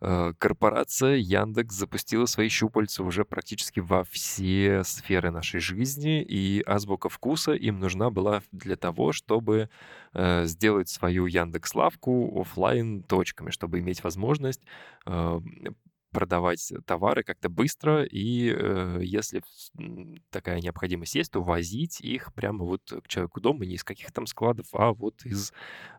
Э, 0.00 0.32
корпорация 0.38 1.16
Яндекс 1.16 1.76
запустила 1.76 2.26
свои 2.26 2.48
щупальца 2.48 3.02
уже 3.02 3.24
практически 3.24 3.80
во 3.80 4.04
все 4.04 4.84
сферы 4.84 5.30
нашей 5.30 5.60
жизни, 5.60 6.22
и 6.22 6.62
азбука 6.66 7.08
вкуса 7.08 7.52
им 7.52 7.78
нужна 7.80 8.10
была 8.10 8.42
для 8.52 8.76
того, 8.76 9.12
чтобы 9.12 9.70
э, 10.12 10.44
сделать 10.44 10.88
свою 10.88 11.26
Яндекс-лавку 11.26 12.40
офлайн 12.40 13.02
точками, 13.02 13.50
чтобы 13.50 13.78
иметь 13.78 14.04
возможность 14.04 14.60
э, 15.06 15.40
продавать 16.14 16.72
товары 16.86 17.24
как-то 17.24 17.48
быстро, 17.50 18.04
и 18.04 18.50
э, 18.50 19.00
если 19.02 19.42
такая 20.30 20.60
необходимость 20.60 21.16
есть, 21.16 21.32
то 21.32 21.42
возить 21.42 22.00
их 22.00 22.32
прямо 22.32 22.64
вот 22.64 22.82
к 23.02 23.08
человеку 23.08 23.40
дома, 23.40 23.66
не 23.66 23.74
из 23.74 23.84
каких 23.84 24.12
там 24.12 24.26
складов, 24.26 24.66
а 24.72 24.92
вот 24.92 25.26
из 25.26 25.52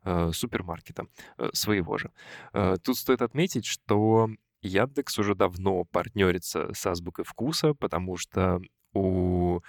э, 0.04 0.32
супермаркета 0.34 1.06
э, 1.38 1.50
своего 1.54 1.98
же. 1.98 2.12
Э, 2.54 2.78
тут 2.82 2.98
стоит 2.98 3.22
отметить, 3.22 3.66
что 3.66 4.30
Яндекс 4.62 5.20
уже 5.20 5.36
давно 5.36 5.84
партнерится 5.84 6.74
с 6.74 6.86
Азбукой 6.88 7.26
Вкуса, 7.26 7.74
потому 7.74 8.18
что 8.18 8.62
у 8.94 9.60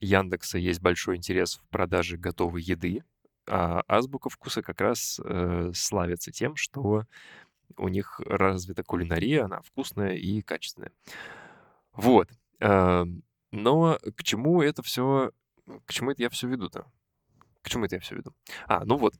Яндекса 0.00 0.58
есть 0.58 0.80
большой 0.80 1.16
интерес 1.16 1.56
в 1.56 1.68
продаже 1.68 2.16
готовой 2.16 2.62
еды, 2.62 3.02
а 3.48 3.82
Азбука 3.86 4.28
Вкуса 4.28 4.62
как 4.62 4.80
раз 4.80 5.20
э, 5.24 5.70
славится 5.74 6.32
тем, 6.32 6.56
что 6.56 7.04
у 7.76 7.88
них 7.88 8.20
развита 8.24 8.82
кулинария, 8.82 9.44
она 9.44 9.60
вкусная 9.62 10.14
и 10.14 10.42
качественная. 10.42 10.92
Вот. 11.92 12.28
Эм, 12.60 13.22
но 13.50 13.98
к 14.16 14.22
чему 14.22 14.62
это 14.62 14.82
все... 14.82 15.32
К 15.84 15.92
чему 15.92 16.10
это 16.10 16.22
я 16.22 16.30
все 16.30 16.46
веду-то? 16.48 16.86
К 17.62 17.68
чему 17.68 17.84
это 17.86 17.96
я 17.96 18.00
все 18.00 18.14
веду? 18.14 18.32
А, 18.68 18.84
ну 18.84 18.96
вот. 18.96 19.14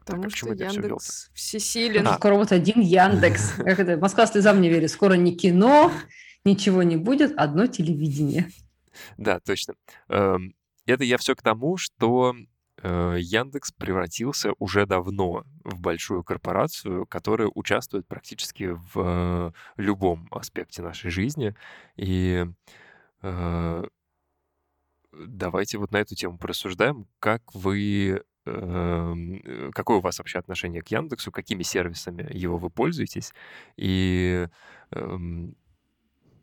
Потому 0.00 0.22
так, 0.22 0.32
а 0.32 0.36
что 0.36 0.52
Яндекс 0.52 1.30
всесилен. 1.34 2.06
А. 2.08 2.16
Скоро 2.16 2.34
вот 2.34 2.52
один 2.52 2.80
Яндекс. 2.80 3.52
Как 3.58 3.78
это? 3.78 3.96
Москва 3.96 4.26
слезам 4.26 4.60
не 4.60 4.68
верит. 4.68 4.90
Скоро 4.90 5.14
не 5.14 5.36
кино, 5.36 5.92
ничего 6.44 6.82
не 6.82 6.96
будет, 6.96 7.32
одно 7.36 7.66
телевидение. 7.66 8.50
Да, 9.18 9.38
точно. 9.40 9.74
Это 10.08 11.04
я 11.04 11.18
все 11.18 11.36
к 11.36 11.42
тому, 11.42 11.76
что 11.76 12.34
Яндекс 12.82 13.72
превратился 13.72 14.52
уже 14.58 14.86
давно 14.86 15.44
в 15.64 15.78
большую 15.80 16.24
корпорацию, 16.24 17.06
которая 17.06 17.50
участвует 17.54 18.06
практически 18.06 18.76
в 18.94 19.52
любом 19.76 20.28
аспекте 20.30 20.82
нашей 20.82 21.10
жизни. 21.10 21.54
И 21.96 22.46
э, 23.22 23.84
давайте 25.12 25.78
вот 25.78 25.92
на 25.92 25.98
эту 25.98 26.14
тему 26.14 26.38
порассуждаем, 26.38 27.06
как 27.18 27.42
вы 27.54 28.22
эм, 28.46 29.72
какое 29.72 29.98
у 29.98 30.00
вас 30.00 30.18
вообще 30.18 30.38
отношение 30.38 30.82
к 30.82 30.88
Яндексу, 30.88 31.30
какими 31.30 31.62
сервисами 31.62 32.26
его 32.30 32.56
вы 32.56 32.70
пользуетесь, 32.70 33.32
и 33.76 34.46
эм, 34.92 35.56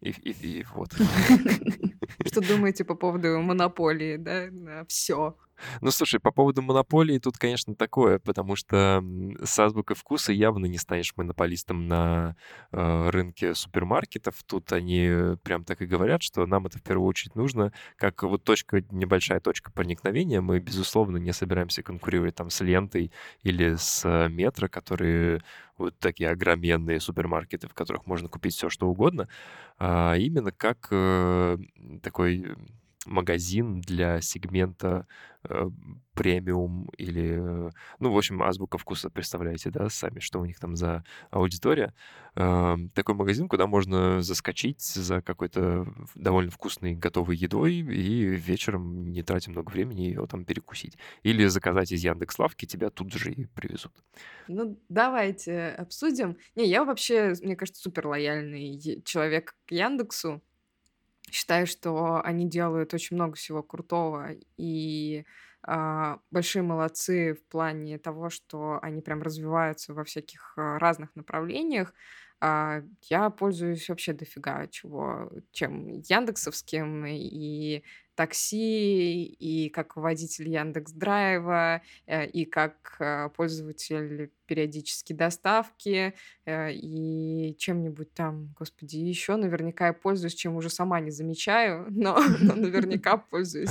и, 0.02 0.12
и, 0.12 0.60
и 0.60 0.66
вот. 0.76 0.94
Что 2.26 2.42
думаете 2.42 2.86
по 2.86 2.96
поводу 2.96 3.40
монополии, 3.42 4.18
да, 4.18 4.48
на 4.52 4.86
все? 4.86 5.36
Ну, 5.82 5.92
слушай, 5.92 6.20
по 6.20 6.32
поводу 6.32 6.62
монополии 6.62 7.20
тут, 7.20 7.38
конечно, 7.38 7.76
такое, 7.76 8.20
потому 8.20 8.56
что 8.56 9.04
с 9.44 9.60
азбукой 9.60 9.96
вкуса 9.96 10.32
явно 10.32 10.66
не 10.66 10.78
станешь 10.78 11.14
монополистом 11.16 11.88
на 11.88 12.36
э, 12.72 13.10
рынке 13.10 13.56
супермаркетов. 13.56 14.36
Тут 14.46 14.72
они 14.72 15.36
прям 15.44 15.64
так 15.64 15.82
и 15.82 15.86
говорят, 15.86 16.24
что 16.24 16.46
нам 16.46 16.66
это 16.68 16.80
в 16.80 16.84
первую 16.84 17.08
очередь 17.08 17.36
нужно, 17.36 17.74
как 17.96 18.24
вот 18.24 18.44
точка, 18.44 18.84
небольшая 18.92 19.40
точка 19.40 19.72
проникновения. 19.72 20.42
Мы, 20.42 20.60
безусловно, 20.60 21.18
не 21.18 21.34
собираемся 21.34 21.84
конкурировать 21.84 22.36
там 22.36 22.50
с 22.50 22.62
лентой 22.62 23.12
или 23.44 23.76
с 23.76 24.04
э, 24.06 24.30
метро, 24.30 24.68
которые 24.70 25.42
вот 25.78 25.98
такие 26.00 26.30
огроменные 26.30 27.00
супермаркеты, 27.00 27.68
в 27.68 27.74
которых 27.74 28.06
можно 28.06 28.30
купить 28.30 28.56
все, 28.56 28.70
что 28.70 28.88
угодно, 28.88 29.28
а 29.78 30.16
именно 30.16 30.52
как 30.52 30.88
э, 30.92 31.58
такой 32.02 32.56
магазин 33.08 33.82
для 33.82 34.22
сегмента 34.22 35.08
э, 35.44 35.70
премиум 36.14 36.90
или, 36.98 37.36
ну, 38.00 38.12
в 38.12 38.18
общем, 38.18 38.42
азбука 38.42 38.78
вкуса, 38.78 39.10
представляете, 39.10 39.70
да, 39.70 39.90
сами, 39.90 40.20
что 40.20 40.40
у 40.40 40.46
них 40.46 40.60
там 40.60 40.76
за 40.76 41.04
аудитория. 41.30 41.94
Э, 42.36 42.76
такой 42.94 43.16
магазин, 43.16 43.48
куда 43.48 43.68
можно 43.68 44.22
заскочить 44.22 44.82
за 44.82 45.22
какой-то 45.22 45.88
довольно 46.16 46.52
вкусной 46.52 46.96
готовой 46.96 47.36
едой 47.36 47.76
и 47.76 48.26
вечером, 48.26 49.12
не 49.12 49.24
тратя 49.24 49.52
много 49.52 49.72
времени, 49.72 50.02
ее 50.02 50.26
там 50.28 50.46
перекусить. 50.46 50.98
Или 51.24 51.46
заказать 51.48 51.92
из 51.92 52.04
Яндекс.Лавки, 52.04 52.66
тебя 52.66 52.90
тут 52.90 53.14
же 53.14 53.32
и 53.32 53.46
привезут. 53.46 53.94
Ну, 54.48 54.80
давайте 54.90 55.70
обсудим. 55.70 56.38
Не, 56.56 56.68
я 56.68 56.84
вообще, 56.84 57.34
мне 57.42 57.56
кажется, 57.56 57.82
супер 57.82 58.08
лояльный 58.08 59.02
человек 59.04 59.56
к 59.66 59.72
Яндексу. 59.72 60.42
Считаю, 61.32 61.68
что 61.68 62.22
они 62.24 62.50
делают 62.50 62.94
очень 62.94 63.16
много 63.18 63.36
всего 63.36 63.62
крутого 63.62 64.30
и 64.58 65.26
а, 65.62 66.20
большие 66.32 66.64
молодцы 66.64 67.34
в 67.34 67.46
плане 67.50 67.98
того, 68.00 68.30
что 68.30 68.80
они 68.82 69.02
прям 69.02 69.22
развиваются 69.22 69.94
во 69.94 70.06
всяких 70.06 70.54
а, 70.58 70.80
разных 70.80 71.16
направлениях. 71.16 71.94
А, 72.40 72.82
я 73.10 73.30
пользуюсь 73.30 73.90
вообще 73.90 74.14
дофига 74.14 74.68
чего, 74.68 75.30
чем 75.52 75.88
яндексовским, 75.90 77.06
и 77.06 77.84
такси, 78.18 79.24
и 79.26 79.70
как 79.70 79.96
водитель 79.96 80.50
Яндекс 80.50 80.92
Драйва, 80.92 81.82
э, 82.08 82.26
и 82.26 82.46
как 82.46 82.98
э, 83.00 83.30
пользователь 83.30 84.32
периодически 84.48 85.14
доставки, 85.14 86.16
э, 86.46 86.74
и 86.74 87.56
чем-нибудь 87.60 88.14
там, 88.16 88.56
господи, 88.58 88.98
еще 88.98 89.36
наверняка 89.36 89.88
я 89.88 89.94
пользуюсь, 89.94 90.34
чем 90.34 90.56
уже 90.56 90.72
сама 90.72 91.00
не 91.00 91.12
замечаю, 91.12 91.86
но, 91.92 92.20
но 92.42 92.56
наверняка 92.56 93.18
пользуюсь. 93.30 93.70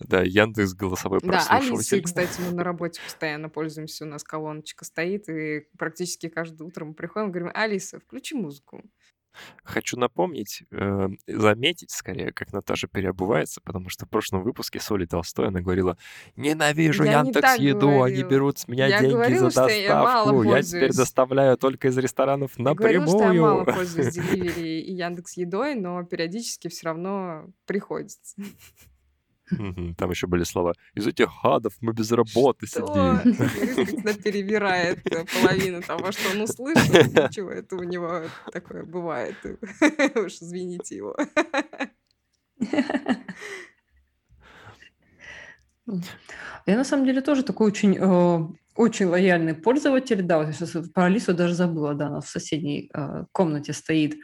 Да, 0.00 0.22
Яндекс 0.22 0.72
голосовой 0.72 1.20
Да, 1.22 1.44
Алисой, 1.48 1.48
прослушиватель. 1.48 2.02
кстати, 2.04 2.40
мы 2.40 2.52
на 2.52 2.64
работе 2.64 3.02
постоянно 3.04 3.50
пользуемся. 3.50 4.06
У 4.06 4.08
нас 4.08 4.24
колоночка 4.24 4.86
стоит, 4.86 5.28
и 5.28 5.66
практически 5.76 6.30
каждое 6.30 6.64
утро 6.64 6.86
мы 6.86 6.94
приходим 6.94 7.28
и 7.28 7.30
говорим, 7.30 7.50
Алиса, 7.52 8.00
включи 8.00 8.34
музыку. 8.34 8.82
Хочу 9.62 9.98
напомнить, 9.98 10.62
э, 10.70 11.08
заметить 11.26 11.90
скорее, 11.90 12.32
как 12.32 12.52
Наташа 12.52 12.88
переобувается, 12.88 13.60
потому 13.62 13.88
что 13.88 14.06
в 14.06 14.08
прошлом 14.08 14.42
выпуске 14.42 14.80
Соли 14.80 15.06
Толстой 15.06 15.48
она 15.48 15.60
говорила, 15.60 15.96
ненавижу 16.36 17.04
Я 17.04 17.22
не 17.22 17.28
Яндекс 17.28 17.40
так 17.40 17.58
Еду, 17.60 17.88
они 17.88 17.96
говорила. 17.96 18.28
берут 18.28 18.58
с 18.58 18.68
меня 18.68 18.86
Я 18.86 19.00
деньги 19.00 19.12
говорила, 19.14 19.50
за 19.50 19.68
что 19.68 19.72
я 19.72 19.88
доставку, 20.02 20.42
я 20.42 20.62
теперь 20.62 20.92
доставляю 20.92 21.56
только 21.56 21.88
из 21.88 21.98
ресторанов 21.98 22.52
Я 22.58 22.74
говорила, 22.74 23.06
что 23.06 23.18
я 23.32 23.40
мало 23.40 23.58
напрямую. 23.58 23.76
пользуюсь 23.76 24.16
Delivery 24.18 24.80
и 24.80 24.92
Яндекс 24.94 25.36
Едой, 25.36 25.74
но 25.74 26.02
периодически 26.04 26.68
все 26.68 26.86
равно 26.86 27.46
приходится. 27.66 28.36
Там 29.96 30.10
еще 30.10 30.26
были 30.26 30.44
слова, 30.44 30.74
из 30.94 31.06
этих 31.06 31.30
гадов 31.42 31.74
мы 31.80 31.92
без 31.92 32.12
работы 32.12 32.66
Что? 32.66 33.20
сидим. 33.24 34.14
Перебирает 34.22 35.00
э, 35.06 35.24
половину 35.24 35.82
того, 35.82 36.12
что 36.12 36.30
он 36.30 36.42
услышал. 36.42 36.94
Ничего, 36.94 37.50
это 37.50 37.76
у 37.76 37.82
него 37.82 38.22
такое 38.52 38.84
бывает. 38.84 39.36
Уж 40.14 40.32
извините 40.34 40.96
его. 40.96 41.16
Я 46.66 46.76
на 46.76 46.84
самом 46.84 47.06
деле 47.06 47.20
тоже 47.20 47.42
такой 47.42 47.66
очень, 47.66 47.96
э, 47.98 48.48
очень 48.76 49.06
лояльный 49.06 49.54
пользователь. 49.54 50.22
Да, 50.22 50.38
вот 50.38 50.46
я 50.46 50.52
сейчас 50.52 50.76
про 50.92 51.06
Алису 51.06 51.34
даже 51.34 51.54
забыла, 51.54 51.94
да, 51.94 52.06
она 52.06 52.20
в 52.20 52.28
соседней 52.28 52.90
э, 52.94 53.24
комнате 53.32 53.72
стоит. 53.72 54.16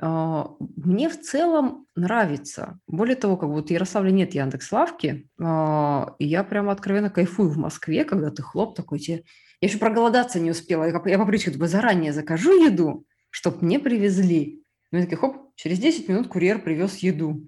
Э, 0.00 0.44
Мне 0.76 1.08
в 1.08 1.20
целом 1.20 1.86
нравится. 1.96 2.78
Более 2.86 3.16
того, 3.16 3.36
как 3.36 3.48
вот 3.48 3.68
в 3.68 3.70
Ярославле 3.70 4.12
нет 4.12 4.34
Яндекс.Лавки, 4.34 5.28
э, 5.40 6.06
и 6.18 6.26
я 6.26 6.44
прямо 6.44 6.72
откровенно 6.72 7.10
кайфую 7.10 7.50
в 7.50 7.56
Москве, 7.58 8.04
когда 8.04 8.30
ты 8.30 8.42
хлоп 8.42 8.76
такой 8.76 8.98
тебе... 8.98 9.24
Я 9.60 9.68
еще 9.68 9.78
проголодаться 9.78 10.38
не 10.38 10.50
успела. 10.52 10.84
Я, 10.84 10.92
по- 10.92 11.00
привычке 11.26 11.50
думаю, 11.50 11.68
заранее 11.68 12.12
закажу 12.12 12.52
еду, 12.64 13.04
чтобы 13.30 13.58
мне 13.62 13.80
привезли. 13.80 14.42
И 14.42 14.62
мне 14.92 15.02
такие, 15.02 15.16
хоп, 15.18 15.36
через 15.56 15.78
10 15.80 16.08
минут 16.08 16.28
курьер 16.28 16.60
привез 16.62 16.96
еду. 16.98 17.42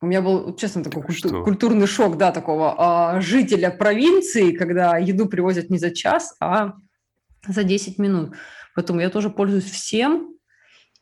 У 0.00 0.06
меня 0.06 0.20
был, 0.20 0.54
честно, 0.56 0.82
такой 0.82 1.02
Так 1.02 1.06
культу- 1.06 1.44
культурный 1.44 1.86
шок, 1.86 2.18
да, 2.18 2.32
такого 2.32 2.74
а, 2.76 3.20
жителя 3.20 3.70
провинции, 3.70 4.52
когда 4.52 4.98
еду 4.98 5.26
привозят 5.26 5.70
не 5.70 5.78
за 5.78 5.92
час, 5.92 6.34
а 6.40 6.74
за 7.46 7.62
10 7.62 7.98
минут. 7.98 8.34
Поэтому 8.74 9.00
я 9.00 9.08
тоже 9.08 9.30
пользуюсь 9.30 9.70
всем, 9.70 10.34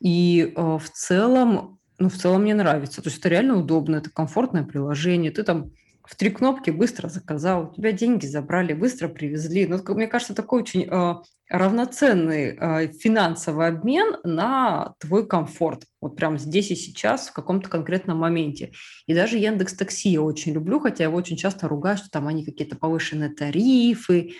и 0.03 0.53
э, 0.53 0.61
в 0.61 0.89
целом, 0.91 1.79
ну, 1.97 2.09
в 2.09 2.15
целом 2.15 2.41
мне 2.41 2.53
нравится. 2.53 3.01
То 3.01 3.07
есть 3.07 3.19
это 3.19 3.29
реально 3.29 3.57
удобно, 3.57 3.95
это 3.95 4.09
комфортное 4.09 4.63
приложение. 4.63 5.31
Ты 5.31 5.43
там 5.43 5.71
в 6.03 6.17
три 6.17 6.29
кнопки 6.29 6.71
быстро 6.71 7.07
заказал, 7.07 7.69
у 7.69 7.73
тебя 7.73 7.93
деньги 7.93 8.25
забрали, 8.25 8.73
быстро 8.73 9.07
привезли. 9.07 9.65
Ну, 9.65 9.81
мне 9.95 10.07
кажется, 10.07 10.35
такой 10.35 10.63
очень 10.63 10.83
э, 10.83 11.15
равноценный 11.49 12.57
э, 12.59 12.91
финансовый 12.91 13.67
обмен 13.69 14.17
на 14.25 14.93
твой 14.99 15.25
комфорт. 15.25 15.85
Вот 16.01 16.17
прямо 16.17 16.37
здесь 16.37 16.71
и 16.71 16.75
сейчас, 16.75 17.29
в 17.29 17.31
каком-то 17.33 17.69
конкретном 17.69 18.17
моменте. 18.17 18.73
И 19.07 19.13
даже 19.13 19.37
Яндекс 19.37 19.73
Такси 19.73 20.09
я 20.09 20.21
очень 20.21 20.51
люблю, 20.51 20.81
хотя 20.81 21.05
его 21.05 21.15
очень 21.15 21.37
часто 21.37 21.69
ругают, 21.69 22.01
что 22.01 22.09
там 22.09 22.27
они 22.27 22.43
какие-то 22.43 22.75
повышенные 22.75 23.29
тарифы, 23.29 24.33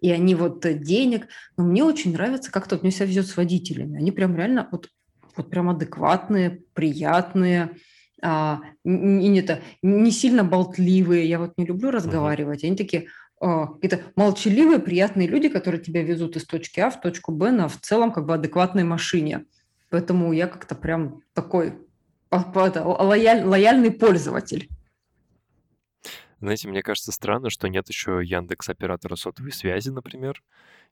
и 0.00 0.12
они 0.12 0.36
вот 0.36 0.64
э, 0.64 0.74
денег. 0.74 1.26
Но 1.56 1.64
мне 1.64 1.82
очень 1.82 2.12
нравится, 2.12 2.52
как 2.52 2.68
тут 2.68 2.82
мне 2.82 2.92
себя 2.92 3.06
везет 3.06 3.26
с 3.26 3.36
водителями. 3.36 3.98
Они 3.98 4.12
прям 4.12 4.36
реально 4.36 4.68
вот, 4.70 4.88
вот 5.38 5.50
прям 5.50 5.70
адекватные, 5.70 6.62
приятные, 6.74 7.70
а, 8.22 8.60
н- 8.84 9.18
не, 9.18 9.40
это, 9.40 9.60
не 9.82 10.10
сильно 10.10 10.44
болтливые. 10.44 11.28
Я 11.28 11.38
вот 11.38 11.54
не 11.56 11.64
люблю 11.64 11.90
разговаривать. 11.90 12.64
Они 12.64 12.76
такие 12.76 13.06
а, 13.40 13.66
какие-то 13.66 14.00
молчаливые, 14.16 14.78
приятные 14.80 15.28
люди, 15.28 15.48
которые 15.48 15.80
тебя 15.82 16.02
везут 16.02 16.36
из 16.36 16.44
точки 16.44 16.80
А 16.80 16.90
в 16.90 17.00
точку 17.00 17.32
Б 17.32 17.50
на 17.50 17.68
в 17.68 17.80
целом 17.80 18.12
как 18.12 18.26
бы 18.26 18.34
адекватной 18.34 18.84
машине. 18.84 19.44
Поэтому 19.90 20.32
я 20.32 20.46
как-то 20.46 20.74
прям 20.74 21.22
такой 21.32 21.74
это, 22.30 22.82
лояль- 22.84 23.44
лояльный 23.44 23.90
пользователь. 23.90 24.68
Знаете, 26.40 26.68
мне 26.68 26.82
кажется 26.82 27.12
странно, 27.12 27.50
что 27.50 27.68
нет 27.68 27.88
еще 27.88 28.20
Яндекс 28.24 28.68
оператора 28.68 29.16
сотовой 29.16 29.52
связи, 29.52 29.90
например. 29.90 30.42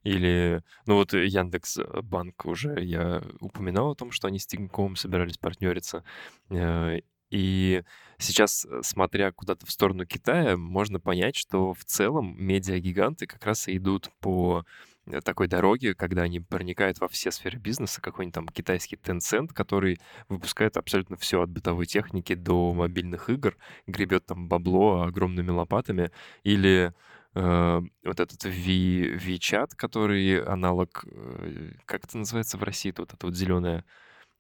Или, 0.03 0.63
ну 0.87 0.97
вот 0.97 1.13
Яндекс 1.15 1.79
э, 1.79 2.03
Банк 2.03 2.45
уже 2.47 2.83
я 2.83 3.23
упоминал 3.41 3.91
о 3.93 3.95
том, 3.95 4.11
что 4.11 4.29
они 4.29 4.39
с 4.39 4.47
Тиньковым 4.47 4.97
собирались 4.97 5.39
партнериться. 5.39 6.05
Э, 6.51 6.99
И 7.31 7.83
сейчас, 8.19 8.65
э, 8.67 8.81
смотря 8.83 9.33
куда-то 9.33 9.67
в 9.67 9.71
сторону 9.71 10.07
Китая, 10.07 10.57
можно 10.57 11.01
понять, 11.01 11.37
что 11.37 11.75
в 11.75 11.85
целом 11.85 12.37
медиагиганты 12.39 13.27
как 13.27 13.45
раз 13.47 13.69
и 13.69 13.77
идут 13.77 14.11
по 14.21 14.65
э, 14.65 14.96
такой 15.23 15.49
дороге, 15.49 15.95
когда 15.95 16.23
они 16.23 16.41
проникают 16.41 17.01
во 17.01 17.09
все 17.09 17.31
сферы 17.31 17.59
бизнеса, 17.59 18.01
какой-нибудь 18.01 18.35
там 18.35 18.49
китайский 18.49 18.97
Tencent, 18.97 19.49
который 19.53 20.01
выпускает 20.29 20.77
абсолютно 20.77 21.17
все 21.17 21.43
от 21.43 21.51
бытовой 21.51 21.87
техники 21.87 22.35
до 22.35 22.73
мобильных 22.75 23.31
игр, 23.31 23.57
гребет 23.87 24.27
там 24.27 24.49
бабло 24.49 25.03
огромными 25.03 25.51
лопатами, 25.51 26.11
или 26.43 26.93
э, 27.35 27.81
вот 28.05 28.21
этот 28.21 28.45
Ви- 28.45 29.15
WeChat, 29.17 29.71
который 29.77 30.43
аналог, 30.43 31.05
э, 31.11 31.73
как 31.85 32.05
это 32.05 32.19
называется 32.19 32.59
в 32.59 32.63
России, 32.63 32.93
вот 32.97 33.13
это 33.13 33.27
вот 33.27 33.37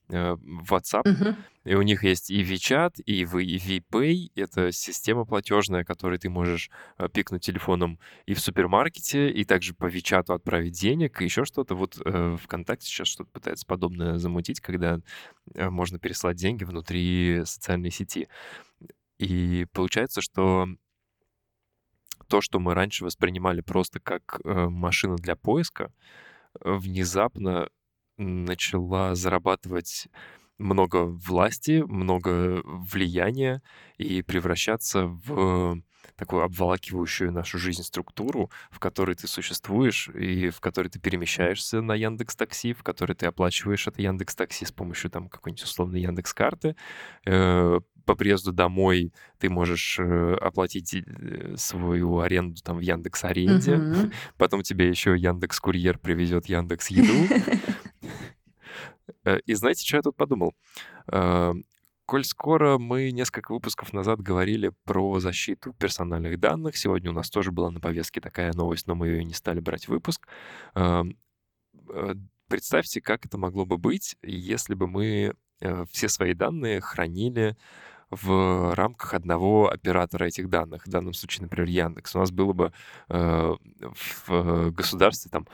зеленое 0.09 0.37
WhatsApp, 0.69 1.03
Мгм. 1.09 1.37
и 1.65 1.75
у 1.75 1.83
них 1.83 2.05
есть 2.05 2.31
и 2.31 2.43
WeChat, 2.43 3.01
и 3.03 3.25
VPay. 3.25 4.31
Это 4.35 4.73
система 4.73 5.25
платежная, 5.25 5.85
которой 5.85 6.19
ты 6.19 6.29
можешь 6.29 6.71
э, 6.99 7.09
пикнуть 7.09 7.43
телефоном 7.43 7.99
и 8.27 8.35
в 8.35 8.41
супермаркете, 8.41 9.31
и 9.31 9.45
также 9.45 9.75
по 9.75 9.87
WeChat 9.87 10.33
отправить 10.33 10.73
денег, 10.81 11.21
и 11.21 11.25
еще 11.25 11.45
что-то. 11.45 11.75
Вот 11.75 11.99
э, 12.05 12.37
ВКонтакте 12.43 12.87
сейчас 12.87 13.09
что-то 13.09 13.31
пытается 13.31 13.67
подобное 13.67 14.19
замутить, 14.19 14.61
когда 14.61 15.01
э, 15.55 15.71
можно 15.71 15.99
переслать 15.99 16.37
деньги 16.37 16.65
внутри 16.65 17.43
социальной 17.45 17.91
сети. 17.91 18.29
И 19.19 19.67
получается, 19.73 20.21
что 20.21 20.69
то, 22.29 22.41
что 22.41 22.59
мы 22.59 22.75
раньше 22.75 23.05
воспринимали 23.05 23.61
просто 23.61 24.01
как 24.01 24.41
э, 24.45 24.69
машина 24.69 25.17
для 25.17 25.37
поиска, 25.37 25.93
э, 26.61 26.73
внезапно 26.73 27.69
начала 28.19 29.14
зарабатывать 29.14 30.09
много 30.59 31.05
власти, 31.05 31.83
много 31.87 32.62
влияния 32.64 33.62
и 33.99 34.23
превращаться 34.23 35.07
в 35.07 35.81
такую 36.14 36.45
обволакивающую 36.45 37.31
нашу 37.31 37.59
жизнь 37.59 37.83
структуру, 37.83 38.51
в 38.71 38.79
которой 38.79 39.17
ты 39.17 39.27
существуешь 39.27 40.09
и 40.09 40.49
в 40.49 40.61
которой 40.61 40.89
ты 40.89 40.99
перемещаешься 40.99 41.83
на 41.83 41.95
Яндекс 41.95 42.37
Такси, 42.37 42.73
в 42.73 42.83
которой 42.83 43.12
ты 43.14 43.27
оплачиваешь 43.27 43.87
это 43.87 44.01
Яндекс 44.01 44.35
Такси 44.35 44.64
с 44.64 44.73
помощью 44.73 45.11
там 45.11 45.29
какой-нибудь 45.29 45.64
условной 45.64 46.01
Яндекс 46.01 46.33
карты. 46.33 46.75
Э, 47.27 47.81
По 48.07 48.14
приезду 48.14 48.53
домой 48.53 49.12
ты 49.39 49.51
можешь 49.51 49.99
э, 49.99 50.35
оплатить 50.41 50.95
э, 50.95 51.55
свою 51.59 52.21
аренду 52.21 52.62
там 52.62 52.79
в 52.79 52.81
Яндекс 52.81 53.25
Аренде, 53.25 53.77
Мгм. 53.77 54.12
потом 54.39 54.62
тебе 54.62 54.89
еще 54.89 55.17
Яндекс 55.19 55.59
Курьер 55.61 55.99
привезет 55.99 56.47
Яндекс 56.47 56.89
Еду. 56.89 57.35
Э, 59.25 59.39
И 59.47 59.55
знаете, 59.55 59.87
что 59.87 59.97
я 59.97 60.03
тут 60.03 60.17
подумал? 60.17 60.55
Э, 61.13 61.53
Коль 62.07 62.25
скоро 62.25 62.79
мы 62.79 63.11
несколько 63.11 63.53
выпусков 63.53 63.93
назад 63.93 64.21
говорили 64.21 64.71
про 64.85 65.19
защиту 65.19 65.73
персональных 65.73 66.39
данных, 66.39 66.77
сегодня 66.77 67.11
у 67.11 67.13
нас 67.15 67.31
тоже 67.31 67.51
была 67.51 67.73
на 67.73 67.81
повестке 67.81 68.21
такая 68.21 68.53
новость, 68.53 68.87
но 68.87 68.95
мы 68.95 69.09
ее 69.09 69.25
не 69.25 69.35
стали 69.35 69.59
брать 69.59 69.87
в 69.87 69.89
выпуск. 69.89 70.29
Э, 70.77 71.03
Представьте, 72.49 73.01
как 73.01 73.27
это 73.27 73.39
могло 73.39 73.67
бы 73.67 73.77
быть, 73.77 74.17
если 74.23 74.75
бы 74.75 74.87
мы 74.87 75.35
все 75.91 76.09
свои 76.09 76.33
данные 76.33 76.81
хранили 76.81 77.57
в 78.11 78.73
рамках 78.77 79.15
одного 79.15 79.69
оператора 79.69 80.27
этих 80.27 80.49
данных, 80.49 80.87
в 80.87 80.91
данном 80.91 81.13
случае, 81.13 81.43
например, 81.43 81.69
Яндекс. 81.69 82.15
У 82.15 82.21
нас 82.21 82.31
было 82.31 82.53
бы 82.53 82.73
в 83.09 84.71
государстве 84.71 85.29
там 85.29 85.49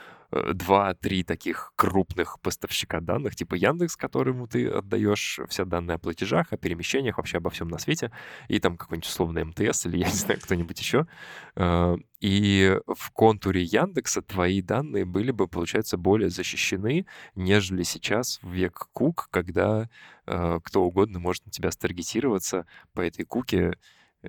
два-три 0.53 1.23
таких 1.23 1.73
крупных 1.75 2.39
поставщика 2.41 2.99
данных, 2.99 3.35
типа 3.35 3.55
Яндекс, 3.55 3.95
которому 3.95 4.47
ты 4.47 4.67
отдаешь 4.67 5.39
все 5.49 5.65
данные 5.65 5.95
о 5.95 5.99
платежах, 5.99 6.53
о 6.53 6.57
перемещениях, 6.57 7.17
вообще 7.17 7.37
обо 7.37 7.49
всем 7.49 7.67
на 7.67 7.77
свете, 7.79 8.11
и 8.47 8.59
там 8.59 8.77
какой-нибудь 8.77 9.07
условный 9.09 9.43
МТС 9.45 9.85
или, 9.85 9.97
я 9.97 10.07
не 10.07 10.13
знаю, 10.13 10.39
кто-нибудь 10.41 10.79
еще. 10.79 11.07
Э, 11.55 11.95
И 12.19 12.77
в 12.87 13.11
контуре 13.11 13.63
Яндекса 13.63 14.21
твои 14.21 14.61
данные 14.61 15.05
были 15.05 15.31
бы, 15.31 15.47
получается, 15.47 15.97
более 15.97 16.29
защищены, 16.29 17.05
нежели 17.35 17.83
сейчас 17.83 18.39
в 18.41 18.49
век 18.51 18.87
кук, 18.93 19.27
когда 19.31 19.89
э, 20.25 20.59
кто 20.63 20.83
угодно 20.83 21.19
может 21.19 21.45
на 21.45 21.51
тебя 21.51 21.71
старгетироваться 21.71 22.65
по 22.93 23.01
этой 23.01 23.25
куке 23.25 23.73
Э, 23.73 23.73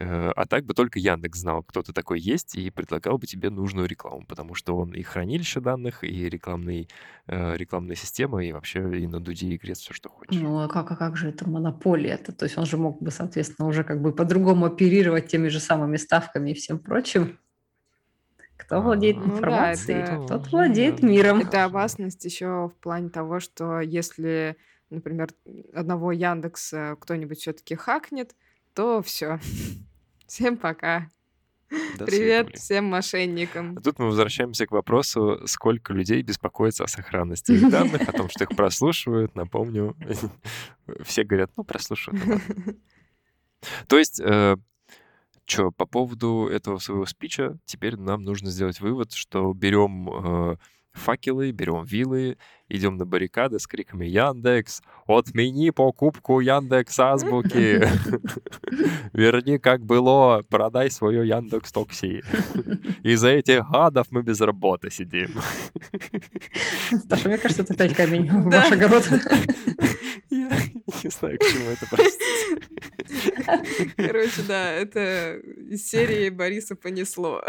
а 0.01 0.47
так 0.47 0.64
бы 0.66 0.74
только 0.74 0.99
Яндекс 0.99 1.38
знал, 1.40 1.62
кто 1.62 1.82
ты 1.82 1.92
такой 1.92 2.20
есть, 2.20 2.55
и 2.57 2.70
предлагал 2.70 3.18
бы 3.18 3.26
тебе 3.26 3.51
нужную 3.51 3.86
рекламу, 3.88 4.26
потому 4.26 4.55
что 4.55 4.76
он 4.76 4.92
и 4.95 5.03
хранилище 5.03 5.61
данных, 5.61 6.03
и 6.05 6.28
рекламный, 6.28 6.88
э, 7.26 7.57
рекламная 7.57 7.97
система, 7.97 8.45
и 8.45 8.53
вообще 8.53 9.01
и 9.01 9.07
на 9.07 9.20
дуде 9.20 9.49
и 9.49 9.57
грец 9.59 9.78
все, 9.80 9.92
что 9.95 10.09
хочешь. 10.09 10.40
Ну, 10.40 10.59
а 10.59 10.68
как, 10.68 10.90
а 10.90 10.97
как 10.97 11.16
же 11.16 11.28
это 11.28 11.49
монополия? 11.49 12.16
-то? 12.16 12.32
То 12.32 12.45
есть 12.47 12.59
он 12.59 12.66
же 12.66 12.76
мог 12.76 13.01
бы, 13.03 13.11
соответственно, 13.11 13.68
уже 13.68 13.84
как 13.84 14.01
бы 14.03 14.12
по-другому 14.14 14.66
оперировать 14.66 15.28
теми 15.28 15.49
же 15.49 15.61
самыми 15.61 15.97
ставками 15.97 16.51
и 16.51 16.55
всем 16.55 16.78
прочим. 16.78 17.38
Кто 18.57 18.80
владеет 18.80 19.16
Ну 19.16 19.42
да, 19.42 19.74
информацией, 19.74 19.99
это 19.99 20.18
тот 20.26 20.51
владеет 20.53 21.03
миром. 21.03 21.40
это 21.40 21.64
опасность 21.64 22.24
еще 22.24 22.68
в 22.68 22.74
плане 22.80 23.11
того, 23.11 23.40
что 23.40 23.80
если, 23.80 24.57
например, 24.90 25.28
одного 25.74 26.12
Яндекса 26.12 26.97
кто-нибудь 27.01 27.38
все-таки 27.40 27.74
хакнет, 27.74 28.34
то 28.75 29.03
все. 29.03 29.39
Всем 30.27 30.57
пока. 30.57 31.09
До 31.99 32.05
Привет 32.05 32.47
свидания. 32.47 32.57
всем 32.57 32.85
мошенникам. 32.85 33.77
А 33.77 33.81
тут 33.81 33.99
мы 33.99 34.07
возвращаемся 34.07 34.66
к 34.66 34.70
вопросу, 34.70 35.41
сколько 35.47 35.93
людей 35.93 36.22
беспокоится 36.22 36.85
о 36.85 36.87
сохранности 36.87 37.53
их 37.53 37.68
данных, 37.68 38.09
о 38.09 38.12
том, 38.12 38.29
что 38.29 38.45
их 38.45 38.51
прослушивают. 38.51 39.35
Напомню, 39.35 39.97
все 41.03 41.25
говорят, 41.25 41.51
ну, 41.57 41.64
прослушивают. 41.64 42.25
ну 42.25 42.33
ладно». 42.35 42.77
То 43.89 43.99
есть, 43.99 44.20
что, 45.47 45.70
по 45.72 45.87
поводу 45.87 46.49
этого 46.51 46.79
своего 46.79 47.07
спича, 47.07 47.57
теперь 47.64 47.97
нам 47.97 48.22
нужно 48.22 48.51
сделать 48.51 48.81
вывод, 48.81 49.12
что 49.12 49.53
берем 49.53 50.09
э, 50.09 50.57
факелы, 50.95 51.51
берем 51.51 51.84
вилы, 51.84 52.38
идем 52.68 52.97
на 52.97 53.05
баррикады 53.05 53.59
с 53.59 53.66
криками 53.66 54.07
«Яндекс! 54.07 54.80
Отмени 55.07 55.70
покупку 55.70 56.40
Яндекс 56.40 56.99
Азбуки! 56.99 57.86
Верни, 59.12 59.59
как 59.59 59.84
было, 59.84 60.42
продай 60.49 60.90
свое 60.90 61.28
Яндекс 61.28 61.72
Такси! 61.72 62.22
Из-за 63.03 63.28
этих 63.30 63.68
гадов 63.68 64.07
мы 64.11 64.22
без 64.22 64.40
работы 64.40 64.90
сидим!» 64.90 65.30
Саша, 67.09 67.28
мне 67.28 67.38
кажется, 67.38 67.62
это 67.62 67.74
опять 67.74 67.95
камень 67.95 68.30
в 68.30 68.45
ваш 68.45 68.72
огород. 68.72 69.05
Я 70.30 70.51
не 71.03 71.11
знаю, 71.11 71.38
к 71.38 71.42
чему 71.42 71.70
это, 71.70 71.86
простите. 71.90 72.24
Короче, 73.97 74.42
да, 74.49 74.72
это 74.72 75.36
из 75.68 75.88
серии 75.88 76.30
Бориса 76.30 76.76
понесло. 76.76 77.42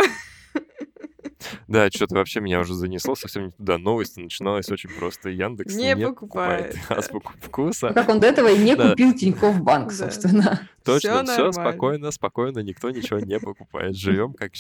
Да, 1.68 1.90
что-то 1.92 2.16
вообще 2.16 2.40
меня 2.40 2.60
уже 2.60 2.74
занесло 2.74 3.16
совсем 3.16 3.46
не 3.46 3.52
туда. 3.52 3.78
Новость 3.78 4.18
начиналась 4.18 4.70
очень 4.70 4.90
просто. 4.90 5.30
Яндекс 5.30 5.76
Не 5.76 5.94
не, 5.94 6.08
покупает, 6.08 6.72
покупает 6.74 6.78
да. 6.90 6.96
азбуку 6.96 7.34
вкуса. 7.42 7.88
Ну, 7.90 7.94
Как 7.94 8.10
он 8.10 8.20
до 8.20 8.28
этого 8.28 8.48
и 8.48 8.58
не 8.58 8.76
Да. 8.76 8.90
купил 8.92 9.14
Тинькофф 9.14 9.62
Банк, 9.62 9.90
Да. 9.90 9.96
собственно. 9.96 10.68
Точно, 10.86 11.24
все 11.24 11.24
нормально. 11.24 11.52
спокойно, 11.52 12.12
спокойно, 12.12 12.60
никто 12.60 12.90
ничего 12.92 13.20
не 13.20 13.40
покупает. 13.40 13.96
Живем 13.96 14.34
как. 14.34 14.54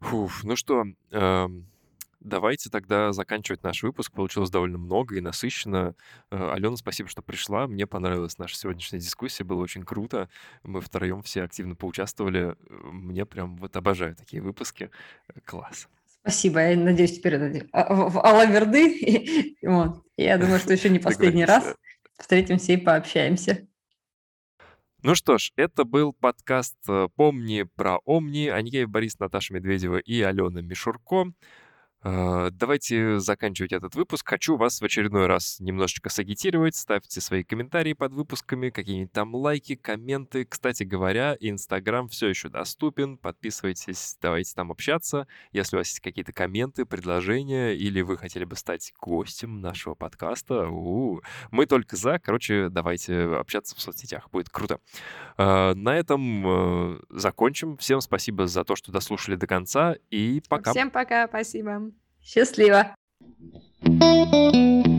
Фуф, 0.00 0.44
ну 0.44 0.56
что, 0.56 0.84
эм, 1.10 1.66
давайте 2.24 2.70
тогда 2.70 3.12
заканчивать 3.12 3.62
наш 3.62 3.82
выпуск. 3.82 4.12
Получилось 4.12 4.50
довольно 4.50 4.78
много 4.78 5.16
и 5.16 5.20
насыщенно. 5.20 5.94
Э, 6.30 6.52
Алена, 6.52 6.76
спасибо, 6.76 7.08
что 7.08 7.22
пришла. 7.22 7.66
Мне 7.66 7.86
понравилась 7.86 8.38
наша 8.38 8.56
сегодняшняя 8.56 9.00
дискуссия, 9.00 9.44
было 9.44 9.62
очень 9.62 9.84
круто. 9.84 10.28
Мы 10.62 10.80
втроем 10.80 11.22
все 11.22 11.42
активно 11.42 11.74
поучаствовали. 11.74 12.50
Э, 12.50 12.74
Мне 12.92 13.26
прям 13.26 13.56
вот 13.56 13.76
обожаю 13.76 14.16
такие 14.16 14.42
выпуски. 14.42 14.90
Э, 15.28 15.40
Класс. 15.44 15.88
Спасибо. 16.20 16.60
Я 16.60 16.76
надеюсь, 16.76 17.18
теперь 17.18 17.34
это 17.34 17.66
а, 17.72 17.94
в 17.94 18.18
Алаверды. 18.24 19.56
Вот. 19.62 20.02
Я 20.16 20.38
думаю, 20.38 20.58
что 20.58 20.72
еще 20.72 20.88
не 20.88 20.98
последний 21.00 21.44
раз 21.44 21.74
встретимся 22.18 22.72
и 22.72 22.76
пообщаемся. 22.76 23.66
Ну 25.04 25.16
что 25.16 25.38
ж, 25.38 25.52
это 25.56 25.84
был 25.84 26.12
подкаст 26.12 26.76
«Помни 27.16 27.64
про 27.74 27.98
Омни». 28.04 28.46
Аньеев 28.46 28.88
Борис, 28.88 29.18
Наташа 29.18 29.52
Медведева 29.54 29.98
и 29.98 30.20
Алена 30.22 30.60
Мишурко. 30.62 31.32
Э, 32.04 32.50
Давайте 32.52 33.20
заканчивать 33.20 33.72
этот 33.72 33.94
выпуск. 33.94 34.28
Хочу 34.28 34.56
вас 34.56 34.80
в 34.80 34.84
очередной 34.84 35.26
раз 35.26 35.60
немножечко 35.60 36.08
сагитировать. 36.08 36.74
Ставьте 36.74 37.20
свои 37.20 37.44
комментарии 37.44 37.92
под 37.92 38.12
выпусками, 38.12 38.70
какие-нибудь 38.70 39.12
там 39.12 39.34
лайки, 39.34 39.76
комменты. 39.76 40.44
Кстати 40.44 40.82
говоря, 40.82 41.36
Инстаграм 41.40 42.08
все 42.08 42.28
еще 42.28 42.48
доступен. 42.48 43.18
Подписывайтесь, 43.18 44.16
давайте 44.20 44.54
там 44.54 44.72
общаться. 44.72 45.26
Если 45.52 45.76
у 45.76 45.78
вас 45.78 45.88
есть 45.88 46.00
какие-то 46.00 46.32
комменты, 46.32 46.84
предложения, 46.84 47.72
или 47.72 48.00
вы 48.00 48.18
хотели 48.18 48.44
бы 48.44 48.56
стать 48.56 48.92
гостем 49.00 49.60
нашего 49.60 49.94
подкаста, 49.94 50.68
у, 50.68 51.20
мы 51.50 51.66
только 51.66 51.96
за. 51.96 52.18
Короче, 52.18 52.68
давайте 52.68 53.22
общаться 53.22 53.76
в 53.76 53.80
соцсетях. 53.80 54.28
Будет 54.30 54.48
круто. 54.48 54.80
Э, 55.38 55.74
На 55.74 55.96
этом 55.96 56.96
э, 56.96 57.00
закончим. 57.10 57.76
Всем 57.76 58.00
спасибо 58.00 58.46
за 58.46 58.64
то, 58.64 58.74
что 58.74 58.90
дослушали 58.90 59.36
до 59.36 59.46
конца. 59.46 59.94
И 60.10 60.42
пока. 60.48 60.72
Всем 60.72 60.90
пока, 60.90 61.28
спасибо. 61.28 61.91
Счастливо. 62.22 62.94
Thank 63.84 64.86
you. 64.86 64.91